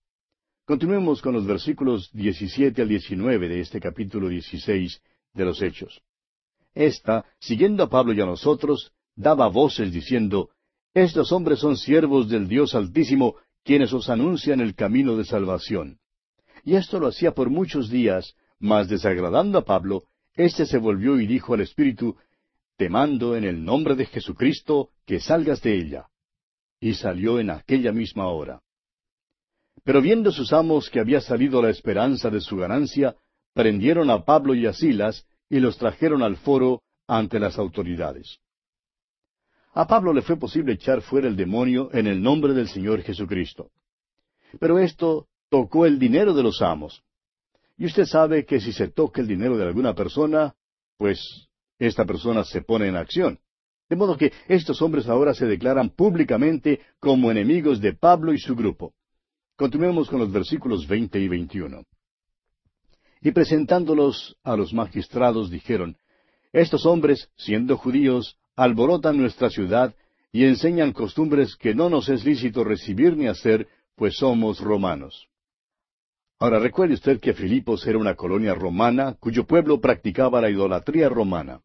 Continuemos 0.64 1.20
con 1.20 1.34
los 1.34 1.44
versículos 1.44 2.08
17 2.12 2.80
al 2.80 2.88
19 2.88 3.48
de 3.48 3.60
este 3.60 3.80
capítulo 3.80 4.28
16 4.28 5.02
de 5.34 5.44
los 5.44 5.60
Hechos. 5.60 6.00
Esta, 6.72 7.24
siguiendo 7.40 7.82
a 7.82 7.90
Pablo 7.90 8.12
y 8.12 8.20
a 8.20 8.26
nosotros, 8.26 8.92
daba 9.16 9.48
voces 9.48 9.92
diciendo, 9.92 10.50
Estos 10.94 11.32
hombres 11.32 11.58
son 11.58 11.76
siervos 11.76 12.28
del 12.28 12.46
Dios 12.46 12.76
Altísimo, 12.76 13.34
quienes 13.64 13.92
os 13.92 14.08
anuncian 14.08 14.60
el 14.60 14.76
camino 14.76 15.16
de 15.16 15.24
salvación. 15.24 15.98
Y 16.64 16.76
esto 16.76 17.00
lo 17.00 17.08
hacía 17.08 17.32
por 17.32 17.50
muchos 17.50 17.90
días, 17.90 18.36
mas 18.60 18.88
desagradando 18.88 19.58
a 19.58 19.64
Pablo, 19.64 20.04
éste 20.36 20.66
se 20.66 20.78
volvió 20.78 21.18
y 21.18 21.26
dijo 21.26 21.54
al 21.54 21.62
Espíritu, 21.62 22.16
Te 22.76 22.88
mando 22.88 23.34
en 23.34 23.42
el 23.42 23.64
nombre 23.64 23.96
de 23.96 24.06
Jesucristo 24.06 24.90
que 25.04 25.18
salgas 25.18 25.60
de 25.62 25.76
ella. 25.76 26.06
Y 26.82 26.94
salió 26.94 27.38
en 27.38 27.48
aquella 27.48 27.92
misma 27.92 28.26
hora. 28.26 28.60
Pero 29.84 30.02
viendo 30.02 30.32
sus 30.32 30.52
amos 30.52 30.90
que 30.90 30.98
había 30.98 31.20
salido 31.20 31.62
la 31.62 31.70
esperanza 31.70 32.28
de 32.28 32.40
su 32.40 32.56
ganancia, 32.56 33.14
prendieron 33.54 34.10
a 34.10 34.24
Pablo 34.24 34.52
y 34.52 34.66
a 34.66 34.72
Silas 34.72 35.24
y 35.48 35.60
los 35.60 35.78
trajeron 35.78 36.24
al 36.24 36.36
foro 36.36 36.82
ante 37.06 37.38
las 37.38 37.56
autoridades. 37.56 38.40
A 39.74 39.86
Pablo 39.86 40.12
le 40.12 40.22
fue 40.22 40.36
posible 40.36 40.72
echar 40.72 41.02
fuera 41.02 41.28
el 41.28 41.36
demonio 41.36 41.88
en 41.92 42.08
el 42.08 42.20
nombre 42.20 42.52
del 42.52 42.68
Señor 42.68 43.02
Jesucristo. 43.02 43.70
Pero 44.58 44.80
esto 44.80 45.28
tocó 45.50 45.86
el 45.86 46.00
dinero 46.00 46.34
de 46.34 46.42
los 46.42 46.62
amos. 46.62 47.04
Y 47.78 47.86
usted 47.86 48.06
sabe 48.06 48.44
que 48.44 48.60
si 48.60 48.72
se 48.72 48.88
toca 48.88 49.20
el 49.20 49.28
dinero 49.28 49.56
de 49.56 49.66
alguna 49.66 49.94
persona, 49.94 50.56
pues 50.98 51.48
esta 51.78 52.04
persona 52.04 52.42
se 52.42 52.62
pone 52.62 52.88
en 52.88 52.96
acción. 52.96 53.38
De 53.92 53.96
modo 53.96 54.16
que 54.16 54.32
estos 54.48 54.80
hombres 54.80 55.06
ahora 55.06 55.34
se 55.34 55.44
declaran 55.44 55.90
públicamente 55.90 56.80
como 56.98 57.30
enemigos 57.30 57.78
de 57.78 57.92
Pablo 57.92 58.32
y 58.32 58.38
su 58.38 58.56
grupo. 58.56 58.94
Continuemos 59.54 60.08
con 60.08 60.18
los 60.18 60.32
versículos 60.32 60.88
veinte 60.88 61.20
y 61.20 61.28
veintiuno. 61.28 61.84
Y 63.20 63.32
presentándolos 63.32 64.38
a 64.44 64.56
los 64.56 64.72
magistrados 64.72 65.50
dijeron, 65.50 65.98
Estos 66.54 66.86
hombres, 66.86 67.28
siendo 67.36 67.76
judíos, 67.76 68.38
alborotan 68.56 69.18
nuestra 69.18 69.50
ciudad 69.50 69.94
y 70.32 70.46
enseñan 70.46 70.94
costumbres 70.94 71.54
que 71.56 71.74
no 71.74 71.90
nos 71.90 72.08
es 72.08 72.24
lícito 72.24 72.64
recibir 72.64 73.14
ni 73.14 73.26
hacer, 73.26 73.68
pues 73.94 74.16
somos 74.16 74.58
romanos. 74.60 75.28
Ahora 76.38 76.58
recuerde 76.58 76.94
usted 76.94 77.20
que 77.20 77.34
Filipos 77.34 77.86
era 77.86 77.98
una 77.98 78.14
colonia 78.14 78.54
romana 78.54 79.18
cuyo 79.20 79.44
pueblo 79.44 79.82
practicaba 79.82 80.40
la 80.40 80.48
idolatría 80.48 81.10
romana. 81.10 81.60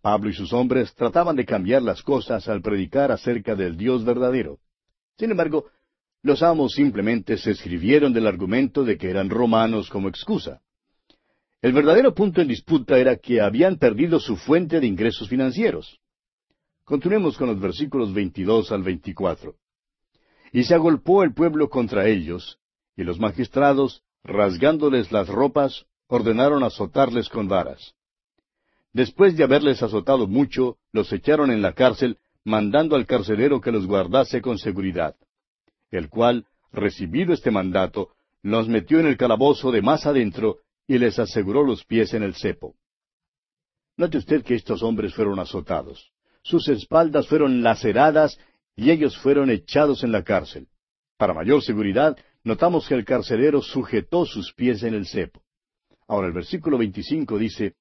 Pablo 0.00 0.30
y 0.30 0.34
sus 0.34 0.52
hombres 0.52 0.94
trataban 0.94 1.36
de 1.36 1.44
cambiar 1.44 1.82
las 1.82 2.02
cosas 2.02 2.48
al 2.48 2.62
predicar 2.62 3.10
acerca 3.10 3.54
del 3.54 3.76
Dios 3.76 4.04
verdadero. 4.04 4.58
Sin 5.18 5.30
embargo, 5.30 5.66
los 6.22 6.42
amos 6.42 6.74
simplemente 6.74 7.36
se 7.38 7.52
escribieron 7.52 8.12
del 8.12 8.26
argumento 8.26 8.84
de 8.84 8.98
que 8.98 9.10
eran 9.10 9.30
romanos 9.30 9.90
como 9.90 10.08
excusa. 10.08 10.60
El 11.62 11.72
verdadero 11.72 12.14
punto 12.14 12.40
en 12.40 12.48
disputa 12.48 12.98
era 12.98 13.16
que 13.16 13.40
habían 13.40 13.78
perdido 13.78 14.20
su 14.20 14.36
fuente 14.36 14.78
de 14.78 14.86
ingresos 14.86 15.28
financieros. 15.28 15.98
Continuemos 16.84 17.36
con 17.36 17.48
los 17.48 17.58
versículos 17.58 18.12
22 18.12 18.70
al 18.70 18.82
24. 18.82 19.56
Y 20.52 20.64
se 20.64 20.74
agolpó 20.74 21.24
el 21.24 21.34
pueblo 21.34 21.68
contra 21.68 22.06
ellos, 22.06 22.58
y 22.96 23.02
los 23.02 23.18
magistrados, 23.18 24.02
rasgándoles 24.22 25.10
las 25.10 25.28
ropas, 25.28 25.86
ordenaron 26.06 26.62
azotarles 26.62 27.28
con 27.28 27.48
varas. 27.48 27.94
Después 28.96 29.36
de 29.36 29.44
haberles 29.44 29.82
azotado 29.82 30.26
mucho, 30.26 30.78
los 30.90 31.12
echaron 31.12 31.50
en 31.50 31.60
la 31.60 31.74
cárcel, 31.74 32.16
mandando 32.44 32.96
al 32.96 33.04
carcelero 33.04 33.60
que 33.60 33.70
los 33.70 33.86
guardase 33.86 34.40
con 34.40 34.56
seguridad, 34.56 35.14
el 35.90 36.08
cual, 36.08 36.46
recibido 36.72 37.34
este 37.34 37.50
mandato, 37.50 38.12
los 38.42 38.68
metió 38.68 38.98
en 38.98 39.06
el 39.06 39.18
calabozo 39.18 39.70
de 39.70 39.82
más 39.82 40.06
adentro 40.06 40.60
y 40.88 40.96
les 40.96 41.18
aseguró 41.18 41.62
los 41.62 41.84
pies 41.84 42.14
en 42.14 42.22
el 42.22 42.34
cepo. 42.34 42.74
Note 43.98 44.16
usted 44.16 44.42
que 44.42 44.54
estos 44.54 44.82
hombres 44.82 45.14
fueron 45.14 45.38
azotados 45.40 46.10
sus 46.46 46.68
espaldas 46.68 47.26
fueron 47.26 47.62
laceradas 47.62 48.38
y 48.76 48.92
ellos 48.92 49.18
fueron 49.18 49.50
echados 49.50 50.04
en 50.04 50.12
la 50.12 50.22
cárcel. 50.22 50.68
Para 51.18 51.34
mayor 51.34 51.60
seguridad, 51.60 52.16
notamos 52.44 52.86
que 52.86 52.94
el 52.94 53.04
carcelero 53.04 53.60
sujetó 53.60 54.24
sus 54.24 54.54
pies 54.54 54.84
en 54.84 54.94
el 54.94 55.06
cepo. 55.06 55.42
Ahora 56.06 56.28
el 56.28 56.32
versículo 56.32 56.78
25 56.78 57.36
dice, 57.36 57.74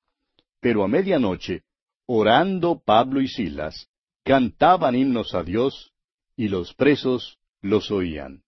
Pero 0.65 0.83
a 0.83 0.87
medianoche, 0.87 1.61
orando 2.07 2.81
Pablo 2.83 3.21
y 3.21 3.27
Silas, 3.27 3.87
cantaban 4.23 4.95
himnos 4.95 5.35
a 5.35 5.43
Dios, 5.43 5.93
y 6.35 6.47
los 6.47 6.73
presos 6.73 7.37
los 7.61 7.91
oían. 7.91 8.41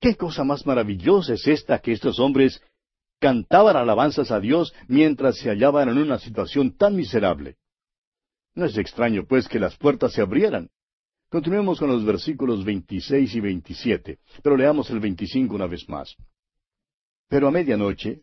¿Qué 0.00 0.16
cosa 0.16 0.42
más 0.42 0.66
maravillosa 0.66 1.34
es 1.34 1.46
esta 1.46 1.78
que 1.78 1.92
estos 1.92 2.18
hombres 2.18 2.60
cantaban 3.20 3.76
alabanzas 3.76 4.32
a 4.32 4.40
Dios 4.40 4.74
mientras 4.88 5.38
se 5.38 5.48
hallaban 5.48 5.88
en 5.90 5.98
una 5.98 6.18
situación 6.18 6.76
tan 6.76 6.96
miserable? 6.96 7.58
No 8.56 8.64
es 8.64 8.76
extraño, 8.76 9.24
pues, 9.28 9.46
que 9.46 9.60
las 9.60 9.76
puertas 9.76 10.12
se 10.12 10.22
abrieran. 10.22 10.70
Continuemos 11.30 11.78
con 11.78 11.88
los 11.88 12.04
versículos 12.04 12.64
26 12.64 13.32
y 13.32 13.38
27, 13.38 14.18
pero 14.42 14.56
leamos 14.56 14.90
el 14.90 14.98
25 14.98 15.54
una 15.54 15.68
vez 15.68 15.88
más. 15.88 16.16
Pero 17.28 17.46
a 17.46 17.52
medianoche, 17.52 18.22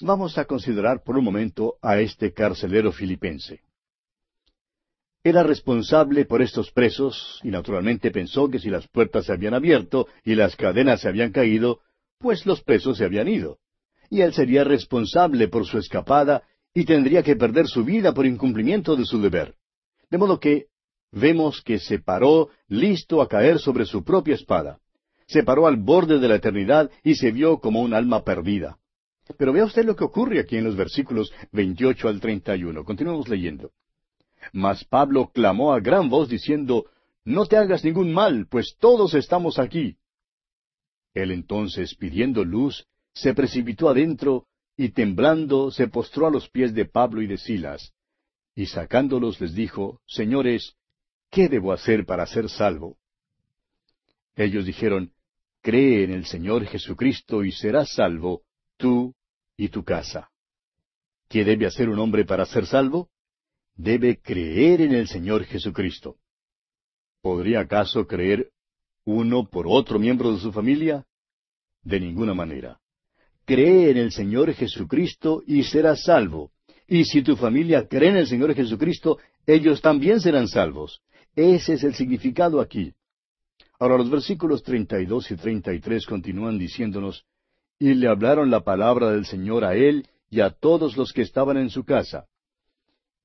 Vamos 0.00 0.36
a 0.36 0.44
considerar 0.44 1.02
por 1.02 1.16
un 1.16 1.24
momento 1.24 1.76
a 1.80 1.98
este 2.00 2.32
carcelero 2.32 2.92
filipense. 2.92 3.60
Era 5.24 5.42
responsable 5.42 6.26
por 6.26 6.42
estos 6.42 6.70
presos 6.70 7.40
y 7.42 7.48
naturalmente 7.48 8.10
pensó 8.10 8.48
que 8.48 8.58
si 8.58 8.68
las 8.68 8.86
puertas 8.88 9.24
se 9.24 9.32
habían 9.32 9.54
abierto 9.54 10.06
y 10.22 10.34
las 10.34 10.54
cadenas 10.54 11.00
se 11.00 11.08
habían 11.08 11.32
caído, 11.32 11.80
pues 12.18 12.46
los 12.46 12.62
presos 12.62 12.98
se 12.98 13.04
habían 13.04 13.26
ido. 13.26 13.58
Y 14.10 14.20
él 14.20 14.34
sería 14.34 14.64
responsable 14.64 15.48
por 15.48 15.66
su 15.66 15.78
escapada 15.78 16.42
y 16.74 16.84
tendría 16.84 17.22
que 17.22 17.34
perder 17.34 17.66
su 17.66 17.82
vida 17.82 18.12
por 18.12 18.26
incumplimiento 18.26 18.96
de 18.96 19.06
su 19.06 19.20
deber. 19.20 19.54
De 20.10 20.18
modo 20.18 20.38
que 20.38 20.66
vemos 21.10 21.62
que 21.62 21.78
se 21.78 21.98
paró 21.98 22.50
listo 22.68 23.22
a 23.22 23.28
caer 23.28 23.58
sobre 23.58 23.86
su 23.86 24.04
propia 24.04 24.34
espada. 24.34 24.78
Se 25.26 25.42
paró 25.42 25.66
al 25.66 25.76
borde 25.76 26.18
de 26.18 26.28
la 26.28 26.36
eternidad 26.36 26.90
y 27.02 27.14
se 27.14 27.32
vio 27.32 27.58
como 27.58 27.80
un 27.80 27.94
alma 27.94 28.22
perdida. 28.22 28.78
Pero 29.38 29.52
vea 29.52 29.64
usted 29.64 29.84
lo 29.84 29.96
que 29.96 30.04
ocurre 30.04 30.40
aquí 30.40 30.56
en 30.56 30.64
los 30.64 30.76
versículos 30.76 31.32
28 31.52 32.08
al 32.08 32.20
31. 32.20 32.84
Continuemos 32.84 33.28
leyendo. 33.28 33.72
Mas 34.52 34.84
Pablo 34.84 35.30
clamó 35.32 35.72
a 35.72 35.80
gran 35.80 36.08
voz 36.08 36.28
diciendo, 36.28 36.86
No 37.24 37.46
te 37.46 37.56
hagas 37.56 37.84
ningún 37.84 38.12
mal, 38.12 38.46
pues 38.48 38.76
todos 38.78 39.14
estamos 39.14 39.58
aquí. 39.58 39.96
Él 41.14 41.32
entonces, 41.32 41.94
pidiendo 41.94 42.44
luz, 42.44 42.86
se 43.14 43.34
precipitó 43.34 43.88
adentro 43.88 44.46
y 44.76 44.90
temblando 44.90 45.70
se 45.70 45.88
postró 45.88 46.26
a 46.26 46.30
los 46.30 46.48
pies 46.50 46.74
de 46.74 46.84
Pablo 46.84 47.22
y 47.22 47.26
de 47.26 47.38
Silas. 47.38 47.94
Y 48.54 48.66
sacándolos 48.66 49.40
les 49.40 49.54
dijo, 49.54 50.00
Señores, 50.06 50.76
¿qué 51.30 51.48
debo 51.48 51.72
hacer 51.72 52.06
para 52.06 52.26
ser 52.26 52.48
salvo? 52.48 52.98
Ellos 54.36 54.66
dijeron, 54.66 55.12
Cree 55.62 56.04
en 56.04 56.12
el 56.12 56.26
Señor 56.26 56.64
Jesucristo 56.66 57.42
y 57.42 57.50
serás 57.50 57.94
salvo, 57.94 58.42
tú 58.76 59.14
y 59.56 59.68
tu 59.68 59.84
casa. 59.84 60.30
¿Qué 61.28 61.44
debe 61.44 61.66
hacer 61.66 61.88
un 61.88 61.98
hombre 61.98 62.24
para 62.24 62.46
ser 62.46 62.66
salvo? 62.66 63.10
Debe 63.74 64.20
creer 64.20 64.80
en 64.80 64.94
el 64.94 65.08
Señor 65.08 65.44
Jesucristo. 65.44 66.16
¿Podría 67.20 67.60
acaso 67.60 68.06
creer 68.06 68.50
uno 69.04 69.48
por 69.48 69.66
otro 69.68 69.98
miembro 69.98 70.32
de 70.32 70.40
su 70.40 70.52
familia? 70.52 71.04
De 71.82 72.00
ninguna 72.00 72.34
manera. 72.34 72.80
Cree 73.44 73.90
en 73.90 73.96
el 73.96 74.12
Señor 74.12 74.52
Jesucristo 74.54 75.42
y 75.46 75.62
serás 75.64 76.04
salvo. 76.04 76.52
Y 76.88 77.04
si 77.04 77.22
tu 77.22 77.36
familia 77.36 77.86
cree 77.88 78.10
en 78.10 78.16
el 78.16 78.26
Señor 78.26 78.54
Jesucristo, 78.54 79.18
ellos 79.46 79.80
también 79.80 80.20
serán 80.20 80.48
salvos. 80.48 81.02
Ese 81.34 81.74
es 81.74 81.84
el 81.84 81.94
significado 81.94 82.60
aquí. 82.60 82.94
Ahora 83.78 83.98
los 83.98 84.10
versículos 84.10 84.62
32 84.62 85.30
y 85.30 85.36
33 85.36 86.06
continúan 86.06 86.58
diciéndonos, 86.58 87.26
Y 87.78 87.94
le 87.94 88.08
hablaron 88.08 88.50
la 88.50 88.60
palabra 88.60 89.10
del 89.10 89.26
Señor 89.26 89.64
a 89.64 89.74
él 89.74 90.08
y 90.30 90.40
a 90.40 90.50
todos 90.50 90.96
los 90.96 91.12
que 91.12 91.22
estaban 91.22 91.56
en 91.56 91.70
su 91.70 91.84
casa. 91.84 92.26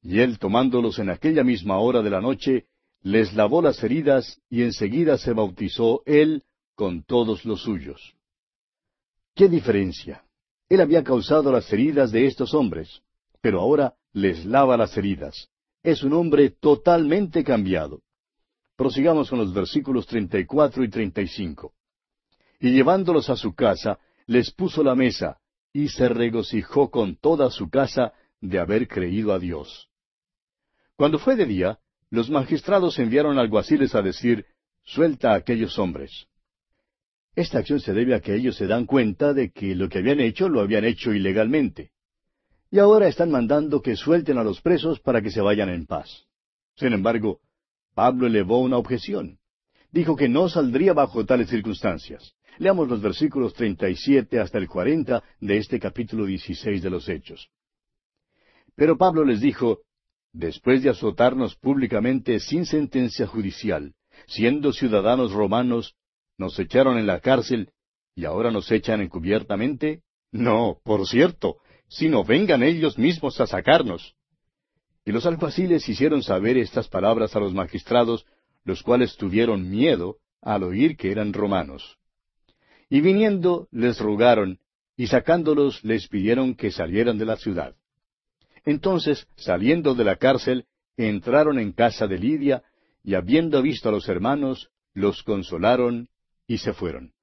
Y 0.02 0.20
él 0.20 0.40
tomándolos 0.40 1.00
en 1.00 1.10
aquella 1.10 1.44
misma 1.44 1.78
hora 1.78 2.02
de 2.02 2.10
la 2.10 2.22
noche, 2.22 2.66
les 3.02 3.34
lavó 3.34 3.62
las 3.62 3.84
heridas 3.84 4.42
y 4.50 4.64
enseguida 4.64 5.18
se 5.18 5.34
bautizó 5.34 6.04
él 6.06 6.44
con 6.76 7.04
todos 7.04 7.46
los 7.46 7.62
suyos. 7.62 8.16
¿Qué 9.36 9.48
diferencia? 9.48 10.24
Él 10.70 10.82
había 10.82 11.04
causado 11.04 11.52
las 11.52 11.72
heridas 11.72 12.12
de 12.12 12.26
estos 12.26 12.54
hombres, 12.54 13.02
pero 13.42 13.60
ahora 13.60 13.96
les 14.14 14.46
lava 14.46 14.78
las 14.78 14.96
heridas. 14.98 15.50
Es 15.84 16.04
un 16.04 16.14
hombre 16.14 16.50
totalmente 16.50 17.44
cambiado. 17.44 18.02
Prosigamos 18.76 19.30
con 19.30 19.40
los 19.40 19.54
versículos 19.54 20.06
34 20.08 20.84
y 20.84 20.90
35. 20.90 21.74
Y 22.60 22.72
llevándolos 22.72 23.30
a 23.30 23.36
su 23.36 23.54
casa, 23.54 24.00
les 24.32 24.50
puso 24.50 24.82
la 24.82 24.96
mesa, 24.96 25.42
y 25.74 25.90
se 25.90 26.08
regocijó 26.08 26.90
con 26.90 27.18
toda 27.18 27.52
su 27.52 27.70
casa 27.70 28.14
de 28.40 28.60
haber 28.60 28.88
creído 28.88 29.34
a 29.34 29.40
Dios. 29.40 29.90
Cuando 30.96 31.20
fue 31.20 31.36
de 31.36 31.46
día, 31.46 31.80
los 32.10 32.30
magistrados 32.30 32.98
enviaron 32.98 33.38
alguaciles 33.38 33.94
a 33.94 34.02
decir, 34.02 34.46
Suelta 34.84 35.34
a 35.34 35.36
aquellos 35.36 35.78
hombres. 35.78 36.28
Esta 37.36 37.60
acción 37.60 37.82
se 37.82 37.94
debe 37.94 38.16
a 38.16 38.22
que 38.22 38.34
ellos 38.34 38.56
se 38.56 38.68
dan 38.68 38.86
cuenta 38.86 39.34
de 39.34 39.52
que 39.52 39.76
lo 39.76 39.90
que 39.90 40.00
habían 40.00 40.22
hecho 40.22 40.48
lo 40.48 40.62
habían 40.62 40.86
hecho 40.86 41.14
ilegalmente. 41.14 41.92
Y 42.72 42.80
ahora 42.80 43.10
están 43.10 43.32
mandando 43.32 43.82
que 43.82 43.98
suelten 43.98 44.38
a 44.38 44.44
los 44.46 44.62
presos 44.62 45.02
para 45.02 45.22
que 45.22 45.30
se 45.30 45.42
vayan 45.42 45.70
en 45.70 45.86
paz. 45.86 46.26
Sin 46.76 46.94
embargo, 46.94 47.42
Pablo 47.94 48.28
elevó 48.28 48.60
una 48.60 48.78
objeción. 48.78 49.40
Dijo 49.92 50.16
que 50.16 50.30
no 50.30 50.48
saldría 50.48 50.94
bajo 50.94 51.26
tales 51.26 51.50
circunstancias. 51.50 52.34
Leamos 52.62 52.88
los 52.88 53.02
versículos 53.02 53.56
37 53.56 54.40
hasta 54.40 54.60
el 54.60 54.68
40 54.68 55.24
de 55.40 55.58
este 55.58 55.80
capítulo 55.80 56.28
16 56.28 56.84
de 56.84 56.92
los 56.92 57.10
Hechos. 57.10 57.50
Pero 58.76 59.00
Pablo 59.00 59.26
les 59.26 59.42
dijo, 59.42 59.80
Después 60.32 60.84
de 60.84 60.92
azotarnos 60.92 61.56
públicamente 61.56 62.40
sin 62.40 62.68
sentencia 62.68 63.26
judicial, 63.26 63.96
siendo 64.28 64.74
ciudadanos 64.74 65.32
romanos, 65.32 65.96
nos 66.38 66.60
echaron 66.60 67.00
en 67.00 67.08
la 67.08 67.20
cárcel 67.20 67.72
y 68.14 68.26
ahora 68.26 68.52
nos 68.52 68.72
echan 68.72 69.02
encubiertamente? 69.02 70.04
No, 70.32 70.78
por 70.84 71.08
cierto, 71.08 71.58
sino 71.88 72.24
vengan 72.24 72.62
ellos 72.62 72.96
mismos 72.96 73.42
a 73.42 73.48
sacarnos. 73.48 74.14
Y 75.04 75.12
los 75.12 75.26
alguaciles 75.26 75.90
hicieron 75.90 76.22
saber 76.22 76.60
estas 76.60 76.88
palabras 76.88 77.36
a 77.36 77.40
los 77.40 77.56
magistrados, 77.56 78.28
los 78.66 78.84
cuales 78.84 79.18
tuvieron 79.18 79.68
miedo 79.68 80.18
al 80.44 80.62
oír 80.62 80.96
que 80.96 81.12
eran 81.12 81.34
romanos. 81.34 81.98
Y 82.92 83.00
viniendo 83.00 83.70
les 83.72 84.00
rogaron, 84.00 84.60
y 84.98 85.08
sacándolos 85.08 85.82
les 85.86 86.10
pidieron 86.10 86.56
que 86.56 86.72
salieran 86.72 87.18
de 87.18 87.24
la 87.24 87.38
ciudad. 87.38 87.74
Entonces, 88.66 89.26
saliendo 89.38 89.96
de 89.96 90.04
la 90.04 90.18
cárcel, 90.18 90.66
entraron 90.98 91.58
en 91.58 91.72
casa 91.72 92.06
de 92.06 92.20
Lidia, 92.20 92.64
y 93.02 93.14
habiendo 93.14 93.62
visto 93.62 93.88
a 93.88 93.94
los 93.94 94.10
hermanos, 94.10 94.72
los 94.94 95.24
consolaron 95.24 96.10
y 96.48 96.58
se 96.58 96.74
fueron. 96.74 97.14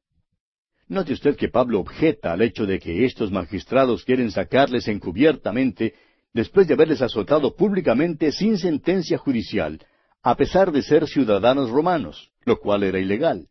Note 0.88 1.12
usted 1.12 1.36
que 1.36 1.50
Pablo 1.50 1.80
objeta 1.80 2.32
al 2.32 2.40
hecho 2.40 2.64
de 2.64 2.78
que 2.78 3.04
estos 3.04 3.30
magistrados 3.30 4.04
quieren 4.04 4.30
sacarles 4.30 4.88
encubiertamente 4.88 5.92
después 6.32 6.66
de 6.66 6.72
haberles 6.72 7.02
azotado 7.02 7.54
públicamente 7.54 8.32
sin 8.32 8.56
sentencia 8.56 9.18
judicial, 9.18 9.84
a 10.22 10.34
pesar 10.34 10.72
de 10.72 10.80
ser 10.80 11.06
ciudadanos 11.06 11.68
romanos, 11.68 12.30
lo 12.46 12.58
cual 12.58 12.84
era 12.84 12.98
ilegal. 12.98 13.48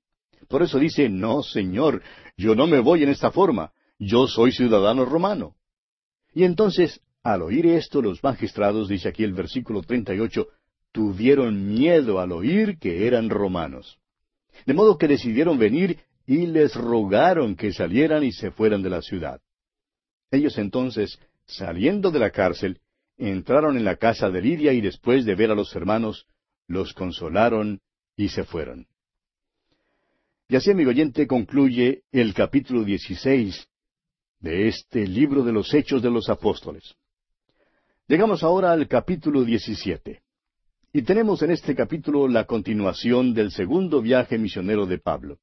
Por 0.47 0.63
eso 0.63 0.79
dice, 0.79 1.09
no, 1.09 1.43
Señor, 1.43 2.01
yo 2.37 2.55
no 2.55 2.67
me 2.67 2.79
voy 2.79 3.03
en 3.03 3.09
esta 3.09 3.31
forma, 3.31 3.71
yo 3.99 4.27
soy 4.27 4.51
ciudadano 4.51 5.05
romano. 5.05 5.55
Y 6.33 6.43
entonces 6.43 7.01
al 7.27 7.41
oír 7.41 7.65
esto, 7.65 8.01
los 8.01 8.23
magistrados, 8.23 8.87
dice 8.87 9.09
aquí 9.09 9.25
el 9.25 9.33
versículo 9.33 9.81
38, 9.81 10.47
tuvieron 10.93 11.67
miedo 11.67 12.21
al 12.21 12.31
oír 12.31 12.77
que 12.79 13.05
eran 13.05 13.29
romanos. 13.29 13.99
De 14.65 14.73
modo 14.73 14.97
que 14.97 15.09
decidieron 15.09 15.57
venir 15.57 15.99
y 16.25 16.47
les 16.47 16.73
rogaron 16.73 17.57
que 17.57 17.73
salieran 17.73 18.23
y 18.23 18.31
se 18.31 18.51
fueran 18.51 18.81
de 18.81 18.89
la 18.89 19.01
ciudad. 19.01 19.41
Ellos 20.31 20.57
entonces, 20.57 21.19
saliendo 21.45 22.11
de 22.11 22.19
la 22.19 22.31
cárcel, 22.31 22.79
entraron 23.17 23.75
en 23.75 23.83
la 23.83 23.97
casa 23.97 24.29
de 24.29 24.41
Lidia 24.41 24.71
y 24.71 24.79
después 24.79 25.25
de 25.25 25.35
ver 25.35 25.51
a 25.51 25.55
los 25.55 25.75
hermanos, 25.75 26.27
los 26.65 26.93
consolaron 26.93 27.81
y 28.15 28.29
se 28.29 28.45
fueron. 28.45 28.87
Y 30.49 30.55
así, 30.55 30.71
amigo 30.71 30.91
oyente, 30.91 31.27
concluye 31.27 32.03
el 32.09 32.33
capítulo 32.33 32.85
16 32.85 33.67
de 34.39 34.69
este 34.69 35.05
libro 35.05 35.43
de 35.43 35.51
los 35.51 35.73
Hechos 35.73 36.01
de 36.01 36.09
los 36.09 36.29
Apóstoles. 36.29 36.95
Llegamos 38.07 38.43
ahora 38.43 38.71
al 38.71 38.87
capítulo 38.87 39.43
17. 39.43 40.21
Y 40.93 41.01
tenemos 41.01 41.41
en 41.41 41.51
este 41.51 41.75
capítulo 41.75 42.29
la 42.29 42.45
continuación 42.45 43.33
del 43.33 43.51
segundo 43.51 44.01
viaje 44.01 44.37
misionero 44.37 44.85
de 44.85 44.99
Pablo. 44.99 45.37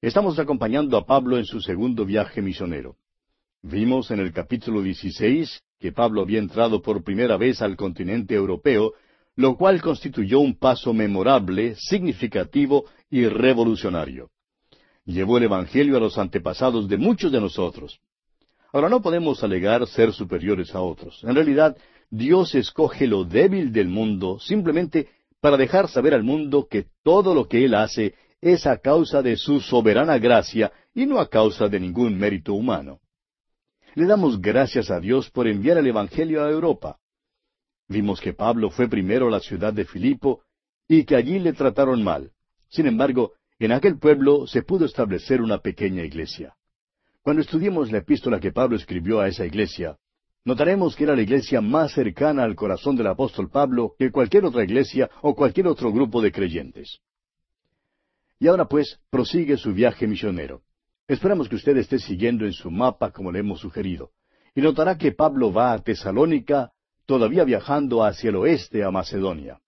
Estamos 0.00 0.38
acompañando 0.38 0.96
a 0.96 1.04
Pablo 1.04 1.36
en 1.36 1.44
su 1.44 1.60
segundo 1.60 2.04
viaje 2.04 2.40
misionero. 2.42 2.94
Vimos 3.60 4.12
en 4.12 4.20
el 4.20 4.32
capítulo 4.32 4.82
16 4.82 5.64
que 5.80 5.90
Pablo 5.90 6.22
había 6.22 6.38
entrado 6.38 6.80
por 6.80 7.02
primera 7.02 7.36
vez 7.36 7.60
al 7.60 7.76
continente 7.76 8.36
europeo, 8.36 8.92
lo 9.40 9.56
cual 9.56 9.80
constituyó 9.80 10.38
un 10.38 10.54
paso 10.54 10.92
memorable, 10.92 11.74
significativo 11.76 12.84
y 13.08 13.24
revolucionario. 13.24 14.28
Llevó 15.06 15.38
el 15.38 15.44
Evangelio 15.44 15.96
a 15.96 16.00
los 16.00 16.18
antepasados 16.18 16.86
de 16.88 16.98
muchos 16.98 17.32
de 17.32 17.40
nosotros. 17.40 18.00
Ahora 18.70 18.90
no 18.90 19.00
podemos 19.00 19.42
alegar 19.42 19.86
ser 19.86 20.12
superiores 20.12 20.74
a 20.74 20.82
otros. 20.82 21.24
En 21.24 21.34
realidad, 21.34 21.74
Dios 22.10 22.54
escoge 22.54 23.06
lo 23.06 23.24
débil 23.24 23.72
del 23.72 23.88
mundo 23.88 24.38
simplemente 24.38 25.08
para 25.40 25.56
dejar 25.56 25.88
saber 25.88 26.12
al 26.12 26.22
mundo 26.22 26.68
que 26.70 26.88
todo 27.02 27.34
lo 27.34 27.48
que 27.48 27.64
Él 27.64 27.74
hace 27.74 28.12
es 28.42 28.66
a 28.66 28.76
causa 28.76 29.22
de 29.22 29.38
su 29.38 29.60
soberana 29.60 30.18
gracia 30.18 30.70
y 30.94 31.06
no 31.06 31.18
a 31.18 31.30
causa 31.30 31.66
de 31.66 31.80
ningún 31.80 32.18
mérito 32.18 32.52
humano. 32.52 33.00
Le 33.94 34.04
damos 34.04 34.38
gracias 34.38 34.90
a 34.90 35.00
Dios 35.00 35.30
por 35.30 35.48
enviar 35.48 35.78
el 35.78 35.86
Evangelio 35.86 36.44
a 36.44 36.50
Europa. 36.50 36.99
Vimos 37.90 38.20
que 38.20 38.32
Pablo 38.32 38.70
fue 38.70 38.88
primero 38.88 39.26
a 39.26 39.30
la 39.32 39.40
ciudad 39.40 39.72
de 39.72 39.84
Filipo 39.84 40.44
y 40.86 41.04
que 41.04 41.16
allí 41.16 41.40
le 41.40 41.52
trataron 41.52 42.04
mal. 42.04 42.30
Sin 42.68 42.86
embargo, 42.86 43.32
en 43.58 43.72
aquel 43.72 43.98
pueblo 43.98 44.46
se 44.46 44.62
pudo 44.62 44.84
establecer 44.84 45.42
una 45.42 45.58
pequeña 45.58 46.04
iglesia. 46.04 46.54
Cuando 47.20 47.42
estudiemos 47.42 47.90
la 47.90 47.98
epístola 47.98 48.38
que 48.38 48.52
Pablo 48.52 48.76
escribió 48.76 49.18
a 49.18 49.26
esa 49.26 49.44
iglesia, 49.44 49.96
notaremos 50.44 50.94
que 50.94 51.02
era 51.02 51.16
la 51.16 51.22
iglesia 51.22 51.60
más 51.60 51.92
cercana 51.92 52.44
al 52.44 52.54
corazón 52.54 52.94
del 52.94 53.08
apóstol 53.08 53.50
Pablo 53.50 53.96
que 53.98 54.12
cualquier 54.12 54.44
otra 54.44 54.62
iglesia 54.62 55.10
o 55.22 55.34
cualquier 55.34 55.66
otro 55.66 55.92
grupo 55.92 56.22
de 56.22 56.30
creyentes. 56.30 57.00
Y 58.38 58.46
ahora 58.46 58.66
pues 58.66 59.00
prosigue 59.10 59.56
su 59.56 59.74
viaje 59.74 60.06
misionero. 60.06 60.62
Esperamos 61.08 61.48
que 61.48 61.56
usted 61.56 61.76
esté 61.76 61.98
siguiendo 61.98 62.46
en 62.46 62.52
su 62.52 62.70
mapa 62.70 63.10
como 63.10 63.32
le 63.32 63.40
hemos 63.40 63.58
sugerido. 63.58 64.12
Y 64.54 64.60
notará 64.60 64.96
que 64.96 65.10
Pablo 65.10 65.52
va 65.52 65.72
a 65.72 65.78
Tesalónica, 65.80 66.70
todavía 67.10 67.42
viajando 67.42 68.04
hacia 68.04 68.30
el 68.30 68.36
oeste 68.36 68.84
a 68.84 68.92
Macedonia. 68.92 69.60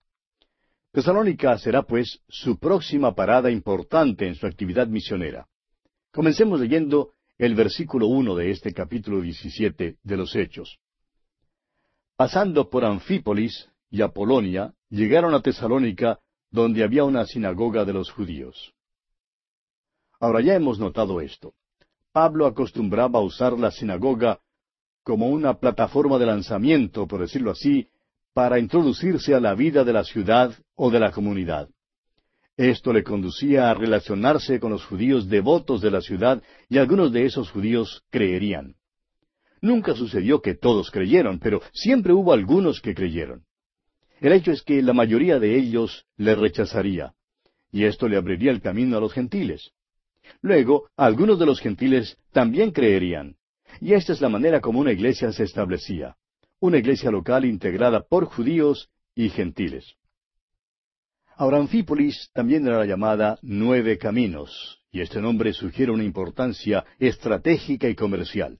Tesalónica 0.93 1.59
será 1.59 1.83
pues 1.83 2.21
su 2.29 2.57
próxima 2.57 3.17
parada 3.17 3.51
importante 3.51 4.29
en 4.29 4.37
su 4.37 4.47
actividad 4.47 4.87
misionera. 4.87 5.49
Comencemos 6.13 6.61
leyendo 6.61 7.15
el 7.39 7.57
versículo 7.57 8.07
uno 8.07 8.37
de 8.37 8.53
este 8.53 8.73
capítulo 8.73 9.21
diecisiete 9.21 9.97
de 10.05 10.17
los 10.17 10.37
Hechos. 10.37 10.79
Pasando 12.15 12.71
por 12.71 12.85
Anfípolis 12.85 13.69
y 13.91 14.03
Apolonia, 14.03 14.73
llegaron 14.89 15.35
a 15.35 15.43
Tesalónica, 15.43 16.21
donde 16.49 16.85
había 16.85 17.03
una 17.03 17.27
sinagoga 17.27 17.85
de 17.85 17.93
los 17.93 18.09
judíos. 18.13 18.73
Ahora 20.21 20.43
ya 20.43 20.55
hemos 20.55 20.79
notado 20.79 21.21
esto. 21.21 21.55
Pablo 22.13 22.47
acostumbraba 22.47 23.19
a 23.19 23.23
usar 23.23 23.59
la 23.59 23.73
sinagoga 23.73 24.39
como 25.03 25.29
una 25.29 25.55
plataforma 25.55 26.19
de 26.19 26.27
lanzamiento, 26.27 27.07
por 27.07 27.21
decirlo 27.21 27.51
así, 27.51 27.89
para 28.35 28.59
introducirse 28.59 29.35
a 29.35 29.41
la 29.41 29.55
vida 29.55 29.85
de 29.85 29.93
la 29.93 30.05
ciudad 30.05 30.55
o 30.75 30.91
de 30.91 31.01
la 31.01 31.11
comunidad. 31.11 31.69
Esto 32.57 32.93
le 32.93 33.03
conducía 33.03 33.71
a 33.71 33.75
relacionarse 33.75 34.61
con 34.61 34.73
los 34.73 34.85
judíos 34.85 35.29
devotos 35.29 35.81
de 35.81 35.91
la 35.91 36.01
ciudad 36.01 36.43
y 36.69 36.79
algunos 36.79 37.13
de 37.13 37.25
esos 37.25 37.51
judíos 37.51 38.03
creerían. 38.11 38.77
Nunca 39.61 39.95
sucedió 39.95 40.43
que 40.43 40.55
todos 40.55 40.91
creyeron, 40.91 41.39
pero 41.39 41.63
siempre 41.73 42.13
hubo 42.13 42.33
algunos 42.33 42.81
que 42.81 42.95
creyeron. 42.95 43.45
El 44.21 44.33
hecho 44.33 44.53
es 44.53 44.63
que 44.63 44.83
la 44.83 44.93
mayoría 44.93 45.39
de 45.39 45.57
ellos 45.57 46.05
le 46.17 46.35
rechazaría, 46.35 47.15
y 47.71 47.85
esto 47.85 48.09
le 48.09 48.17
abriría 48.17 48.51
el 48.51 48.61
camino 48.61 48.97
a 48.97 49.01
los 49.01 49.13
gentiles. 49.13 49.73
Luego, 50.43 50.89
algunos 50.97 51.39
de 51.39 51.47
los 51.47 51.61
gentiles 51.61 52.17
también 52.33 52.71
creerían, 52.71 53.37
y 53.81 53.95
esta 53.95 54.13
es 54.13 54.21
la 54.21 54.29
manera 54.29 54.61
como 54.61 54.81
una 54.81 54.93
iglesia 54.93 55.33
se 55.33 55.45
establecía, 55.45 56.17
una 56.61 56.79
iglesia 56.79 57.11
local 57.11 57.45
integrada 57.45 58.03
por 58.03 58.27
judíos 58.27 58.91
y 59.15 59.29
gentiles. 59.29 59.97
Ahora, 61.37 61.59
Anfípolis 61.59 62.31
también 62.33 62.67
era 62.67 62.85
llamada 62.85 63.39
Nueve 63.43 63.99
Caminos, 63.99 64.81
y 64.93 65.01
este 65.01 65.21
nombre 65.21 65.53
sugiere 65.53 65.91
una 65.91 66.05
importancia 66.05 66.85
estratégica 66.99 67.89
y 67.89 67.95
comercial. 67.95 68.59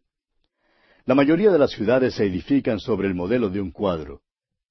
La 1.05 1.15
mayoría 1.15 1.51
de 1.51 1.59
las 1.59 1.73
ciudades 1.73 2.15
se 2.15 2.25
edifican 2.25 2.79
sobre 2.79 3.09
el 3.09 3.15
modelo 3.15 3.51
de 3.51 3.61
un 3.61 3.71
cuadro. 3.71 4.23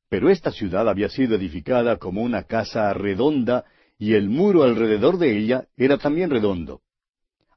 Pero 0.10 0.30
esta 0.30 0.52
ciudad 0.52 0.90
había 0.90 1.10
sido 1.10 1.36
edificada 1.36 1.98
como 1.98 2.22
una 2.22 2.44
casa 2.44 2.94
redonda 2.94 3.66
y 3.98 4.14
el 4.16 4.30
muro 4.30 4.64
alrededor 4.64 5.18
de 5.18 5.38
ella 5.38 5.68
era 5.78 5.98
también 5.98 6.30
redondo. 6.30 6.82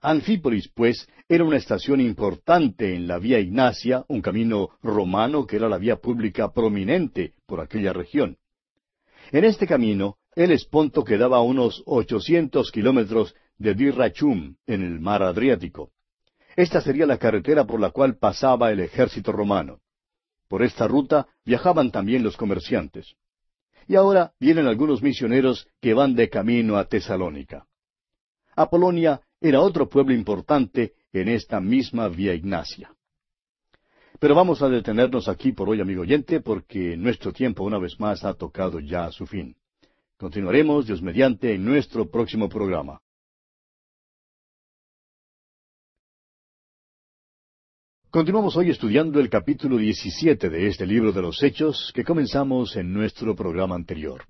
Anfípolis, 0.05 0.69
pues, 0.69 1.09
era 1.31 1.45
una 1.45 1.57
estación 1.57 1.99
importante 1.99 2.95
en 2.95 3.09
la 3.09 3.19
vía 3.19 3.41
Ignacia, 3.41 4.05
un 4.09 4.21
camino 4.21 4.69
romano 4.83 5.47
que 5.47 5.57
era 5.57 5.67
la 5.67 5.79
vía 5.79 5.97
pública 5.97 6.53
prominente 6.53 7.33
por 7.47 7.63
aquella 7.63 7.95
región. 7.95 8.37
En 9.33 9.45
este 9.45 9.67
camino, 9.67 10.19
el 10.37 10.51
Esponto 10.51 11.05
quedaba 11.05 11.39
a 11.39 11.43
unos 11.43 11.83
ochocientos 11.87 12.71
kilómetros 12.71 13.35
de 13.57 13.75
Dirrachum, 13.75 14.57
en 14.67 14.83
el 14.83 15.01
mar 15.01 15.23
Adriático. 15.23 15.91
Esta 16.55 16.83
sería 16.83 17.07
la 17.07 17.17
carretera 17.17 17.65
por 17.65 17.81
la 17.81 17.89
cual 17.89 18.19
pasaba 18.19 18.71
el 18.73 18.81
ejército 18.81 19.33
romano. 19.33 19.81
Por 20.49 20.63
esta 20.63 20.87
ruta 20.87 21.29
viajaban 21.47 21.91
también 21.91 22.23
los 22.23 22.37
comerciantes. 22.37 23.15
Y 23.89 23.97
ahora 23.97 24.35
vienen 24.39 24.67
algunos 24.67 25.03
misioneros 25.03 25.67
que 25.81 25.95
van 25.95 26.15
de 26.15 26.29
camino 26.29 26.77
a 26.77 26.85
Tesalónica. 26.85 27.67
Apolonia 28.55 29.23
era 29.47 29.61
otro 29.61 29.91
pueblo 29.91 30.15
importante 30.15 30.95
en 31.13 31.29
esta 31.29 31.61
misma 31.61 32.09
vía 32.09 32.33
Ignacia. 32.33 32.91
Pero 34.19 34.35
vamos 34.35 34.63
a 34.63 34.71
detenernos 34.71 35.29
aquí 35.29 35.53
por 35.53 35.69
hoy, 35.69 35.83
amigo 35.83 36.01
oyente, 36.01 36.41
porque 36.41 36.97
nuestro 36.97 37.31
tiempo 37.31 37.63
una 37.63 37.79
vez 37.79 38.01
más 38.01 38.25
ha 38.25 38.33
tocado 38.33 38.81
ya 38.81 39.05
a 39.05 39.13
su 39.13 39.27
fin. 39.27 39.55
Continuaremos, 40.17 40.87
Dios 40.87 41.03
mediante, 41.03 41.53
en 41.53 41.63
nuestro 41.63 42.11
próximo 42.11 42.49
programa. 42.49 43.03
Continuamos 48.09 48.57
hoy 48.57 48.71
estudiando 48.71 49.21
el 49.21 49.29
capítulo 49.29 49.77
17 49.77 50.49
de 50.49 50.69
este 50.69 50.87
libro 50.87 51.13
de 51.13 51.21
los 51.21 51.43
Hechos 51.43 51.93
que 51.95 52.03
comenzamos 52.03 52.77
en 52.77 52.95
nuestro 52.95 53.37
programa 53.37 53.75
anterior. 53.75 54.25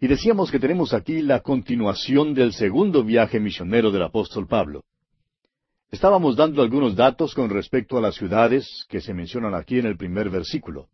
Y 0.00 0.08
decíamos 0.08 0.50
que 0.50 0.58
tenemos 0.58 0.94
aquí 0.94 1.20
la 1.20 1.40
continuación 1.40 2.32
del 2.32 2.54
segundo 2.54 3.04
viaje 3.04 3.38
misionero 3.38 3.90
del 3.90 4.02
apóstol 4.02 4.48
Pablo. 4.48 4.82
Estábamos 5.90 6.36
dando 6.36 6.62
algunos 6.62 6.96
datos 6.96 7.34
con 7.34 7.50
respecto 7.50 7.98
a 7.98 8.00
las 8.00 8.14
ciudades 8.14 8.86
que 8.88 9.02
se 9.02 9.12
mencionan 9.12 9.54
aquí 9.54 9.78
en 9.78 9.84
el 9.84 9.98
primer 9.98 10.30
versículo. 10.30 10.88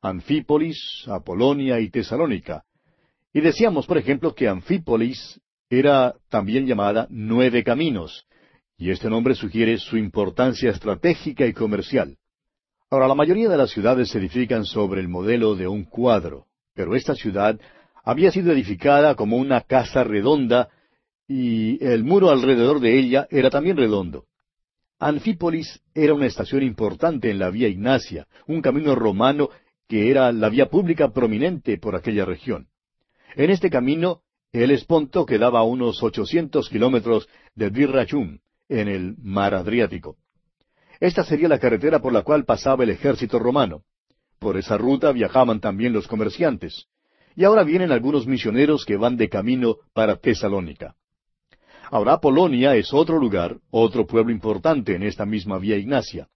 Anfípolis, 0.00 1.04
Apolonia 1.08 1.78
y 1.78 1.90
Tesalónica. 1.90 2.64
Y 3.34 3.42
decíamos, 3.42 3.86
por 3.86 3.98
ejemplo, 3.98 4.34
que 4.34 4.48
Anfípolis 4.48 5.38
era 5.68 6.14
también 6.30 6.66
llamada 6.66 7.06
Nueve 7.10 7.62
Caminos, 7.62 8.24
y 8.78 8.90
este 8.90 9.10
nombre 9.10 9.34
sugiere 9.34 9.76
su 9.76 9.98
importancia 9.98 10.70
estratégica 10.70 11.44
y 11.44 11.52
comercial. 11.52 12.16
Ahora, 12.88 13.08
la 13.08 13.14
mayoría 13.14 13.50
de 13.50 13.58
las 13.58 13.70
ciudades 13.70 14.08
se 14.08 14.18
edifican 14.18 14.64
sobre 14.64 15.02
el 15.02 15.08
modelo 15.08 15.54
de 15.54 15.68
un 15.68 15.84
cuadro, 15.84 16.46
pero 16.74 16.94
esta 16.94 17.14
ciudad 17.14 17.60
había 18.08 18.30
sido 18.30 18.52
edificada 18.52 19.16
como 19.16 19.36
una 19.36 19.60
casa 19.60 20.02
redonda 20.02 20.70
y 21.28 21.84
el 21.84 22.04
muro 22.04 22.30
alrededor 22.30 22.80
de 22.80 22.98
ella 22.98 23.28
era 23.30 23.50
también 23.50 23.76
redondo. 23.76 24.24
Anfípolis 24.98 25.82
era 25.92 26.14
una 26.14 26.24
estación 26.24 26.62
importante 26.62 27.30
en 27.30 27.38
la 27.38 27.50
vía 27.50 27.68
Ignacia, 27.68 28.26
un 28.46 28.62
camino 28.62 28.94
romano 28.94 29.50
que 29.86 30.10
era 30.10 30.32
la 30.32 30.48
vía 30.48 30.70
pública 30.70 31.10
prominente 31.10 31.76
por 31.76 31.96
aquella 31.96 32.24
región. 32.24 32.68
En 33.36 33.50
este 33.50 33.68
camino, 33.68 34.22
el 34.52 34.70
Esponto 34.70 35.26
quedaba 35.26 35.58
a 35.58 35.64
unos 35.64 36.02
ochocientos 36.02 36.70
kilómetros 36.70 37.28
de 37.56 37.68
Dirrachum, 37.68 38.38
en 38.70 38.88
el 38.88 39.16
mar 39.18 39.52
Adriático. 39.52 40.16
Esta 40.98 41.24
sería 41.24 41.48
la 41.48 41.58
carretera 41.58 41.98
por 42.00 42.14
la 42.14 42.22
cual 42.22 42.46
pasaba 42.46 42.84
el 42.84 42.90
ejército 42.90 43.38
romano. 43.38 43.82
Por 44.38 44.56
esa 44.56 44.78
ruta 44.78 45.12
viajaban 45.12 45.60
también 45.60 45.92
los 45.92 46.08
comerciantes. 46.08 46.88
Y 47.38 47.44
ahora 47.44 47.62
vienen 47.62 47.92
algunos 47.92 48.26
misioneros 48.26 48.84
que 48.84 48.96
van 48.96 49.16
de 49.16 49.28
camino 49.28 49.76
para 49.94 50.16
Tesalónica. 50.16 50.96
Ahora 51.88 52.18
Polonia 52.18 52.74
es 52.74 52.92
otro 52.92 53.16
lugar, 53.20 53.58
otro 53.70 54.08
pueblo 54.08 54.32
importante 54.32 54.96
en 54.96 55.04
esta 55.04 55.24
misma 55.24 55.56
vía 55.60 55.76
Ignacia. 55.76 56.26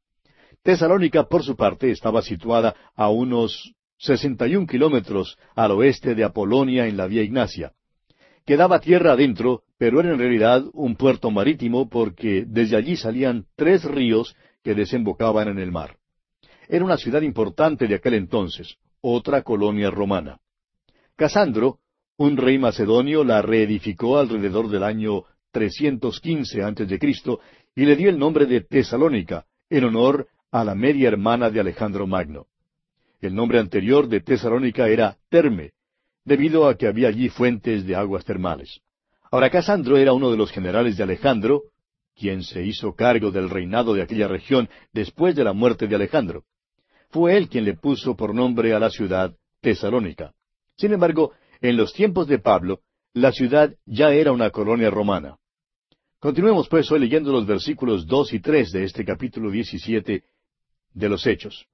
Tesalónica, 0.62 1.24
por 1.24 1.42
su 1.42 1.56
parte, 1.56 1.90
estaba 1.90 2.22
situada 2.22 2.76
a 2.94 3.10
unos 3.10 3.74
sesenta 3.98 4.46
y 4.46 4.54
un 4.54 4.64
kilómetros 4.64 5.36
al 5.56 5.72
oeste 5.72 6.14
de 6.14 6.22
Apolonia 6.22 6.86
en 6.86 6.96
la 6.96 7.08
vía 7.08 7.24
Ignacia. 7.24 7.72
Quedaba 8.46 8.78
tierra 8.78 9.14
adentro, 9.14 9.64
pero 9.78 9.98
era 9.98 10.12
en 10.12 10.20
realidad 10.20 10.62
un 10.72 10.94
puerto 10.94 11.32
marítimo 11.32 11.88
porque 11.88 12.44
desde 12.46 12.76
allí 12.76 12.94
salían 12.94 13.46
tres 13.56 13.82
ríos 13.82 14.36
que 14.62 14.76
desembocaban 14.76 15.48
en 15.48 15.58
el 15.58 15.72
mar. 15.72 15.96
Era 16.68 16.84
una 16.84 16.96
ciudad 16.96 17.22
importante 17.22 17.88
de 17.88 17.96
aquel 17.96 18.14
entonces, 18.14 18.76
otra 19.00 19.42
colonia 19.42 19.90
romana. 19.90 20.38
Casandro, 21.22 21.78
un 22.16 22.36
rey 22.36 22.58
macedonio, 22.58 23.22
la 23.22 23.42
reedificó 23.42 24.18
alrededor 24.18 24.68
del 24.68 24.82
año 24.82 25.22
315 25.52 26.64
a.C. 26.64 26.98
y 27.76 27.84
le 27.84 27.94
dio 27.94 28.10
el 28.10 28.18
nombre 28.18 28.44
de 28.46 28.62
Tesalónica, 28.62 29.46
en 29.70 29.84
honor 29.84 30.26
a 30.50 30.64
la 30.64 30.74
media 30.74 31.06
hermana 31.06 31.48
de 31.48 31.60
Alejandro 31.60 32.08
Magno. 32.08 32.46
El 33.20 33.36
nombre 33.36 33.60
anterior 33.60 34.08
de 34.08 34.20
Tesalónica 34.20 34.88
era 34.88 35.16
Terme, 35.28 35.74
debido 36.24 36.66
a 36.66 36.76
que 36.76 36.88
había 36.88 37.06
allí 37.06 37.28
fuentes 37.28 37.86
de 37.86 37.94
aguas 37.94 38.24
termales. 38.24 38.80
Ahora 39.30 39.48
Casandro 39.48 39.98
era 39.98 40.14
uno 40.14 40.28
de 40.28 40.36
los 40.36 40.50
generales 40.50 40.96
de 40.96 41.04
Alejandro, 41.04 41.62
quien 42.16 42.42
se 42.42 42.66
hizo 42.66 42.96
cargo 42.96 43.30
del 43.30 43.48
reinado 43.48 43.94
de 43.94 44.02
aquella 44.02 44.26
región 44.26 44.68
después 44.92 45.36
de 45.36 45.44
la 45.44 45.52
muerte 45.52 45.86
de 45.86 45.94
Alejandro. 45.94 46.42
Fue 47.10 47.36
él 47.36 47.48
quien 47.48 47.64
le 47.64 47.74
puso 47.74 48.16
por 48.16 48.34
nombre 48.34 48.74
a 48.74 48.80
la 48.80 48.90
ciudad 48.90 49.36
Tesalónica. 49.60 50.34
Sin 50.82 50.92
embargo, 50.92 51.30
en 51.60 51.76
los 51.76 51.92
tiempos 51.92 52.26
de 52.26 52.40
Pablo, 52.40 52.80
la 53.14 53.30
ciudad 53.30 53.72
ya 53.86 54.12
era 54.12 54.32
una 54.32 54.50
colonia 54.50 54.90
romana. 54.90 55.36
Continuemos 56.18 56.68
pues 56.68 56.90
hoy 56.90 56.98
leyendo 56.98 57.30
los 57.30 57.46
versículos 57.46 58.04
dos 58.04 58.32
y 58.32 58.40
tres 58.40 58.72
de 58.72 58.82
este 58.82 59.04
capítulo 59.04 59.52
diecisiete 59.52 60.24
de 60.92 61.08
los 61.08 61.24
Hechos. 61.24 61.68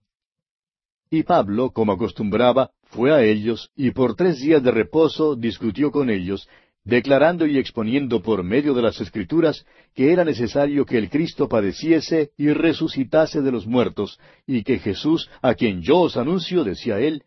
Y 1.09 1.23
Pablo, 1.23 1.71
como 1.71 1.93
acostumbraba, 1.93 2.73
fue 2.83 3.11
a 3.11 3.25
ellos 3.25 3.71
y 3.75 3.93
por 3.93 4.15
tres 4.15 4.41
días 4.41 4.63
de 4.63 4.73
reposo 4.73 5.37
discutió 5.37 5.91
con 5.91 6.11
ellos, 6.11 6.47
declarando 6.85 7.47
y 7.47 7.57
exponiendo 7.57 8.21
por 8.21 8.43
medio 8.43 8.75
de 8.75 8.83
las 8.83 9.01
Escrituras 9.01 9.65
que 9.95 10.13
era 10.13 10.23
necesario 10.23 10.85
que 10.85 10.99
el 10.99 11.09
Cristo 11.09 11.49
padeciese 11.49 12.33
y 12.37 12.53
resucitase 12.53 13.41
de 13.41 13.53
los 13.53 13.67
muertos, 13.67 14.21
y 14.47 14.65
que 14.65 14.79
Jesús, 14.79 15.31
a 15.41 15.55
quien 15.55 15.81
yo 15.81 15.97
os 16.01 16.19
anuncio, 16.19 16.63
decía 16.63 16.99
él, 16.99 17.23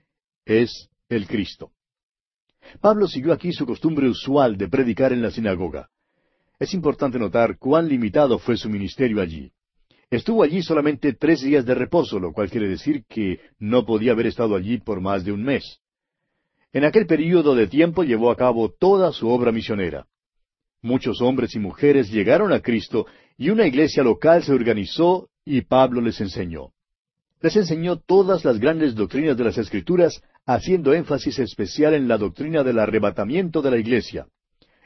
es 0.45 0.90
el 1.16 1.28
Cristo. 1.28 1.72
Pablo 2.80 3.07
siguió 3.07 3.34
aquí 3.34 3.51
su 3.51 3.66
costumbre 3.66 4.07
usual 4.07 4.57
de 4.57 4.70
predicar 4.70 5.14
en 5.14 5.22
la 5.22 5.32
sinagoga. 5.32 5.89
Es 6.59 6.74
importante 6.74 7.20
notar 7.20 7.57
cuán 7.57 7.88
limitado 7.88 8.39
fue 8.39 8.55
su 8.55 8.70
ministerio 8.70 9.22
allí. 9.22 9.51
Estuvo 10.09 10.43
allí 10.43 10.62
solamente 10.62 11.14
tres 11.14 11.41
días 11.41 11.66
de 11.66 11.74
reposo, 11.74 12.20
lo 12.20 12.34
cual 12.34 12.49
quiere 12.49 12.68
decir 12.68 13.03
que 13.07 13.39
no 13.59 13.86
podía 13.86 14.12
haber 14.12 14.28
estado 14.28 14.55
allí 14.55 14.78
por 14.78 15.01
más 15.01 15.24
de 15.24 15.32
un 15.32 15.43
mes. 15.43 15.80
En 16.74 16.86
aquel 16.86 17.05
período 17.05 17.55
de 17.55 17.68
tiempo 17.68 18.03
llevó 18.03 18.32
a 18.32 18.38
cabo 18.38 18.70
toda 18.70 19.12
su 19.12 19.30
obra 19.30 19.51
misionera. 19.51 20.07
Muchos 20.82 21.22
hombres 21.22 21.55
y 21.55 21.59
mujeres 21.59 22.09
llegaron 22.12 22.53
a 22.53 22.62
Cristo 22.62 23.05
y 23.38 23.49
una 23.49 23.66
iglesia 23.66 24.03
local 24.03 24.43
se 24.43 24.53
organizó 24.53 25.30
y 25.45 25.62
Pablo 25.62 26.01
les 26.01 26.20
enseñó. 26.22 26.72
Les 27.41 27.55
enseñó 27.55 27.97
todas 27.97 28.45
las 28.45 28.59
grandes 28.59 28.93
doctrinas 28.95 29.36
de 29.36 29.43
las 29.43 29.57
Escrituras, 29.57 30.22
haciendo 30.53 30.93
énfasis 30.93 31.39
especial 31.39 31.93
en 31.93 32.07
la 32.07 32.17
doctrina 32.17 32.63
del 32.63 32.79
arrebatamiento 32.79 33.61
de 33.61 33.71
la 33.71 33.77
iglesia. 33.77 34.27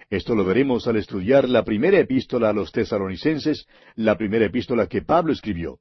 Esto 0.09 0.36
lo 0.36 0.45
veremos 0.45 0.88
al 0.88 0.97
estudiar 0.97 1.49
la 1.49 1.63
primera 1.63 1.99
epístola 1.99 2.49
a 2.49 2.53
los 2.53 2.72
tesaronicenses, 2.72 3.66
la 3.95 4.18
primera 4.18 4.45
epístola 4.45 4.88
que 4.88 5.01
Pablo 5.01 5.34
escribió. 5.34 5.80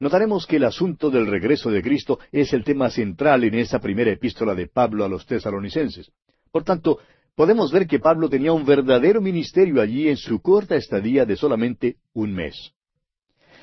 Notaremos 0.00 0.46
que 0.46 0.56
el 0.56 0.64
asunto 0.64 1.10
del 1.10 1.26
regreso 1.26 1.70
de 1.70 1.82
Cristo 1.82 2.18
es 2.32 2.52
el 2.52 2.64
tema 2.64 2.90
central 2.90 3.44
en 3.44 3.54
esa 3.54 3.78
primera 3.78 4.10
epístola 4.10 4.54
de 4.54 4.66
Pablo 4.66 5.04
a 5.04 5.08
los 5.08 5.26
tesaronicenses. 5.26 6.10
Por 6.50 6.64
tanto, 6.64 6.98
podemos 7.36 7.70
ver 7.70 7.86
que 7.86 8.00
Pablo 8.00 8.28
tenía 8.28 8.52
un 8.52 8.64
verdadero 8.64 9.20
ministerio 9.20 9.80
allí 9.80 10.08
en 10.08 10.16
su 10.16 10.40
corta 10.40 10.76
estadía 10.76 11.24
de 11.24 11.36
solamente 11.36 11.96
un 12.12 12.32
mes. 12.32 12.72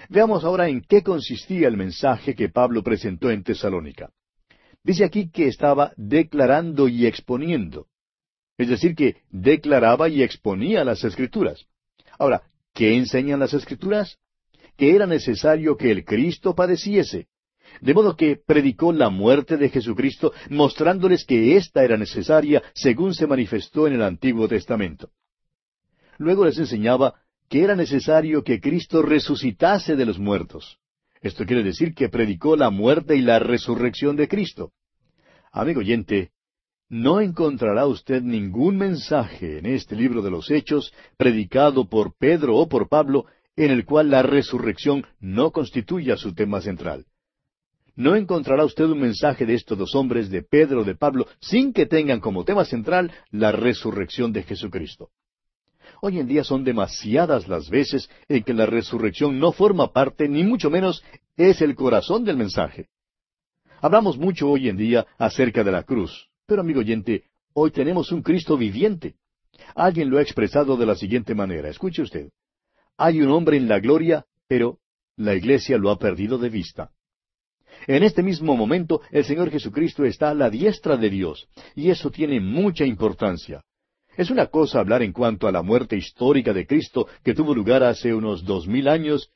Veamos 0.10 0.44
ahora 0.44 0.68
en 0.68 0.82
qué 0.82 1.04
consistía 1.04 1.68
el 1.68 1.78
mensaje 1.78 2.36
que 2.36 2.50
Pablo 2.50 2.84
presentó 2.84 3.30
en 3.30 3.44
Tesalónica. 3.44 4.12
Dice 4.84 5.04
aquí 5.04 5.30
que 5.30 5.48
estaba 5.48 5.94
declarando 5.96 6.88
y 6.88 7.06
exponiendo. 7.06 7.88
Es 8.58 8.70
decir, 8.70 8.96
que 8.96 9.18
declaraba 9.30 10.10
y 10.10 10.24
exponía 10.24 10.84
las 10.84 11.04
escrituras. 11.04 11.66
Ahora, 12.18 12.44
¿qué 12.74 12.96
enseñan 12.96 13.40
las 13.40 13.54
escrituras? 13.54 14.18
Que 14.78 14.96
era 14.96 15.06
necesario 15.06 15.78
que 15.78 15.92
el 15.92 16.04
Cristo 16.06 16.56
padeciese. 16.56 17.28
De 17.80 17.94
modo 17.94 18.16
que 18.16 18.36
predicó 18.36 18.92
la 18.92 19.10
muerte 19.10 19.58
de 19.58 19.70
Jesucristo, 19.70 20.34
mostrándoles 20.50 21.26
que 21.26 21.56
ésta 21.56 21.84
era 21.84 21.98
necesaria 21.98 22.62
según 22.74 23.14
se 23.14 23.28
manifestó 23.28 23.88
en 23.88 23.94
el 23.94 24.02
Antiguo 24.02 24.48
Testamento. 24.48 25.10
Luego 26.18 26.46
les 26.46 26.58
enseñaba 26.58 27.16
que 27.50 27.64
era 27.64 27.76
necesario 27.76 28.44
que 28.44 28.60
Cristo 28.60 29.02
resucitase 29.02 29.96
de 29.96 30.06
los 30.06 30.20
muertos. 30.20 30.81
Esto 31.22 31.46
quiere 31.46 31.64
decir 31.64 31.94
que 31.94 32.10
predicó 32.10 32.56
la 32.56 32.72
muerte 32.72 33.16
y 33.16 33.22
la 33.22 33.38
resurrección 33.38 34.16
de 34.16 34.28
Cristo. 34.28 34.72
Amigo 35.52 35.82
oyente, 35.82 36.32
no 36.90 37.22
encontrará 37.22 37.86
usted 37.86 38.22
ningún 38.22 38.78
mensaje 38.78 39.60
en 39.60 39.68
este 39.68 39.96
libro 39.96 40.22
de 40.22 40.32
los 40.32 40.50
Hechos, 40.50 40.94
predicado 41.18 41.88
por 41.88 42.18
Pedro 42.18 42.58
o 42.58 42.68
por 42.68 42.90
Pablo, 42.90 43.26
en 43.56 43.70
el 43.70 43.86
cual 43.86 44.10
la 44.10 44.24
resurrección 44.24 45.06
no 45.20 45.52
constituya 45.52 46.18
su 46.18 46.34
tema 46.34 46.60
central. 46.60 47.06
No 47.96 48.16
encontrará 48.16 48.66
usted 48.66 48.86
un 48.86 49.00
mensaje 49.00 49.46
de 49.46 49.54
estos 49.54 49.78
dos 49.78 49.94
hombres, 49.96 50.30
de 50.30 50.42
Pedro 50.42 50.82
o 50.82 50.84
de 50.84 50.96
Pablo, 50.96 51.28
sin 51.40 51.72
que 51.72 51.86
tengan 51.86 52.20
como 52.20 52.46
tema 52.46 52.66
central 52.66 53.12
la 53.30 53.52
resurrección 53.52 54.34
de 54.34 54.44
Jesucristo. 54.44 55.10
Hoy 56.04 56.18
en 56.18 56.28
día 56.28 56.44
son 56.44 56.64
demasiadas 56.64 57.48
las 57.48 57.70
veces 57.70 58.10
en 58.28 58.44
que 58.44 58.56
la 58.56 58.66
resurrección 58.66 59.38
no 59.38 59.52
forma 59.52 59.94
parte, 59.94 60.28
ni 60.28 60.44
mucho 60.44 60.72
menos 60.72 61.04
es 61.38 61.62
el 61.62 61.76
corazón 61.76 62.26
del 62.26 62.38
mensaje. 62.38 62.88
Hablamos 63.82 64.18
mucho 64.18 64.50
hoy 64.50 64.68
en 64.68 64.78
día 64.78 65.06
acerca 65.20 65.64
de 65.64 65.72
la 65.72 65.84
cruz, 65.84 66.30
pero 66.48 66.62
amigo 66.62 66.80
oyente, 66.80 67.26
hoy 67.54 67.70
tenemos 67.70 68.12
un 68.12 68.24
Cristo 68.24 68.58
viviente. 68.58 69.14
Alguien 69.76 70.10
lo 70.10 70.18
ha 70.18 70.24
expresado 70.24 70.76
de 70.76 70.88
la 70.88 70.96
siguiente 70.96 71.36
manera. 71.36 71.70
Escuche 71.70 72.02
usted. 72.02 72.32
Hay 72.98 73.22
un 73.22 73.30
hombre 73.30 73.58
en 73.58 73.68
la 73.68 73.80
gloria, 73.80 74.26
pero 74.48 74.80
la 75.18 75.36
iglesia 75.36 75.78
lo 75.78 75.92
ha 75.92 76.00
perdido 76.00 76.40
de 76.40 76.50
vista. 76.50 76.90
En 77.86 78.02
este 78.02 78.24
mismo 78.24 78.58
momento 78.58 79.02
el 79.12 79.24
Señor 79.24 79.52
Jesucristo 79.52 80.04
está 80.04 80.32
a 80.32 80.34
la 80.34 80.50
diestra 80.50 80.98
de 80.98 81.12
Dios, 81.12 81.48
y 81.76 81.92
eso 81.92 82.10
tiene 82.10 82.40
mucha 82.40 82.86
importancia. 82.86 83.64
Es 84.18 84.30
una 84.30 84.48
cosa 84.48 84.80
hablar 84.80 85.04
en 85.04 85.14
cuanto 85.14 85.48
a 85.48 85.52
la 85.52 85.62
muerte 85.62 85.96
histórica 85.96 86.54
de 86.54 86.68
Cristo 86.68 87.08
que 87.24 87.34
tuvo 87.34 87.56
lugar 87.56 87.84
hace 87.84 88.14
unos 88.14 88.44
dos 88.44 88.68
mil 88.68 88.88
años, 88.88 89.32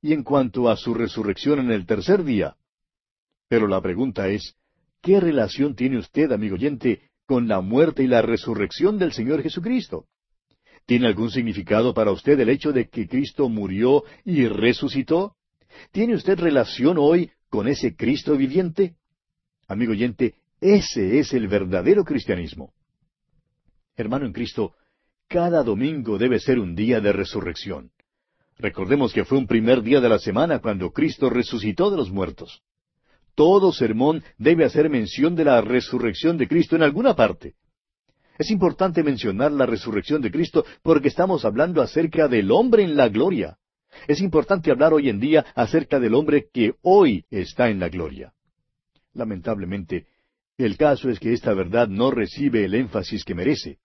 y 0.00 0.12
en 0.12 0.22
cuanto 0.22 0.68
a 0.68 0.76
su 0.76 0.94
resurrección 0.94 1.60
en 1.60 1.70
el 1.70 1.86
tercer 1.86 2.24
día. 2.24 2.56
Pero 3.48 3.66
la 3.68 3.80
pregunta 3.80 4.28
es, 4.28 4.56
¿Qué 5.04 5.20
relación 5.20 5.76
tiene 5.76 5.98
usted, 5.98 6.32
amigo 6.32 6.54
oyente, 6.54 7.02
con 7.26 7.46
la 7.46 7.60
muerte 7.60 8.02
y 8.02 8.06
la 8.06 8.22
resurrección 8.22 8.98
del 8.98 9.12
Señor 9.12 9.42
Jesucristo? 9.42 10.06
¿Tiene 10.86 11.08
algún 11.08 11.30
significado 11.30 11.92
para 11.92 12.10
usted 12.10 12.40
el 12.40 12.48
hecho 12.48 12.72
de 12.72 12.88
que 12.88 13.06
Cristo 13.06 13.50
murió 13.50 14.04
y 14.24 14.46
resucitó? 14.48 15.36
¿Tiene 15.92 16.14
usted 16.14 16.38
relación 16.38 16.96
hoy 16.98 17.30
con 17.50 17.68
ese 17.68 17.94
Cristo 17.94 18.34
viviente? 18.34 18.94
Amigo 19.68 19.92
oyente, 19.92 20.36
ese 20.58 21.18
es 21.18 21.34
el 21.34 21.48
verdadero 21.48 22.02
cristianismo. 22.02 22.72
Hermano 23.96 24.26
en 24.26 24.32
Cristo, 24.32 24.74
cada 25.28 25.62
domingo 25.62 26.18
debe 26.18 26.40
ser 26.40 26.58
un 26.58 26.74
día 26.74 27.00
de 27.00 27.12
resurrección. 27.12 27.90
Recordemos 28.58 29.12
que 29.12 29.24
fue 29.24 29.38
un 29.38 29.46
primer 29.46 29.82
día 29.82 30.00
de 30.00 30.08
la 30.08 30.18
semana 30.18 30.60
cuando 30.60 30.92
Cristo 30.92 31.30
resucitó 31.30 31.90
de 31.90 31.96
los 31.96 32.10
muertos 32.10 32.62
todo 33.34 33.72
sermón 33.72 34.22
debe 34.38 34.64
hacer 34.64 34.88
mención 34.88 35.34
de 35.34 35.44
la 35.44 35.60
resurrección 35.60 36.38
de 36.38 36.48
Cristo 36.48 36.76
en 36.76 36.82
alguna 36.82 37.14
parte. 37.14 37.54
Es 38.38 38.50
importante 38.50 39.02
mencionar 39.02 39.52
la 39.52 39.66
resurrección 39.66 40.20
de 40.20 40.30
Cristo 40.30 40.64
porque 40.82 41.08
estamos 41.08 41.44
hablando 41.44 41.82
acerca 41.82 42.28
del 42.28 42.50
hombre 42.50 42.82
en 42.82 42.96
la 42.96 43.08
gloria. 43.08 43.58
Es 44.08 44.20
importante 44.20 44.72
hablar 44.72 44.92
hoy 44.92 45.08
en 45.08 45.20
día 45.20 45.44
acerca 45.54 46.00
del 46.00 46.14
hombre 46.14 46.48
que 46.52 46.74
hoy 46.82 47.24
está 47.30 47.70
en 47.70 47.78
la 47.78 47.88
gloria. 47.88 48.32
Lamentablemente, 49.12 50.06
el 50.58 50.76
caso 50.76 51.10
es 51.10 51.20
que 51.20 51.32
esta 51.32 51.54
verdad 51.54 51.86
no 51.88 52.10
recibe 52.10 52.64
el 52.64 52.74
énfasis 52.74 53.24
que 53.24 53.36
merece. 53.36 53.78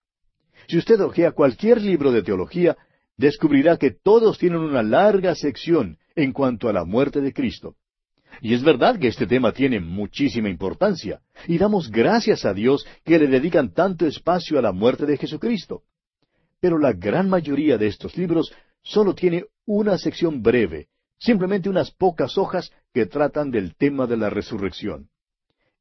Si 0.70 0.78
usted 0.78 1.00
ojea 1.00 1.32
cualquier 1.32 1.82
libro 1.82 2.12
de 2.12 2.22
teología, 2.22 2.76
descubrirá 3.16 3.76
que 3.76 3.90
todos 3.90 4.38
tienen 4.38 4.60
una 4.60 4.84
larga 4.84 5.34
sección 5.34 5.98
en 6.14 6.32
cuanto 6.32 6.68
a 6.68 6.72
la 6.72 6.84
muerte 6.84 7.20
de 7.20 7.32
Cristo. 7.32 7.74
Y 8.40 8.54
es 8.54 8.62
verdad 8.62 8.96
que 8.96 9.08
este 9.08 9.26
tema 9.26 9.50
tiene 9.50 9.80
muchísima 9.80 10.48
importancia, 10.48 11.22
y 11.48 11.58
damos 11.58 11.90
gracias 11.90 12.44
a 12.44 12.54
Dios 12.54 12.86
que 13.04 13.18
le 13.18 13.26
dedican 13.26 13.74
tanto 13.74 14.06
espacio 14.06 14.60
a 14.60 14.62
la 14.62 14.70
muerte 14.70 15.06
de 15.06 15.16
Jesucristo. 15.16 15.82
Pero 16.60 16.78
la 16.78 16.92
gran 16.92 17.28
mayoría 17.28 17.76
de 17.76 17.88
estos 17.88 18.16
libros 18.16 18.54
solo 18.80 19.12
tiene 19.12 19.46
una 19.66 19.98
sección 19.98 20.40
breve, 20.40 20.86
simplemente 21.18 21.68
unas 21.68 21.90
pocas 21.90 22.38
hojas 22.38 22.70
que 22.94 23.06
tratan 23.06 23.50
del 23.50 23.74
tema 23.74 24.06
de 24.06 24.18
la 24.18 24.30
resurrección. 24.30 25.08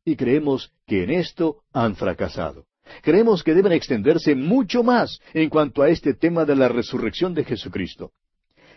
Y 0.03 0.15
creemos 0.15 0.73
que 0.87 1.03
en 1.03 1.11
esto 1.11 1.61
han 1.73 1.95
fracasado. 1.95 2.65
Creemos 3.01 3.43
que 3.43 3.53
deben 3.53 3.71
extenderse 3.71 4.35
mucho 4.35 4.83
más 4.83 5.19
en 5.33 5.49
cuanto 5.49 5.81
a 5.81 5.89
este 5.89 6.13
tema 6.13 6.45
de 6.45 6.55
la 6.55 6.67
resurrección 6.67 7.33
de 7.33 7.43
Jesucristo. 7.43 8.11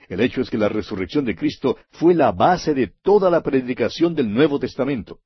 El 0.08 0.20
hecho 0.20 0.40
es 0.40 0.50
que 0.50 0.58
la 0.58 0.68
resurrección 0.68 1.24
de 1.24 1.36
Cristo 1.36 1.78
fue 1.90 2.14
la 2.14 2.32
base 2.32 2.74
de 2.74 2.92
toda 3.02 3.30
la 3.30 3.42
predicación 3.42 4.14
del 4.14 4.32
Nuevo 4.32 4.58
Testamento. 4.58 5.20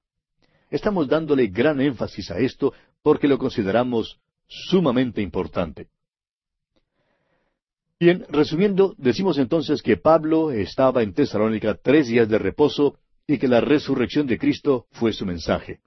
Estamos 0.70 1.08
dándole 1.08 1.46
gran 1.48 1.80
énfasis 1.80 2.30
a 2.30 2.38
esto 2.38 2.72
porque 3.02 3.28
lo 3.28 3.38
consideramos 3.38 4.20
sumamente 4.46 5.22
importante. 5.22 5.88
Bien, 7.98 8.26
resumiendo, 8.28 8.94
decimos 8.98 9.38
entonces 9.38 9.80
que 9.82 9.96
Pablo 9.96 10.50
estaba 10.50 11.02
en 11.02 11.14
Tesalónica 11.14 11.78
tres 11.82 12.08
días 12.08 12.28
de 12.28 12.38
reposo 12.38 12.98
y 13.26 13.38
que 13.38 13.48
la 13.48 13.60
resurrección 13.60 14.26
de 14.26 14.38
Cristo 14.38 14.86
fue 14.90 15.12
su 15.12 15.24
mensaje. 15.24 15.80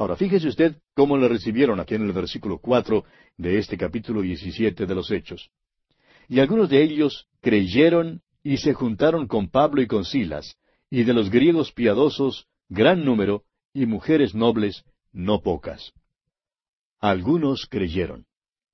Ahora, 0.00 0.16
fíjese 0.16 0.48
usted 0.48 0.76
cómo 0.94 1.18
le 1.18 1.28
recibieron 1.28 1.78
aquí 1.78 1.94
en 1.94 2.00
el 2.00 2.12
versículo 2.14 2.58
cuatro 2.58 3.04
de 3.36 3.58
este 3.58 3.76
capítulo 3.76 4.22
diecisiete 4.22 4.86
de 4.86 4.94
los 4.94 5.10
Hechos. 5.10 5.50
Y 6.26 6.40
algunos 6.40 6.70
de 6.70 6.82
ellos 6.82 7.28
creyeron 7.42 8.22
y 8.42 8.56
se 8.56 8.72
juntaron 8.72 9.26
con 9.26 9.50
Pablo 9.50 9.82
y 9.82 9.86
con 9.86 10.06
Silas, 10.06 10.56
y 10.88 11.04
de 11.04 11.12
los 11.12 11.28
griegos 11.28 11.72
piadosos 11.72 12.46
gran 12.70 13.04
número, 13.04 13.44
y 13.74 13.84
mujeres 13.84 14.34
nobles 14.34 14.86
no 15.12 15.42
pocas. 15.42 15.92
Algunos 16.98 17.66
creyeron. 17.66 18.24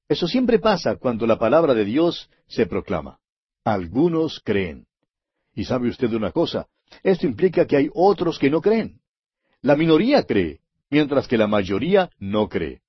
Eso 0.09 0.29
siempre 0.29 0.61
pasa 0.61 0.95
cuando 0.95 1.27
la 1.27 1.41
palabra 1.41 1.75
de 1.75 1.87
Dios 1.87 2.31
se 2.47 2.67
proclama. 2.67 3.19
Algunos 3.65 4.39
creen. 4.45 4.87
Y 5.57 5.65
sabe 5.65 5.89
usted 5.89 6.13
una 6.13 6.31
cosa, 6.31 6.69
esto 7.03 7.27
implica 7.27 7.67
que 7.67 7.79
hay 7.79 7.91
otros 7.95 8.39
que 8.39 8.49
no 8.49 8.61
creen. 8.61 9.01
La 9.61 9.75
minoría 9.75 10.23
cree, 10.23 10.61
mientras 10.91 11.29
que 11.29 11.39
la 11.39 11.47
mayoría 11.47 12.11
no 12.19 12.49
cree. 12.49 12.81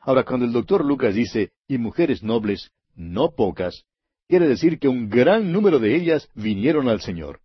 Ahora, 0.00 0.24
cuando 0.24 0.46
el 0.46 0.52
doctor 0.52 0.84
Lucas 0.84 1.14
dice, 1.14 1.50
y 1.66 1.78
mujeres 1.78 2.22
nobles, 2.22 2.70
no 2.94 3.34
pocas, 3.34 3.84
quiere 4.28 4.46
decir 4.48 4.78
que 4.78 4.88
un 4.88 5.08
gran 5.08 5.52
número 5.52 5.78
de 5.78 5.96
ellas 5.96 6.28
vinieron 6.34 6.88
al 6.88 7.00
Señor. 7.00 7.40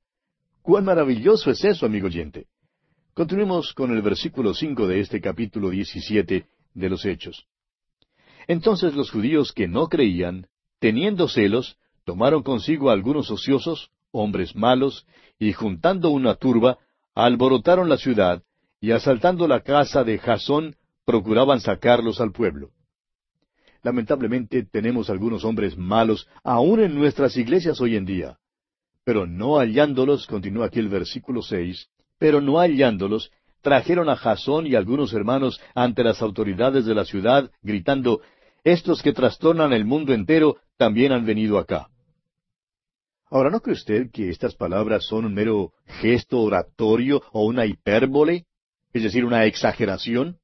¡Cuán 0.62 0.86
maravilloso 0.86 1.50
es 1.50 1.64
eso, 1.66 1.86
amigo 1.86 2.08
oyente! 2.08 2.46
Continuemos 3.14 3.74
con 3.74 3.92
el 3.92 4.02
versículo 4.02 4.54
cinco 4.54 4.88
de 4.88 5.00
este 5.00 5.20
capítulo 5.20 5.70
diecisiete 5.72 6.46
de 6.74 6.90
los 6.90 7.04
Hechos. 7.06 7.48
Entonces 8.48 8.94
los 8.94 9.12
judíos 9.12 9.52
que 9.52 9.68
no 9.68 9.88
creían, 9.88 10.48
teniendo 10.80 11.28
celos, 11.28 11.78
tomaron 12.06 12.44
consigo 12.44 12.90
a 12.90 12.94
algunos 12.94 13.30
ociosos, 13.30 13.92
hombres 14.12 14.56
malos, 14.56 15.06
y 15.40 15.54
juntando 15.54 16.10
una 16.12 16.36
turba, 16.36 16.78
alborotaron 17.16 17.90
la 17.90 17.98
ciudad, 17.98 18.44
y 18.82 18.92
asaltando 18.92 19.48
la 19.48 19.62
casa 19.62 20.04
de 20.04 20.18
Jasón, 20.18 20.76
procuraban 21.06 21.62
sacarlos 21.62 22.20
al 22.20 22.32
pueblo. 22.32 22.72
lamentablemente 23.84 24.64
tenemos 24.64 25.10
algunos 25.10 25.44
hombres 25.44 25.76
malos 25.76 26.28
aún 26.44 26.82
en 26.82 26.94
nuestras 26.94 27.36
iglesias 27.36 27.82
hoy 27.82 27.96
en 27.96 28.06
día. 28.06 28.38
Pero 29.04 29.26
no 29.26 29.58
hallándolos, 29.58 30.28
continúa 30.28 30.68
aquí 30.68 30.80
el 30.80 30.90
versículo 30.90 31.42
seis, 31.42 31.90
pero 32.20 32.42
no 32.42 32.60
hallándolos, 32.60 33.32
trajeron 33.62 34.10
a 34.10 34.16
Jasón 34.16 34.68
y 34.68 34.76
algunos 34.76 35.14
hermanos 35.14 35.60
ante 35.74 36.04
las 36.04 36.22
autoridades 36.22 36.86
de 36.86 36.94
la 36.94 37.06
ciudad, 37.06 37.50
gritando, 37.64 38.22
Estos 38.64 39.02
que 39.02 39.14
trastornan 39.14 39.74
el 39.74 39.86
mundo 39.86 40.14
entero 40.14 40.58
también 40.78 41.12
han 41.12 41.26
venido 41.26 41.58
acá. 41.58 41.88
Ahora, 43.32 43.50
¿no 43.50 43.62
cree 43.62 43.74
usted 43.74 44.12
que 44.12 44.30
estas 44.30 44.54
palabras 44.54 45.06
son 45.08 45.26
un 45.26 45.34
mero 45.34 45.74
gesto 45.86 46.40
oratorio 46.42 47.24
o 47.32 47.46
una 47.46 47.66
hipérbole? 47.66 48.46
Es 48.94 49.04
decir, 49.04 49.26
una 49.26 49.46
exageración. 49.46 50.38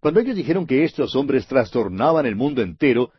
Cuando 0.00 0.20
ellos 0.20 0.36
dijeron 0.36 0.66
que 0.66 0.84
estos 0.84 1.14
hombres 1.14 1.46
trastornaban 1.46 2.26
el 2.26 2.36
mundo 2.36 2.62
entero, 2.62 3.12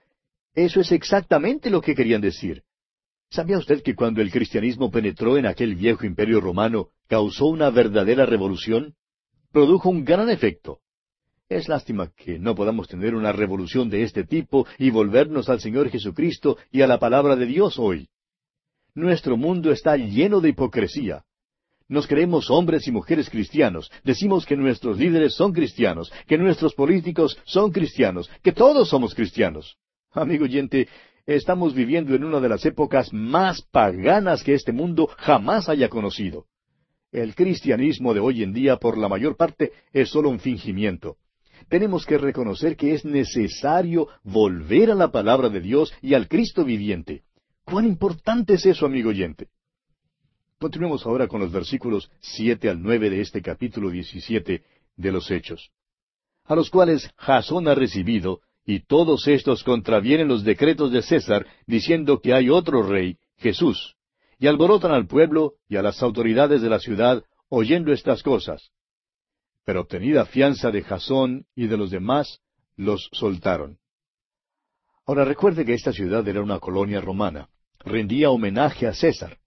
eso 0.54 0.82
es 0.82 0.91
exactamente 0.91 1.70
lo 1.70 1.82
que 1.82 1.95
querían 1.95 2.22
decir. 2.22 2.64
¿Sabía 3.30 3.58
usted 3.58 3.82
que 3.82 3.95
cuando 3.95 4.22
el 4.22 4.30
cristianismo 4.30 4.91
penetró 4.91 5.38
en 5.38 5.45
aquel 5.45 5.76
viejo 5.76 6.06
imperio 6.06 6.41
romano, 6.41 6.89
causó 7.08 7.45
una 7.45 7.70
verdadera 7.70 8.26
revolución? 8.26 8.95
Produjo 9.54 9.89
un 9.89 10.04
gran 10.04 10.30
efecto. 10.30 10.80
Es 11.47 11.70
lástima 11.70 12.12
que 12.16 12.39
no 12.39 12.56
podamos 12.56 12.88
tener 12.88 13.16
una 13.16 13.32
revolución 13.32 13.89
de 13.89 14.04
este 14.04 14.26
tipo 14.26 14.66
y 14.78 14.89
volvernos 14.89 15.49
al 15.49 15.62
Señor 15.62 15.89
Jesucristo 15.89 16.58
y 16.72 16.82
a 16.82 16.88
la 16.88 16.99
palabra 16.99 17.36
de 17.36 17.45
Dios 17.45 17.80
hoy. 17.80 18.10
Nuestro 18.95 19.38
mundo 19.38 19.72
está 19.72 19.95
lleno 19.95 20.41
de 20.41 20.49
hipocresía. 20.49 21.24
Nos 21.92 22.08
creemos 22.08 22.50
hombres 22.50 22.88
y 22.88 22.92
mujeres 22.94 23.30
cristianos, 23.30 23.92
decimos 24.06 24.46
que 24.46 24.56
nuestros 24.56 24.98
líderes 24.98 25.34
son 25.34 25.52
cristianos, 25.52 26.10
que 26.26 26.38
nuestros 26.38 26.74
políticos 26.74 27.38
son 27.44 27.74
cristianos, 27.74 28.32
que 28.42 28.54
todos 28.54 28.88
somos 28.88 29.14
cristianos. 29.14 29.76
Amigo 30.14 30.46
oyente, 30.46 30.88
estamos 31.26 31.76
viviendo 31.76 32.16
en 32.16 32.24
una 32.24 32.39
de 32.39 32.48
las 32.48 32.66
épocas 32.66 33.12
más 33.12 33.62
paganas 33.62 34.42
que 34.42 34.54
este 34.54 34.72
mundo 34.72 35.10
jamás 35.18 35.68
haya 35.68 35.89
conocido. 35.89 36.46
El 37.12 37.36
cristianismo 37.36 38.14
de 38.14 38.22
hoy 38.22 38.42
en 38.42 38.54
día, 38.54 38.78
por 38.78 38.98
la 38.98 39.10
mayor 39.10 39.36
parte, 39.36 39.74
es 39.92 40.12
solo 40.12 40.30
un 40.30 40.39
fingimiento. 40.39 41.18
Tenemos 41.68 42.06
que 42.06 42.18
reconocer 42.18 42.78
que 42.78 42.94
es 42.94 43.04
necesario 43.04 44.08
volver 44.24 44.92
a 44.92 44.96
la 44.96 45.12
palabra 45.12 45.50
de 45.50 45.60
Dios 45.60 45.94
y 46.02 46.14
al 46.14 46.30
Cristo 46.30 46.64
viviente. 46.64 47.24
¿Cuán 47.66 47.86
importante 47.86 48.54
es 48.54 48.66
eso, 48.66 48.86
amigo 48.86 49.10
oyente? 49.10 49.50
Continuemos 50.62 51.07
ahora 51.07 51.28
con 51.28 51.41
los 51.41 51.51
versículos 51.51 52.12
siete 52.20 52.70
al 52.70 52.84
nueve 52.84 53.09
de 53.09 53.20
este 53.22 53.41
capítulo 53.41 53.89
diecisiete 53.89 54.64
de 54.95 55.12
los 55.12 55.32
Hechos, 55.32 55.72
a 56.45 56.53
los 56.53 56.70
cuales 56.70 57.09
Jasón 57.18 57.68
ha 57.68 57.74
recibido, 57.74 58.41
y 58.64 58.82
todos 58.82 59.28
estos 59.28 59.64
contravienen 59.64 60.28
los 60.28 60.43
decretos 60.43 60.91
de 60.91 61.01
César, 61.01 61.47
diciendo 61.66 62.20
que 62.22 62.36
hay 62.36 62.51
otro 62.51 62.84
rey, 62.84 63.18
Jesús, 63.38 63.95
y 64.38 64.45
alborotan 64.45 64.91
al 64.91 65.07
pueblo 65.07 65.55
y 65.68 65.78
a 65.78 65.82
las 65.82 66.03
autoridades 66.03 66.62
de 66.62 66.70
la 66.70 66.78
ciudad, 66.78 67.24
oyendo 67.49 67.91
estas 67.91 68.22
cosas. 68.22 68.70
Pero 69.66 69.82
obtenida 69.82 70.28
fianza 70.28 70.70
de 70.70 70.84
Jasón 70.84 71.47
y 71.55 71.66
de 71.66 71.78
los 71.78 71.89
demás, 71.89 72.39
los 72.76 73.09
soltaron. 73.14 73.80
Ahora 75.07 75.26
recuerde 75.26 75.66
que 75.66 75.74
esta 75.74 75.91
ciudad 75.91 76.28
era 76.28 76.43
una 76.43 76.59
colonia 76.59 77.01
romana, 77.01 77.49
rendía 77.80 78.30
homenaje 78.30 78.86
a 78.86 78.93
César. 78.93 79.41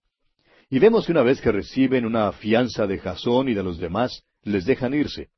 Y 0.75 0.79
vemos 0.79 1.05
que 1.05 1.13
una 1.13 1.23
vez 1.23 1.39
que 1.39 1.53
reciben 1.53 2.05
una 2.05 2.33
fianza 2.33 2.85
de 2.85 2.99
Jasón 2.99 3.47
y 3.47 3.53
de 3.53 3.63
los 3.63 3.77
demás, 3.77 4.25
les 4.43 4.65
dejan 4.65 4.93
irse. 4.93 5.29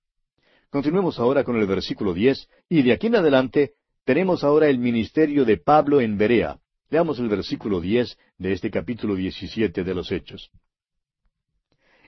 Continuemos 0.71 1.19
ahora 1.19 1.43
con 1.43 1.57
el 1.57 1.67
versículo 1.67 2.15
diez, 2.15 2.49
y 2.67 2.81
de 2.81 2.91
aquí 2.91 3.05
en 3.05 3.17
adelante 3.17 3.73
tenemos 4.03 4.43
ahora 4.43 4.67
el 4.67 4.79
ministerio 4.79 5.45
de 5.45 5.57
Pablo 5.57 6.01
en 6.01 6.17
Berea. 6.17 6.57
Leamos 6.89 7.19
el 7.19 7.29
versículo 7.29 7.81
diez 7.81 8.17
de 8.39 8.51
este 8.53 8.71
capítulo 8.71 9.13
diecisiete 9.13 9.83
de 9.83 9.93
los 9.93 10.11
Hechos. 10.11 10.49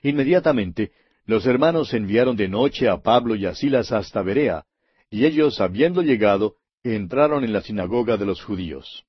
Inmediatamente 0.02 0.90
los 1.24 1.46
hermanos 1.46 1.94
enviaron 1.94 2.34
de 2.34 2.48
noche 2.48 2.88
a 2.88 3.00
Pablo 3.00 3.36
y 3.36 3.46
a 3.46 3.54
Silas 3.54 3.92
hasta 3.92 4.22
Berea, 4.22 4.64
y 5.08 5.24
ellos, 5.24 5.60
habiendo 5.60 6.02
llegado, 6.02 6.56
entraron 6.82 7.44
en 7.44 7.52
la 7.52 7.60
sinagoga 7.60 8.16
de 8.16 8.26
los 8.26 8.42
judíos. 8.42 9.04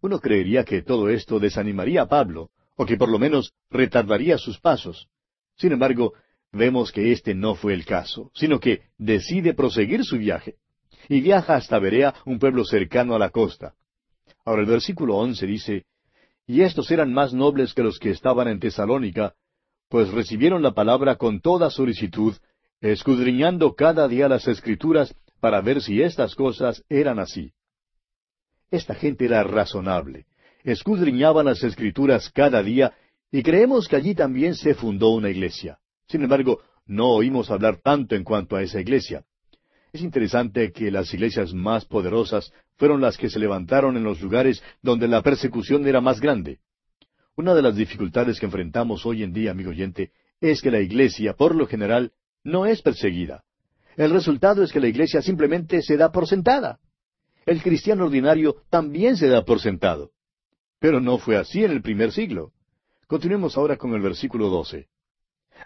Uno 0.00 0.18
creería 0.18 0.64
que 0.64 0.80
todo 0.80 1.10
esto 1.10 1.38
desanimaría 1.38 2.00
a 2.00 2.08
Pablo, 2.08 2.48
o 2.76 2.86
que 2.86 2.96
por 2.96 3.08
lo 3.08 3.18
menos 3.18 3.52
retardaría 3.70 4.38
sus 4.38 4.60
pasos. 4.60 5.08
Sin 5.56 5.72
embargo, 5.72 6.12
vemos 6.52 6.92
que 6.92 7.12
este 7.12 7.34
no 7.34 7.54
fue 7.54 7.74
el 7.74 7.84
caso, 7.84 8.30
sino 8.34 8.60
que 8.60 8.82
decide 8.98 9.54
proseguir 9.54 10.04
su 10.04 10.18
viaje, 10.18 10.56
y 11.08 11.20
viaja 11.20 11.54
hasta 11.54 11.78
Berea, 11.78 12.14
un 12.24 12.38
pueblo 12.38 12.64
cercano 12.64 13.14
a 13.14 13.18
la 13.18 13.30
costa. 13.30 13.74
Ahora 14.44 14.62
el 14.62 14.68
versículo 14.68 15.16
once 15.16 15.46
dice, 15.46 15.84
Y 16.46 16.62
estos 16.62 16.90
eran 16.90 17.12
más 17.12 17.32
nobles 17.32 17.74
que 17.74 17.82
los 17.82 17.98
que 17.98 18.10
estaban 18.10 18.48
en 18.48 18.60
Tesalónica, 18.60 19.34
pues 19.88 20.10
recibieron 20.10 20.62
la 20.62 20.72
palabra 20.72 21.16
con 21.16 21.40
toda 21.40 21.70
solicitud, 21.70 22.34
escudriñando 22.80 23.74
cada 23.74 24.08
día 24.08 24.28
las 24.28 24.46
escrituras 24.48 25.14
para 25.40 25.60
ver 25.60 25.80
si 25.80 26.02
estas 26.02 26.34
cosas 26.34 26.84
eran 26.88 27.18
así. 27.18 27.52
Esta 28.70 28.94
gente 28.94 29.26
era 29.26 29.42
razonable, 29.44 30.26
escudriñaban 30.66 31.46
las 31.46 31.62
escrituras 31.62 32.28
cada 32.30 32.62
día 32.62 32.92
y 33.30 33.42
creemos 33.42 33.86
que 33.88 33.96
allí 33.96 34.14
también 34.14 34.56
se 34.56 34.74
fundó 34.74 35.10
una 35.10 35.30
iglesia. 35.30 35.78
Sin 36.08 36.22
embargo, 36.22 36.60
no 36.86 37.10
oímos 37.10 37.50
hablar 37.50 37.78
tanto 37.82 38.16
en 38.16 38.24
cuanto 38.24 38.56
a 38.56 38.62
esa 38.62 38.80
iglesia. 38.80 39.24
Es 39.92 40.02
interesante 40.02 40.72
que 40.72 40.90
las 40.90 41.14
iglesias 41.14 41.54
más 41.54 41.84
poderosas 41.84 42.52
fueron 42.76 43.00
las 43.00 43.16
que 43.16 43.30
se 43.30 43.38
levantaron 43.38 43.96
en 43.96 44.02
los 44.02 44.20
lugares 44.20 44.62
donde 44.82 45.06
la 45.06 45.22
persecución 45.22 45.86
era 45.86 46.00
más 46.00 46.20
grande. 46.20 46.58
Una 47.36 47.54
de 47.54 47.62
las 47.62 47.76
dificultades 47.76 48.40
que 48.40 48.46
enfrentamos 48.46 49.06
hoy 49.06 49.22
en 49.22 49.32
día, 49.32 49.52
amigo 49.52 49.70
oyente, 49.70 50.10
es 50.40 50.60
que 50.62 50.70
la 50.70 50.80
iglesia, 50.80 51.34
por 51.34 51.54
lo 51.54 51.66
general, 51.66 52.12
no 52.42 52.66
es 52.66 52.82
perseguida. 52.82 53.44
El 53.96 54.10
resultado 54.10 54.62
es 54.62 54.72
que 54.72 54.80
la 54.80 54.88
iglesia 54.88 55.22
simplemente 55.22 55.80
se 55.80 55.96
da 55.96 56.10
por 56.10 56.26
sentada. 56.26 56.80
El 57.46 57.62
cristiano 57.62 58.04
ordinario 58.04 58.56
también 58.68 59.16
se 59.16 59.28
da 59.28 59.44
por 59.44 59.60
sentado. 59.60 60.10
Pero 60.78 61.00
no 61.00 61.18
fue 61.18 61.36
así 61.36 61.64
en 61.64 61.70
el 61.70 61.82
primer 61.82 62.12
siglo. 62.12 62.52
Continuemos 63.06 63.56
ahora 63.56 63.76
con 63.76 63.94
el 63.94 64.00
versículo 64.00 64.48
12. 64.48 64.88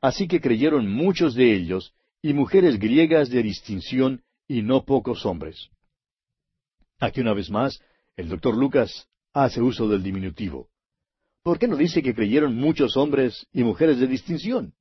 Así 0.02 0.28
que 0.28 0.40
creyeron 0.40 0.92
muchos 0.92 1.34
de 1.34 1.54
ellos, 1.54 1.94
y 2.22 2.32
mujeres 2.32 2.78
griegas 2.78 3.30
de 3.30 3.42
distinción, 3.42 4.22
y 4.46 4.62
no 4.62 4.84
pocos 4.84 5.24
hombres. 5.26 5.70
Aquí 6.98 7.20
una 7.20 7.32
vez 7.32 7.50
más, 7.50 7.80
el 8.16 8.28
doctor 8.28 8.56
Lucas 8.56 9.08
hace 9.32 9.62
uso 9.62 9.88
del 9.88 10.02
diminutivo. 10.02 10.68
¿Por 11.42 11.58
qué 11.58 11.66
no 11.66 11.76
dice 11.76 12.02
que 12.02 12.14
creyeron 12.14 12.54
muchos 12.54 12.96
hombres 12.96 13.46
y 13.52 13.64
mujeres 13.64 13.98
de 13.98 14.06
distinción? 14.06 14.74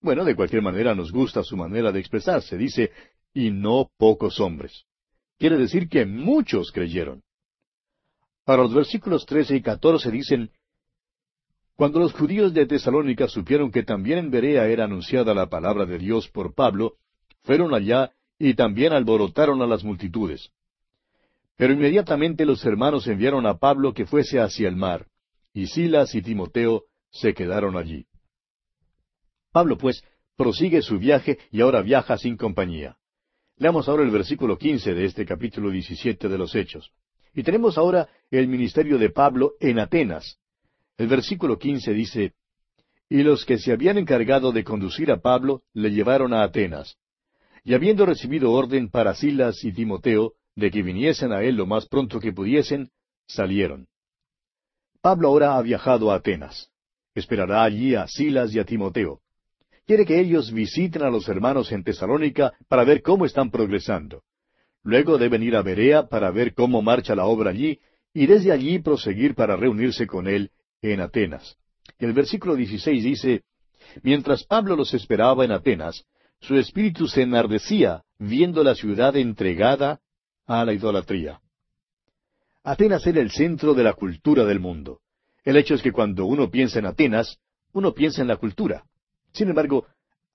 Bueno, 0.00 0.24
de 0.24 0.36
cualquier 0.36 0.62
manera 0.62 0.94
nos 0.94 1.10
gusta 1.10 1.42
su 1.42 1.56
manera 1.56 1.90
de 1.90 2.00
expresarse. 2.00 2.56
Dice, 2.56 2.92
y 3.34 3.50
no 3.50 3.90
pocos 3.96 4.38
hombres. 4.40 4.84
Quiere 5.38 5.56
decir 5.56 5.88
que 5.88 6.06
muchos 6.06 6.70
creyeron. 6.70 7.22
Para 8.44 8.62
los 8.62 8.74
versículos 8.74 9.24
trece 9.24 9.56
y 9.56 9.62
catorce 9.62 10.10
dicen, 10.10 10.50
Cuando 11.76 12.00
los 12.00 12.12
judíos 12.12 12.52
de 12.52 12.66
Tesalónica 12.66 13.28
supieron 13.28 13.70
que 13.70 13.82
también 13.82 14.18
en 14.18 14.30
Berea 14.30 14.66
era 14.66 14.84
anunciada 14.84 15.34
la 15.34 15.48
palabra 15.48 15.86
de 15.86 15.98
Dios 15.98 16.28
por 16.28 16.54
Pablo, 16.54 16.94
fueron 17.42 17.74
allá 17.74 18.12
y 18.38 18.54
también 18.54 18.92
alborotaron 18.92 19.62
a 19.62 19.66
las 19.66 19.84
multitudes. 19.84 20.50
Pero 21.56 21.72
inmediatamente 21.72 22.44
los 22.44 22.64
hermanos 22.64 23.06
enviaron 23.06 23.46
a 23.46 23.58
Pablo 23.58 23.94
que 23.94 24.06
fuese 24.06 24.40
hacia 24.40 24.68
el 24.68 24.76
mar, 24.76 25.06
y 25.52 25.66
Silas 25.66 26.14
y 26.14 26.22
Timoteo 26.22 26.84
se 27.10 27.34
quedaron 27.34 27.76
allí. 27.76 28.06
Pablo, 29.52 29.76
pues, 29.76 30.02
prosigue 30.36 30.82
su 30.82 30.98
viaje 30.98 31.38
y 31.50 31.60
ahora 31.60 31.82
viaja 31.82 32.16
sin 32.16 32.36
compañía. 32.36 32.96
Leamos 33.56 33.88
ahora 33.88 34.02
el 34.02 34.10
versículo 34.10 34.58
quince 34.58 34.94
de 34.94 35.04
este 35.04 35.24
capítulo 35.24 35.70
diecisiete 35.70 36.28
de 36.28 36.38
los 36.38 36.54
Hechos. 36.54 36.90
Y 37.34 37.42
tenemos 37.42 37.78
ahora 37.78 38.08
el 38.30 38.48
ministerio 38.48 38.98
de 38.98 39.10
Pablo 39.10 39.52
en 39.60 39.78
Atenas. 39.78 40.38
El 40.98 41.08
versículo 41.08 41.58
quince 41.58 41.92
dice, 41.92 42.34
Y 43.08 43.22
los 43.22 43.44
que 43.44 43.58
se 43.58 43.72
habían 43.72 43.98
encargado 43.98 44.52
de 44.52 44.64
conducir 44.64 45.10
a 45.10 45.20
Pablo 45.20 45.62
le 45.72 45.90
llevaron 45.90 46.34
a 46.34 46.42
Atenas. 46.42 46.96
Y 47.64 47.74
habiendo 47.74 48.04
recibido 48.06 48.52
orden 48.52 48.90
para 48.90 49.14
Silas 49.14 49.64
y 49.64 49.72
Timoteo 49.72 50.34
de 50.54 50.70
que 50.70 50.82
viniesen 50.82 51.32
a 51.32 51.42
él 51.42 51.56
lo 51.56 51.66
más 51.66 51.86
pronto 51.86 52.20
que 52.20 52.32
pudiesen, 52.32 52.90
salieron. 53.26 53.86
Pablo 55.00 55.28
ahora 55.28 55.56
ha 55.56 55.62
viajado 55.62 56.10
a 56.10 56.16
Atenas. 56.16 56.70
Esperará 57.14 57.64
allí 57.64 57.94
a 57.94 58.06
Silas 58.06 58.54
y 58.54 58.58
a 58.58 58.64
Timoteo. 58.64 59.20
Quiere 59.86 60.04
que 60.06 60.20
ellos 60.20 60.52
visiten 60.52 61.02
a 61.02 61.10
los 61.10 61.28
hermanos 61.28 61.72
en 61.72 61.82
Tesalónica 61.82 62.52
para 62.68 62.84
ver 62.84 63.02
cómo 63.02 63.24
están 63.24 63.50
progresando. 63.50 64.22
Luego 64.82 65.18
deben 65.18 65.42
ir 65.42 65.56
a 65.56 65.62
Berea 65.62 66.08
para 66.08 66.30
ver 66.30 66.54
cómo 66.54 66.82
marcha 66.82 67.14
la 67.14 67.26
obra 67.26 67.50
allí 67.50 67.80
y 68.12 68.26
desde 68.26 68.52
allí 68.52 68.78
proseguir 68.80 69.34
para 69.34 69.56
reunirse 69.56 70.06
con 70.06 70.26
él 70.26 70.50
en 70.82 71.00
Atenas. 71.00 71.56
El 71.98 72.12
versículo 72.12 72.56
16 72.56 73.04
dice, 73.04 73.42
Mientras 74.02 74.44
Pablo 74.44 74.76
los 74.76 74.92
esperaba 74.94 75.44
en 75.44 75.52
Atenas, 75.52 76.04
su 76.40 76.56
espíritu 76.56 77.06
se 77.06 77.22
enardecía 77.22 78.02
viendo 78.18 78.64
la 78.64 78.74
ciudad 78.74 79.16
entregada 79.16 80.00
a 80.46 80.64
la 80.64 80.72
idolatría. 80.72 81.40
Atenas 82.64 83.06
era 83.06 83.20
el 83.20 83.30
centro 83.30 83.74
de 83.74 83.84
la 83.84 83.92
cultura 83.92 84.44
del 84.44 84.60
mundo. 84.60 85.00
El 85.44 85.56
hecho 85.56 85.74
es 85.74 85.82
que 85.82 85.92
cuando 85.92 86.26
uno 86.26 86.50
piensa 86.50 86.78
en 86.78 86.86
Atenas, 86.86 87.38
uno 87.72 87.92
piensa 87.92 88.22
en 88.22 88.28
la 88.28 88.36
cultura. 88.36 88.84
Sin 89.32 89.48
embargo, 89.48 89.86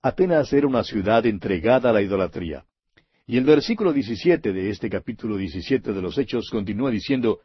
Atenas 0.02 0.52
era 0.52 0.66
una 0.66 0.84
ciudad 0.84 1.24
entregada 1.26 1.90
a 1.90 1.92
la 1.92 2.02
idolatría. 2.02 2.64
Y 3.30 3.36
el 3.36 3.44
versículo 3.44 3.92
17 3.92 4.54
de 4.54 4.70
este 4.70 4.88
capítulo 4.88 5.36
17 5.36 5.92
de 5.92 6.00
los 6.00 6.16
Hechos 6.16 6.48
continúa 6.48 6.90
diciendo, 6.90 7.40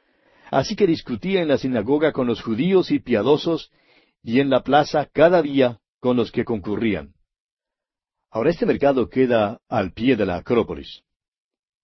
Así 0.49 0.77
que 0.77 0.87
discutía 0.87 1.41
en 1.41 1.49
la 1.49 1.57
sinagoga 1.57 2.13
con 2.13 2.25
los 2.25 2.41
judíos 2.41 2.89
y 2.89 2.99
piadosos, 2.99 3.69
y 4.23 4.39
en 4.39 4.49
la 4.49 4.63
plaza 4.63 5.09
cada 5.11 5.41
día 5.41 5.81
con 5.99 6.15
los 6.15 6.31
que 6.31 6.45
concurrían. 6.45 7.13
Ahora 8.31 8.51
este 8.51 8.65
mercado 8.65 9.09
queda 9.09 9.59
al 9.67 9.91
pie 9.91 10.15
de 10.15 10.25
la 10.25 10.37
Acrópolis. 10.37 11.03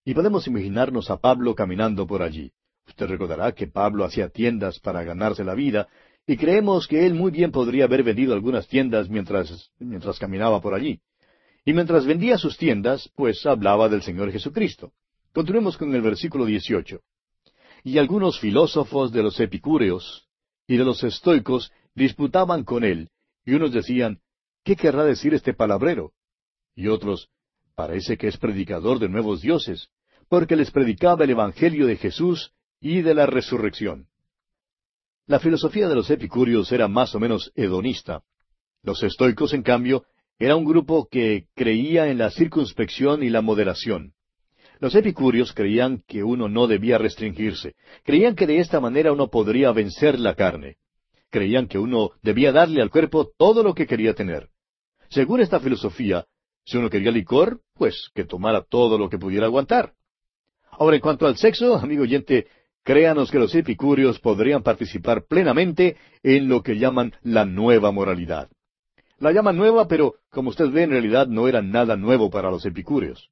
Y 0.06 0.14
podemos 0.14 0.48
imaginarnos 0.48 1.12
a 1.12 1.18
Pablo 1.18 1.54
caminando 1.54 2.08
por 2.08 2.22
allí. 2.22 2.54
Usted 2.88 3.06
recordará 3.06 3.52
que 3.52 3.68
Pablo 3.68 4.06
hacía 4.06 4.30
tiendas 4.30 4.80
para 4.80 5.04
ganarse 5.04 5.44
la 5.44 5.56
vida, 5.56 5.90
y 6.26 6.38
creemos 6.38 6.88
que 6.88 7.06
él 7.06 7.16
muy 7.16 7.32
bien 7.32 7.52
podría 7.52 7.84
haber 7.84 8.04
vendido 8.04 8.34
algunas 8.34 8.66
tiendas 8.70 9.10
mientras, 9.10 9.72
mientras 9.78 10.18
caminaba 10.20 10.62
por 10.62 10.74
allí. 10.74 11.02
Y 11.70 11.74
mientras 11.74 12.08
vendía 12.08 12.40
sus 12.40 12.58
tiendas, 12.58 13.12
pues 13.16 13.46
hablaba 13.46 13.88
del 13.90 14.02
Señor 14.02 14.32
Jesucristo. 14.32 14.92
Continuemos 15.32 15.78
con 15.78 15.94
el 15.94 16.02
versículo 16.02 16.46
18. 16.46 17.00
Y 17.84 18.00
algunos 18.00 18.40
filósofos 18.40 19.12
de 19.12 19.22
los 19.22 19.40
epicúreos 19.40 20.28
y 20.66 20.78
de 20.78 20.84
los 20.84 21.04
estoicos 21.04 21.72
disputaban 21.94 22.64
con 22.64 22.84
él, 22.84 23.12
y 23.46 23.54
unos 23.54 23.72
decían, 23.72 24.20
¿qué 24.64 24.76
querrá 24.76 25.04
decir 25.04 25.36
este 25.36 25.54
palabrero? 25.54 26.14
Y 26.76 26.88
otros, 26.88 27.30
parece 27.76 28.18
que 28.18 28.30
es 28.30 28.38
predicador 28.38 28.98
de 28.98 29.08
nuevos 29.08 29.42
dioses, 29.42 29.90
porque 30.28 30.56
les 30.56 30.72
predicaba 30.72 31.24
el 31.24 31.30
Evangelio 31.30 31.86
de 31.86 31.98
Jesús 31.98 32.52
y 32.82 33.04
de 33.04 33.14
la 33.14 33.28
resurrección. 33.28 34.08
La 35.28 35.40
filosofía 35.40 35.88
de 35.88 35.94
los 35.94 36.10
epicúreos 36.10 36.72
era 36.72 36.88
más 36.88 37.14
o 37.14 37.20
menos 37.20 37.52
hedonista. 37.54 38.24
Los 38.82 39.04
estoicos, 39.04 39.54
en 39.54 39.62
cambio, 39.62 40.06
era 40.40 40.56
un 40.56 40.64
grupo 40.64 41.10
que 41.12 41.48
creía 41.54 42.08
en 42.08 42.18
la 42.18 42.32
circunspección 42.32 43.24
y 43.24 43.30
la 43.30 43.42
moderación. 43.42 44.14
Los 44.80 44.96
epicúreos 44.96 45.52
creían 45.52 46.02
que 46.08 46.24
uno 46.24 46.48
no 46.48 46.66
debía 46.66 46.98
restringirse, 46.98 47.76
creían 48.04 48.36
que 48.36 48.48
de 48.48 48.60
esta 48.60 48.80
manera 48.80 49.12
uno 49.12 49.28
podría 49.28 49.74
vencer 49.74 50.18
la 50.18 50.36
carne. 50.36 50.78
Creían 51.30 51.68
que 51.68 51.78
uno 51.78 52.12
debía 52.24 52.54
darle 52.54 52.82
al 52.82 52.90
cuerpo 52.90 53.30
todo 53.38 53.62
lo 53.62 53.76
que 53.76 53.86
quería 53.86 54.14
tener. 54.14 54.48
Según 55.10 55.42
esta 55.42 55.60
filosofía, 55.60 56.26
si 56.66 56.78
uno 56.78 56.90
quería 56.90 57.12
licor, 57.12 57.60
pues 57.74 58.10
que 58.16 58.24
tomara 58.24 58.64
todo 58.64 58.98
lo 58.98 59.10
que 59.10 59.18
pudiera 59.18 59.48
aguantar. 59.48 59.94
Ahora, 60.72 60.96
en 60.96 61.02
cuanto 61.02 61.28
al 61.28 61.36
sexo, 61.36 61.76
amigo 61.76 62.04
oyente, 62.04 62.48
créanos 62.84 63.30
que 63.30 63.40
los 63.40 63.54
epicúreos 63.54 64.20
podrían 64.20 64.64
participar 64.64 65.26
plenamente 65.28 65.98
en 66.24 66.48
lo 66.48 66.64
que 66.64 66.78
llaman 66.78 67.14
la 67.22 67.44
nueva 67.44 67.92
moralidad. 67.92 68.50
La 69.20 69.34
llaman 69.34 69.58
nueva, 69.58 69.88
pero 69.88 70.16
como 70.32 70.50
usted 70.50 70.70
ve, 70.72 70.84
en 70.84 70.92
realidad 70.92 71.28
no 71.28 71.48
era 71.48 71.62
nada 71.62 71.98
nuevo 71.98 72.30
para 72.30 72.50
los 72.50 72.66
epicúreos. 72.66 73.30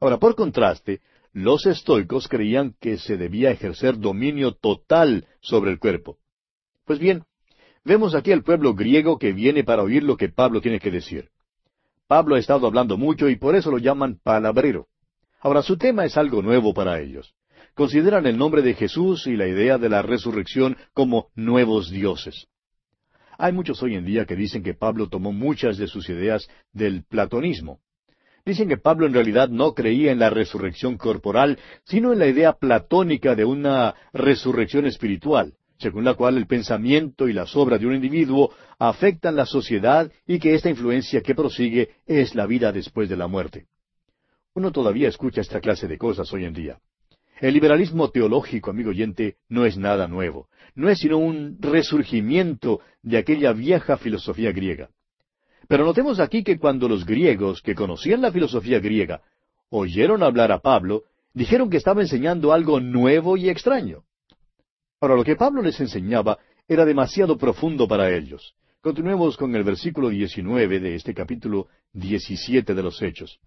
Ahora, 0.00 0.18
por 0.18 0.34
contraste, 0.34 1.00
los 1.32 1.66
estoicos 1.66 2.26
creían 2.26 2.74
que 2.80 2.98
se 2.98 3.16
debía 3.16 3.52
ejercer 3.52 3.98
dominio 3.98 4.52
total 4.52 5.26
sobre 5.40 5.70
el 5.70 5.78
cuerpo. 5.78 6.18
Pues 6.84 6.98
bien, 6.98 7.24
vemos 7.84 8.14
aquí 8.14 8.32
al 8.32 8.42
pueblo 8.42 8.74
griego 8.74 9.18
que 9.18 9.32
viene 9.32 9.62
para 9.62 9.82
oír 9.82 10.02
lo 10.02 10.16
que 10.16 10.28
Pablo 10.28 10.60
tiene 10.60 10.80
que 10.80 10.90
decir. 10.90 11.28
Pablo 12.08 12.34
ha 12.34 12.40
estado 12.40 12.66
hablando 12.66 12.96
mucho 12.96 13.28
y 13.28 13.36
por 13.36 13.54
eso 13.54 13.70
lo 13.70 13.78
llaman 13.78 14.18
palabrero. 14.22 14.88
Ahora, 15.40 15.62
su 15.62 15.76
tema 15.76 16.04
es 16.04 16.16
algo 16.16 16.42
nuevo 16.42 16.74
para 16.74 17.00
ellos. 17.00 17.34
Consideran 17.74 18.26
el 18.26 18.36
nombre 18.36 18.62
de 18.62 18.74
Jesús 18.74 19.26
y 19.26 19.36
la 19.36 19.46
idea 19.46 19.78
de 19.78 19.88
la 19.88 20.02
resurrección 20.02 20.76
como 20.92 21.28
nuevos 21.34 21.90
dioses. 21.90 22.48
Hay 23.44 23.52
muchos 23.52 23.82
hoy 23.82 23.94
en 23.94 24.06
día 24.06 24.24
que 24.24 24.36
dicen 24.36 24.62
que 24.62 24.72
Pablo 24.72 25.10
tomó 25.10 25.30
muchas 25.30 25.76
de 25.76 25.86
sus 25.86 26.08
ideas 26.08 26.48
del 26.72 27.04
platonismo. 27.04 27.80
Dicen 28.42 28.70
que 28.70 28.78
Pablo 28.78 29.04
en 29.04 29.12
realidad 29.12 29.50
no 29.50 29.74
creía 29.74 30.12
en 30.12 30.18
la 30.18 30.30
resurrección 30.30 30.96
corporal, 30.96 31.58
sino 31.84 32.14
en 32.14 32.20
la 32.20 32.26
idea 32.26 32.54
platónica 32.54 33.34
de 33.34 33.44
una 33.44 33.96
resurrección 34.14 34.86
espiritual, 34.86 35.52
según 35.76 36.06
la 36.06 36.14
cual 36.14 36.38
el 36.38 36.46
pensamiento 36.46 37.28
y 37.28 37.34
las 37.34 37.54
obras 37.54 37.80
de 37.80 37.86
un 37.86 37.96
individuo 37.96 38.50
afectan 38.78 39.36
la 39.36 39.44
sociedad 39.44 40.10
y 40.26 40.38
que 40.38 40.54
esta 40.54 40.70
influencia 40.70 41.20
que 41.20 41.34
prosigue 41.34 41.96
es 42.06 42.34
la 42.34 42.46
vida 42.46 42.72
después 42.72 43.10
de 43.10 43.18
la 43.18 43.26
muerte. 43.26 43.66
Uno 44.54 44.72
todavía 44.72 45.10
escucha 45.10 45.42
esta 45.42 45.60
clase 45.60 45.86
de 45.86 45.98
cosas 45.98 46.32
hoy 46.32 46.46
en 46.46 46.54
día. 46.54 46.78
El 47.44 47.52
liberalismo 47.52 48.08
teológico, 48.08 48.70
amigo 48.70 48.88
oyente, 48.88 49.36
no 49.50 49.66
es 49.66 49.76
nada 49.76 50.08
nuevo, 50.08 50.48
no 50.74 50.88
es 50.88 51.00
sino 51.00 51.18
un 51.18 51.58
resurgimiento 51.60 52.80
de 53.02 53.18
aquella 53.18 53.52
vieja 53.52 53.98
filosofía 53.98 54.50
griega. 54.50 54.88
Pero 55.68 55.84
notemos 55.84 56.20
aquí 56.20 56.42
que 56.42 56.58
cuando 56.58 56.88
los 56.88 57.04
griegos, 57.04 57.60
que 57.60 57.74
conocían 57.74 58.22
la 58.22 58.32
filosofía 58.32 58.80
griega, 58.80 59.20
oyeron 59.68 60.22
hablar 60.22 60.52
a 60.52 60.60
Pablo, 60.60 61.02
dijeron 61.34 61.68
que 61.68 61.76
estaba 61.76 62.00
enseñando 62.00 62.50
algo 62.50 62.80
nuevo 62.80 63.36
y 63.36 63.50
extraño. 63.50 64.04
Ahora, 64.98 65.14
lo 65.14 65.22
que 65.22 65.36
Pablo 65.36 65.60
les 65.60 65.78
enseñaba 65.80 66.38
era 66.66 66.86
demasiado 66.86 67.36
profundo 67.36 67.86
para 67.86 68.10
ellos. 68.10 68.54
Continuemos 68.80 69.36
con 69.36 69.54
el 69.54 69.64
versículo 69.64 70.08
19 70.08 70.80
de 70.80 70.94
este 70.94 71.12
capítulo 71.12 71.68
17 71.92 72.72
de 72.72 72.82
los 72.82 73.02
Hechos. 73.02 73.38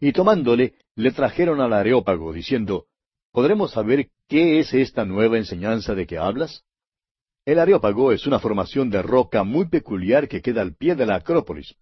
Y 0.00 0.12
tomándole, 0.12 0.74
le 0.94 1.12
trajeron 1.12 1.60
al 1.60 1.72
Areópago, 1.72 2.32
diciendo, 2.32 2.86
¿Podremos 3.32 3.72
saber 3.72 4.08
qué 4.28 4.60
es 4.60 4.72
esta 4.72 5.04
nueva 5.04 5.36
enseñanza 5.36 5.94
de 5.94 6.06
que 6.06 6.16
hablas? 6.16 6.64
El 7.44 7.58
Areópago 7.58 8.12
es 8.12 8.26
una 8.26 8.38
formación 8.38 8.88
de 8.88 9.02
roca 9.02 9.44
muy 9.44 9.68
peculiar 9.68 10.26
que 10.26 10.40
queda 10.40 10.62
al 10.62 10.74
pie 10.74 10.94
de 10.94 11.04
la 11.04 11.16
Acrópolis. 11.16 11.76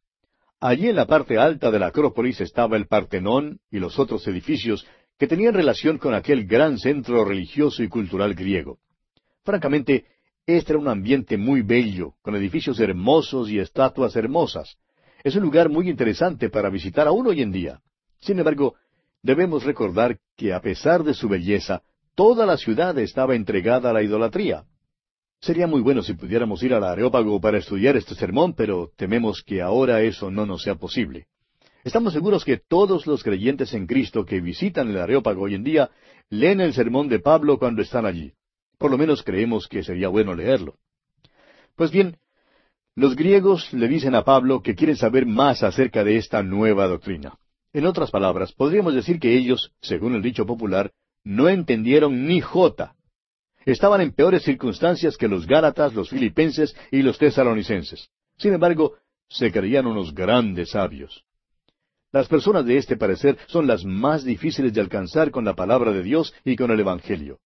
Allí 0.61 0.89
en 0.89 0.97
la 0.97 1.07
parte 1.07 1.39
alta 1.39 1.71
de 1.71 1.79
la 1.79 1.87
Acrópolis 1.87 2.41
estaba 2.41 2.77
el 2.77 2.87
Partenón 2.87 3.61
y 3.71 3.79
los 3.79 3.99
otros 3.99 4.27
edificios 4.27 4.87
que 5.19 5.27
tenían 5.27 5.55
relación 5.55 5.99
con 5.99 6.13
aquel 6.13 6.47
gran 6.47 6.79
centro 6.79 7.25
religioso 7.25 7.83
y 7.83 7.89
cultural 7.89 8.35
griego. 8.35 8.79
Francamente, 9.45 10.07
este 10.47 10.73
era 10.73 10.81
un 10.81 10.89
ambiente 10.89 11.37
muy 11.37 11.63
bello, 11.63 12.15
con 12.21 12.35
edificios 12.35 12.81
hermosos 12.81 13.49
y 13.49 13.59
estatuas 13.59 14.17
hermosas. 14.17 14.77
Es 15.23 15.37
un 15.37 15.43
lugar 15.43 15.71
muy 15.71 15.89
interesante 15.89 16.51
para 16.51 16.69
visitar 16.69 17.07
aún 17.07 17.27
hoy 17.27 17.43
en 17.43 17.53
día. 17.53 17.81
Sin 18.25 18.39
embargo, 18.39 18.75
debemos 19.23 19.65
recordar 19.65 20.19
que 20.35 20.55
a 20.55 20.61
pesar 20.63 21.05
de 21.05 21.13
su 21.13 21.29
belleza, 21.29 21.83
toda 22.15 22.47
la 22.47 22.57
ciudad 22.57 22.99
estaba 22.99 23.35
entregada 23.35 23.91
a 23.91 23.93
la 23.93 24.03
idolatría. 24.03 24.65
Sería 25.43 25.67
muy 25.67 25.83
bueno 25.83 26.03
si 26.03 26.15
pudiéramos 26.15 26.63
ir 26.63 26.73
al 26.73 26.85
Areópago 26.85 27.39
para 27.39 27.59
estudiar 27.59 27.99
este 27.99 28.15
sermón, 28.15 28.55
pero 28.55 28.91
tememos 28.97 29.43
que 29.43 29.61
ahora 29.61 30.01
eso 30.01 30.31
no 30.31 30.47
nos 30.47 30.63
sea 30.63 30.77
posible. 30.77 31.27
Estamos 31.85 32.15
seguros 32.15 32.47
que 32.47 32.57
todos 32.57 33.07
los 33.07 33.23
creyentes 33.23 33.75
en 33.75 33.87
Cristo 33.87 34.25
que 34.25 34.41
visitan 34.41 34.89
el 34.89 34.99
Areópago 34.99 35.43
hoy 35.43 35.55
en 35.55 35.65
día 35.65 35.91
leen 36.31 36.63
el 36.63 36.73
sermón 36.73 37.11
de 37.11 37.19
Pablo 37.19 37.59
cuando 37.59 37.83
están 37.83 38.07
allí. 38.07 38.33
Por 38.79 38.91
lo 38.91 38.97
menos 38.97 39.23
creemos 39.23 39.69
que 39.69 39.85
sería 39.85 40.09
bueno 40.09 40.35
leerlo. 40.35 40.77
Pues 41.77 41.91
bien, 41.91 42.17
los 42.95 43.17
griegos 43.17 43.71
le 43.75 43.87
dicen 43.87 44.15
a 44.15 44.25
Pablo 44.25 44.63
que 44.63 44.75
quieren 44.75 44.97
saber 44.97 45.27
más 45.27 45.63
acerca 45.63 46.03
de 46.05 46.17
esta 46.17 46.43
nueva 46.43 46.87
doctrina. 46.87 47.37
En 47.75 47.87
otras 47.87 48.13
palabras, 48.13 48.53
podríamos 48.53 48.95
decir 48.95 49.19
que 49.19 49.37
ellos, 49.37 49.73
según 49.83 50.15
el 50.15 50.23
dicho 50.23 50.47
popular, 50.47 50.93
no 51.25 51.49
entendieron 51.49 52.25
ni 52.25 52.41
jota. 52.41 52.95
Estaban 53.67 54.01
en 54.01 54.13
peores 54.13 54.45
circunstancias 54.45 55.17
que 55.17 55.27
los 55.27 55.45
Gálatas, 55.45 55.93
los 55.93 56.09
Filipenses 56.09 56.77
y 56.93 57.03
los 57.03 57.19
Tesalonicenses. 57.19 58.11
Sin 58.39 58.55
embargo, 58.55 58.95
se 59.29 59.51
creían 59.51 59.87
unos 59.87 60.15
grandes 60.15 60.71
sabios. 60.71 61.25
Las 62.13 62.29
personas 62.29 62.65
de 62.65 62.77
este 62.77 62.97
parecer 62.97 63.39
son 63.49 63.67
las 63.67 63.85
más 63.85 64.23
difíciles 64.23 64.73
de 64.73 64.81
alcanzar 64.81 65.33
con 65.33 65.45
la 65.45 65.55
palabra 65.57 65.91
de 65.91 66.05
Dios 66.05 66.33
y 66.45 66.55
con 66.55 66.71
el 66.71 66.79
Evangelio. 66.79 67.41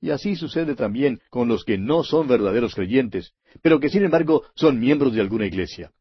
Y 0.00 0.12
así 0.12 0.34
sucede 0.34 0.76
también 0.76 1.20
con 1.28 1.46
los 1.46 1.64
que 1.64 1.76
no 1.76 2.04
son 2.04 2.26
verdaderos 2.26 2.74
creyentes, 2.74 3.34
pero 3.60 3.80
que 3.80 3.90
sin 3.90 4.04
embargo 4.04 4.44
son 4.54 4.80
miembros 4.80 5.12
de 5.12 5.20
alguna 5.20 5.44
iglesia 5.44 5.92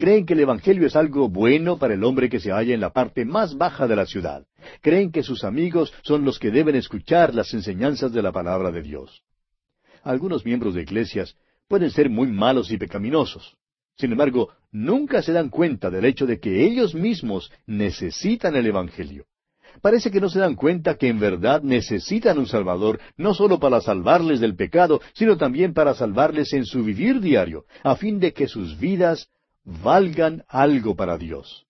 creen 0.00 0.26
que 0.26 0.32
el 0.32 0.40
Evangelio 0.40 0.86
es 0.86 0.96
algo 0.96 1.28
bueno 1.28 1.78
para 1.78 1.94
el 1.94 2.02
hombre 2.02 2.28
que 2.28 2.40
se 2.40 2.50
halla 2.50 2.74
en 2.74 2.80
la 2.80 2.90
parte 2.90 3.24
más 3.24 3.56
baja 3.56 3.86
de 3.86 3.94
la 3.94 4.06
ciudad. 4.06 4.44
Creen 4.80 5.12
que 5.12 5.22
sus 5.22 5.44
amigos 5.44 5.92
son 6.02 6.24
los 6.24 6.38
que 6.38 6.50
deben 6.50 6.74
escuchar 6.74 7.34
las 7.34 7.52
enseñanzas 7.54 8.10
de 8.12 8.22
la 8.22 8.32
palabra 8.32 8.72
de 8.72 8.82
Dios. 8.82 9.22
Algunos 10.02 10.44
miembros 10.44 10.74
de 10.74 10.82
iglesias 10.82 11.36
pueden 11.68 11.90
ser 11.90 12.08
muy 12.08 12.28
malos 12.28 12.72
y 12.72 12.78
pecaminosos. 12.78 13.56
Sin 13.96 14.12
embargo, 14.12 14.48
nunca 14.72 15.20
se 15.20 15.32
dan 15.32 15.50
cuenta 15.50 15.90
del 15.90 16.06
hecho 16.06 16.26
de 16.26 16.40
que 16.40 16.64
ellos 16.64 16.94
mismos 16.94 17.52
necesitan 17.66 18.56
el 18.56 18.66
Evangelio. 18.66 19.26
Parece 19.82 20.10
que 20.10 20.20
no 20.20 20.30
se 20.30 20.40
dan 20.40 20.56
cuenta 20.56 20.96
que 20.96 21.08
en 21.08 21.20
verdad 21.20 21.62
necesitan 21.62 22.38
un 22.38 22.46
Salvador, 22.46 22.98
no 23.18 23.34
solo 23.34 23.60
para 23.60 23.80
salvarles 23.82 24.40
del 24.40 24.56
pecado, 24.56 25.00
sino 25.12 25.36
también 25.36 25.74
para 25.74 25.94
salvarles 25.94 26.52
en 26.54 26.64
su 26.64 26.82
vivir 26.82 27.20
diario, 27.20 27.66
a 27.82 27.94
fin 27.96 28.18
de 28.18 28.32
que 28.32 28.48
sus 28.48 28.78
vidas 28.78 29.28
valgan 29.64 30.44
algo 30.48 30.94
para 30.94 31.18
Dios. 31.18 31.66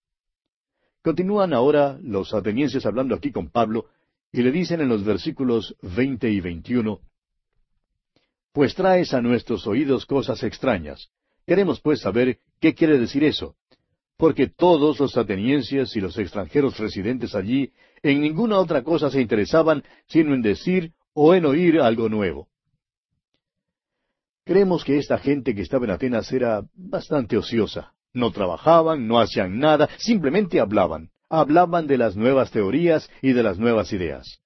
Continúan 1.02 1.54
ahora 1.54 1.98
los 2.02 2.34
atenienses 2.34 2.84
hablando 2.84 3.14
aquí 3.14 3.32
con 3.32 3.50
Pablo, 3.50 3.86
y 4.32 4.42
le 4.42 4.52
dicen 4.52 4.80
en 4.80 4.88
los 4.88 5.04
versículos 5.04 5.74
veinte 5.82 6.30
y 6.30 6.40
veintiuno, 6.40 7.00
Pues 8.52 8.74
traes 8.74 9.14
a 9.14 9.22
nuestros 9.22 9.66
oídos 9.66 10.06
cosas 10.06 10.42
extrañas. 10.42 11.08
Queremos 11.46 11.80
pues 11.80 12.00
saber 12.00 12.38
qué 12.60 12.74
quiere 12.74 12.98
decir 12.98 13.24
eso, 13.24 13.56
porque 14.16 14.48
todos 14.48 15.00
los 15.00 15.16
atenienses 15.16 15.96
y 15.96 16.00
los 16.00 16.18
extranjeros 16.18 16.78
residentes 16.78 17.34
allí 17.34 17.72
en 18.02 18.20
ninguna 18.20 18.58
otra 18.58 18.82
cosa 18.82 19.10
se 19.10 19.20
interesaban 19.20 19.82
sino 20.06 20.34
en 20.34 20.42
decir 20.42 20.92
o 21.14 21.34
en 21.34 21.46
oír 21.46 21.80
algo 21.80 22.08
nuevo. 22.08 22.49
Creemos 24.50 24.82
que 24.82 24.98
esta 24.98 25.16
gente 25.16 25.54
que 25.54 25.62
estaba 25.62 25.84
en 25.84 25.92
Atenas 25.92 26.32
era 26.32 26.64
bastante 26.74 27.36
ociosa. 27.36 27.92
No 28.12 28.32
trabajaban, 28.32 29.06
no 29.06 29.20
hacían 29.20 29.60
nada, 29.60 29.88
simplemente 29.96 30.58
hablaban. 30.58 31.10
Hablaban 31.28 31.86
de 31.86 31.96
las 31.96 32.16
nuevas 32.16 32.50
teorías 32.50 33.08
y 33.22 33.32
de 33.32 33.44
las 33.44 33.60
nuevas 33.60 33.92
ideas. 33.92 34.40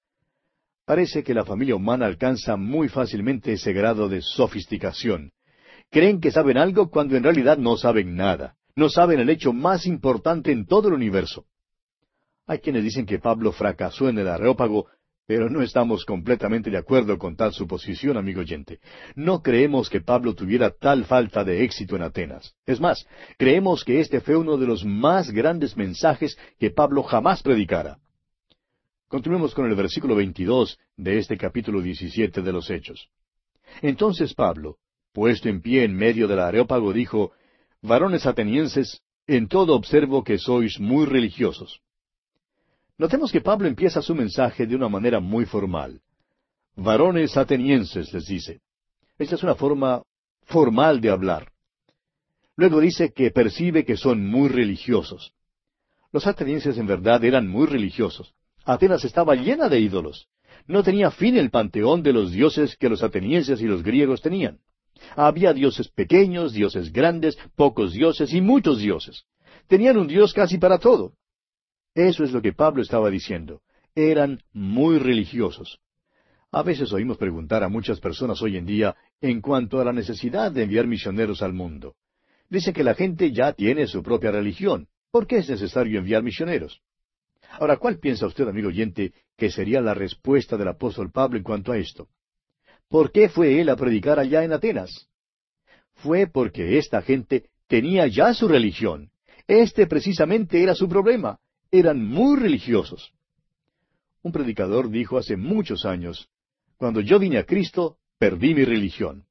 Parece 0.85 1.23
que 1.23 1.33
la 1.33 1.43
familia 1.43 1.75
humana 1.75 2.05
alcanza 2.05 2.55
muy 2.55 2.87
fácilmente 2.87 3.53
ese 3.53 3.73
grado 3.73 4.07
de 4.07 4.21
sofisticación. 4.21 5.31
Creen 5.89 6.21
que 6.21 6.29
saben 6.29 6.59
algo 6.59 6.91
cuando 6.91 7.17
en 7.17 7.23
realidad 7.23 7.57
no 7.57 7.75
saben 7.75 8.15
nada. 8.15 8.57
No 8.75 8.89
saben 8.89 9.19
el 9.19 9.31
hecho 9.31 9.53
más 9.53 9.87
importante 9.87 10.51
en 10.51 10.67
todo 10.67 10.89
el 10.89 10.93
universo. 10.93 11.45
Hay 12.45 12.59
quienes 12.59 12.83
dicen 12.83 13.07
que 13.07 13.17
Pablo 13.17 13.51
fracasó 13.51 14.07
en 14.07 14.19
el 14.19 14.27
Areópago 14.27 14.85
pero 15.27 15.49
no 15.49 15.61
estamos 15.61 16.05
completamente 16.05 16.69
de 16.69 16.77
acuerdo 16.77 17.17
con 17.17 17.35
tal 17.35 17.51
suposición, 17.51 18.17
amigo 18.17 18.41
oyente. 18.41 18.79
No 19.15 19.41
creemos 19.41 19.89
que 19.89 20.01
Pablo 20.01 20.35
tuviera 20.35 20.69
tal 20.69 21.05
falta 21.05 21.43
de 21.43 21.63
éxito 21.63 21.95
en 21.95 22.03
Atenas. 22.03 22.55
Es 22.65 22.79
más, 22.79 23.07
creemos 23.37 23.83
que 23.83 23.99
este 23.99 24.21
fue 24.21 24.35
uno 24.35 24.57
de 24.57 24.67
los 24.67 24.85
más 24.85 25.31
grandes 25.31 25.75
mensajes 25.75 26.37
que 26.59 26.69
Pablo 26.69 27.01
jamás 27.03 27.41
predicara. 27.41 27.97
Continuemos 29.07 29.53
con 29.55 29.65
el 29.65 29.75
versículo 29.75 30.15
22 30.15 30.77
de 30.97 31.17
este 31.17 31.37
capítulo 31.37 31.81
17 31.81 32.41
de 32.41 32.51
los 32.51 32.69
Hechos. 32.69 33.09
Entonces 33.81 34.33
Pablo, 34.33 34.77
puesto 35.11 35.49
en 35.49 35.61
pie 35.61 35.83
en 35.83 35.95
medio 35.95 36.27
del 36.27 36.39
Areópago, 36.39 36.93
dijo, 36.93 37.31
Varones 37.81 38.25
atenienses, 38.25 39.01
en 39.27 39.47
todo 39.47 39.75
observo 39.75 40.23
que 40.23 40.37
sois 40.37 40.79
muy 40.79 41.05
religiosos. 41.05 41.81
Notemos 42.97 43.31
que 43.31 43.41
Pablo 43.41 43.67
empieza 43.67 44.01
su 44.01 44.15
mensaje 44.15 44.65
de 44.65 44.75
una 44.75 44.87
manera 44.87 45.19
muy 45.19 45.45
formal. 45.45 46.01
Varones 46.75 47.35
atenienses, 47.35 48.13
les 48.13 48.25
dice. 48.25 48.61
Esta 49.17 49.35
es 49.35 49.43
una 49.43 49.55
forma 49.55 50.03
formal 50.43 51.01
de 51.01 51.09
hablar. 51.09 51.51
Luego 52.55 52.79
dice 52.79 53.11
que 53.13 53.31
percibe 53.31 53.83
que 53.83 53.97
son 53.97 54.25
muy 54.25 54.47
religiosos. 54.47 55.33
Los 56.11 56.25
atenienses 56.27 56.77
en 56.77 56.87
verdad 56.87 57.23
eran 57.25 57.47
muy 57.47 57.67
religiosos. 57.67 58.33
Atenas 58.63 59.03
estaba 59.03 59.35
llena 59.35 59.67
de 59.67 59.79
ídolos. 59.81 60.27
No 60.67 60.81
tenía 60.81 61.11
fin 61.11 61.37
el 61.37 61.49
panteón 61.49 62.01
de 62.01 62.13
los 62.13 62.31
dioses 62.31 62.77
que 62.77 62.89
los 62.89 63.03
atenienses 63.03 63.61
y 63.61 63.65
los 63.65 63.83
griegos 63.83 64.21
tenían. 64.21 64.59
Había 65.17 65.53
dioses 65.53 65.89
pequeños, 65.89 66.53
dioses 66.53 66.93
grandes, 66.93 67.37
pocos 67.55 67.91
dioses 67.91 68.33
y 68.33 68.39
muchos 68.39 68.79
dioses. 68.79 69.25
Tenían 69.67 69.97
un 69.97 70.07
dios 70.07 70.33
casi 70.33 70.57
para 70.57 70.79
todo. 70.79 71.13
Eso 71.95 72.25
es 72.25 72.33
lo 72.33 72.41
que 72.41 72.51
Pablo 72.51 72.81
estaba 72.81 73.09
diciendo. 73.09 73.61
Eran 73.95 74.41
muy 74.51 74.99
religiosos. 74.99 75.79
A 76.51 76.61
veces 76.61 76.91
oímos 76.91 77.17
preguntar 77.17 77.63
a 77.63 77.69
muchas 77.69 78.01
personas 78.01 78.41
hoy 78.41 78.57
en 78.57 78.65
día 78.65 78.95
en 79.21 79.39
cuanto 79.39 79.79
a 79.79 79.85
la 79.85 79.93
necesidad 79.93 80.51
de 80.51 80.63
enviar 80.63 80.87
misioneros 80.87 81.41
al 81.41 81.53
mundo. 81.53 81.95
Dicen 82.49 82.73
que 82.73 82.83
la 82.83 82.95
gente 82.95 83.31
ya 83.31 83.53
tiene 83.53 83.87
su 83.87 84.03
propia 84.03 84.31
religión. 84.31 84.89
¿Por 85.09 85.25
qué 85.25 85.37
es 85.37 85.49
necesario 85.49 85.97
enviar 85.97 86.21
misioneros? 86.21 86.81
Ahora, 87.51 87.77
¿cuál 87.77 87.97
piensa 87.99 88.27
usted, 88.27 88.47
amigo 88.47 88.67
oyente, 88.67 89.13
que 89.37 89.49
sería 89.49 89.79
la 89.79 89.93
respuesta 89.93 90.57
del 90.57 90.67
apóstol 90.67 91.11
Pablo 91.11 91.37
en 91.37 91.43
cuanto 91.43 91.71
a 91.71 91.77
esto? 91.77 92.09
¿Por 92.89 93.11
qué 93.11 93.29
fue 93.29 93.61
él 93.61 93.69
a 93.69 93.77
predicar 93.77 94.19
allá 94.19 94.43
en 94.43 94.51
Atenas? 94.51 95.07
Fue 95.95 96.27
porque 96.27 96.77
esta 96.77 97.01
gente 97.01 97.45
tenía 97.67 98.07
ya 98.07 98.33
su 98.33 98.49
religión. 98.49 99.11
Este 99.47 99.87
precisamente 99.87 100.61
era 100.61 100.75
su 100.75 100.89
problema 100.89 101.39
eran 101.79 102.03
muy 102.05 102.39
religiosos. 102.39 103.11
Un 104.21 104.31
predicador 104.31 104.89
dijo 104.89 105.17
hace 105.17 105.37
muchos 105.37 105.85
años, 105.85 106.29
Cuando 106.77 106.99
yo 106.99 107.19
vine 107.19 107.37
a 107.37 107.45
Cristo, 107.45 107.97
perdí 108.17 108.55
mi 108.55 108.65
religión. 108.65 109.25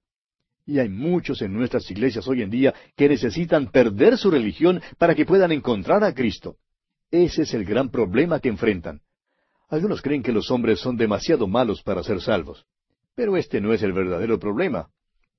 Y 0.66 0.78
hay 0.78 0.88
muchos 0.88 1.42
en 1.42 1.52
nuestras 1.52 1.90
iglesias 1.90 2.26
hoy 2.26 2.42
en 2.42 2.50
día 2.50 2.74
que 2.96 3.08
necesitan 3.08 3.70
perder 3.70 4.16
su 4.16 4.30
religión 4.30 4.80
para 4.98 5.14
que 5.14 5.26
puedan 5.26 5.52
encontrar 5.52 6.02
a 6.04 6.14
Cristo. 6.14 6.56
Ese 7.10 7.42
es 7.42 7.52
el 7.54 7.64
gran 7.64 7.90
problema 7.90 8.40
que 8.40 8.48
enfrentan. 8.48 9.00
Algunos 9.68 10.00
creen 10.00 10.22
que 10.22 10.32
los 10.32 10.50
hombres 10.50 10.80
son 10.80 10.96
demasiado 10.96 11.46
malos 11.46 11.82
para 11.82 12.02
ser 12.02 12.20
salvos. 12.20 12.64
Pero 13.14 13.36
este 13.36 13.60
no 13.60 13.72
es 13.72 13.82
el 13.82 13.92
verdadero 13.92 14.38
problema. 14.38 14.88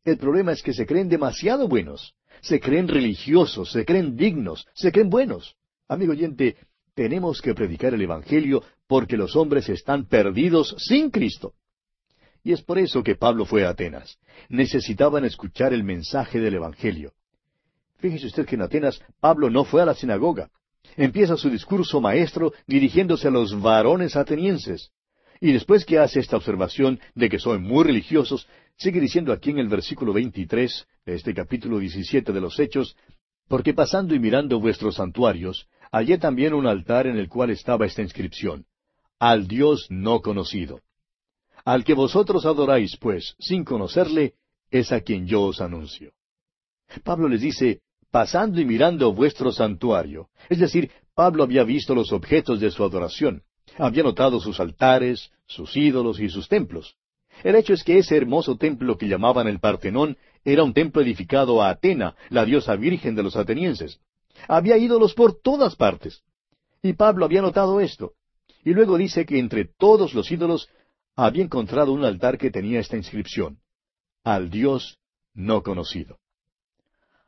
El 0.03 0.17
problema 0.17 0.51
es 0.51 0.61
que 0.61 0.73
se 0.73 0.85
creen 0.85 1.09
demasiado 1.09 1.67
buenos. 1.67 2.13
Se 2.41 2.59
creen 2.59 2.87
religiosos, 2.87 3.71
se 3.71 3.85
creen 3.85 4.15
dignos, 4.15 4.67
se 4.73 4.91
creen 4.91 5.09
buenos. 5.09 5.55
Amigo 5.87 6.11
oyente, 6.11 6.57
tenemos 6.95 7.41
que 7.41 7.53
predicar 7.53 7.93
el 7.93 8.01
Evangelio 8.01 8.63
porque 8.87 9.17
los 9.17 9.35
hombres 9.35 9.69
están 9.69 10.05
perdidos 10.05 10.75
sin 10.79 11.11
Cristo. 11.11 11.53
Y 12.43 12.53
es 12.53 12.61
por 12.61 12.79
eso 12.79 13.03
que 13.03 13.15
Pablo 13.15 13.45
fue 13.45 13.65
a 13.65 13.69
Atenas. 13.69 14.17
Necesitaban 14.49 15.25
escuchar 15.25 15.73
el 15.73 15.83
mensaje 15.83 16.39
del 16.39 16.55
Evangelio. 16.55 17.13
Fíjese 17.97 18.27
usted 18.27 18.45
que 18.45 18.55
en 18.55 18.61
Atenas 18.61 19.01
Pablo 19.19 19.49
no 19.49 19.65
fue 19.65 19.81
a 19.81 19.85
la 19.85 19.95
sinagoga. 19.95 20.49
Empieza 20.95 21.37
su 21.37 21.49
discurso 21.49 21.99
maestro 21.99 22.53
dirigiéndose 22.67 23.27
a 23.27 23.31
los 23.31 23.59
varones 23.59 24.15
atenienses. 24.15 24.91
Y 25.41 25.51
después 25.51 25.85
que 25.85 25.99
hace 25.99 26.19
esta 26.19 26.37
observación 26.37 26.99
de 27.13 27.29
que 27.29 27.39
son 27.39 27.63
muy 27.63 27.83
religiosos, 27.83 28.47
sigue 28.77 29.01
diciendo 29.01 29.33
aquí 29.33 29.49
en 29.49 29.57
el 29.57 29.67
versículo 29.67 30.13
23 30.13 30.87
de 31.05 31.15
este 31.15 31.33
capítulo 31.33 31.79
17 31.79 32.31
de 32.31 32.41
los 32.41 32.59
Hechos, 32.59 32.95
porque 33.47 33.73
pasando 33.73 34.15
y 34.15 34.19
mirando 34.19 34.59
vuestros 34.59 34.95
santuarios, 34.95 35.67
hallé 35.95 36.17
también 36.17 36.53
un 36.53 36.67
altar 36.67 37.07
en 37.07 37.17
el 37.17 37.29
cual 37.29 37.51
estaba 37.51 37.85
esta 37.85 38.01
inscripción, 38.01 38.65
Al 39.17 39.47
Dios 39.47 39.87
no 39.89 40.19
conocido. 40.19 40.81
Al 41.63 41.85
que 41.85 41.93
vosotros 41.93 42.45
adoráis, 42.45 42.97
pues, 42.97 43.35
sin 43.39 43.63
conocerle, 43.63 44.33
es 44.69 44.91
a 44.91 44.99
quien 44.99 45.25
yo 45.25 45.43
os 45.43 45.61
anuncio. 45.61 46.11
Pablo 47.05 47.29
les 47.29 47.39
dice, 47.39 47.79
pasando 48.11 48.59
y 48.59 48.65
mirando 48.65 49.13
vuestro 49.13 49.53
santuario. 49.53 50.27
Es 50.49 50.59
decir, 50.59 50.91
Pablo 51.13 51.43
había 51.43 51.63
visto 51.63 51.95
los 51.95 52.11
objetos 52.11 52.59
de 52.59 52.71
su 52.71 52.83
adoración. 52.83 53.43
Había 53.77 54.03
notado 54.03 54.41
sus 54.41 54.59
altares, 54.59 55.31
sus 55.47 55.77
ídolos 55.77 56.19
y 56.19 56.27
sus 56.27 56.49
templos. 56.49 56.97
El 57.41 57.55
hecho 57.55 57.73
es 57.73 57.85
que 57.85 57.97
ese 57.99 58.17
hermoso 58.17 58.57
templo 58.57 58.97
que 58.97 59.07
llamaban 59.07 59.47
el 59.47 59.59
Partenón 59.59 60.17
era 60.43 60.63
un 60.63 60.73
templo 60.73 61.01
edificado 61.01 61.63
a 61.63 61.69
Atena, 61.69 62.15
la 62.29 62.43
diosa 62.43 62.75
virgen 62.75 63.15
de 63.15 63.23
los 63.23 63.37
atenienses. 63.37 64.01
Había 64.47 64.77
ídolos 64.77 65.13
por 65.13 65.39
todas 65.41 65.75
partes. 65.75 66.24
Y 66.82 66.93
Pablo 66.93 67.25
había 67.25 67.41
notado 67.41 67.79
esto. 67.79 68.13
Y 68.63 68.74
luego 68.74 68.97
dice 68.97 69.25
que 69.25 69.39
entre 69.39 69.66
todos 69.66 70.13
los 70.13 70.32
ídolos 70.32 70.70
había 71.16 71.43
encontrado 71.43 71.93
un 71.93 72.03
altar 72.03 72.37
que 72.37 72.51
tenía 72.51 72.79
esta 72.79 72.97
inscripción. 72.97 73.59
Al 74.24 74.49
Dios 74.49 74.97
no 75.33 75.63
conocido. 75.63 76.17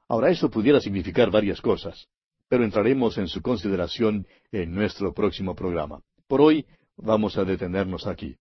Ahora 0.07 0.29
eso 0.29 0.49
pudiera 0.49 0.79
significar 0.79 1.29
varias 1.31 1.61
cosas, 1.61 2.07
pero 2.47 2.63
entraremos 2.63 3.17
en 3.17 3.27
su 3.27 3.41
consideración 3.41 4.25
en 4.51 4.73
nuestro 4.73 5.13
próximo 5.13 5.55
programa. 5.55 6.01
Por 6.27 6.41
hoy 6.41 6.65
vamos 6.95 7.37
a 7.37 7.43
detenernos 7.43 8.07
aquí. 8.07 8.37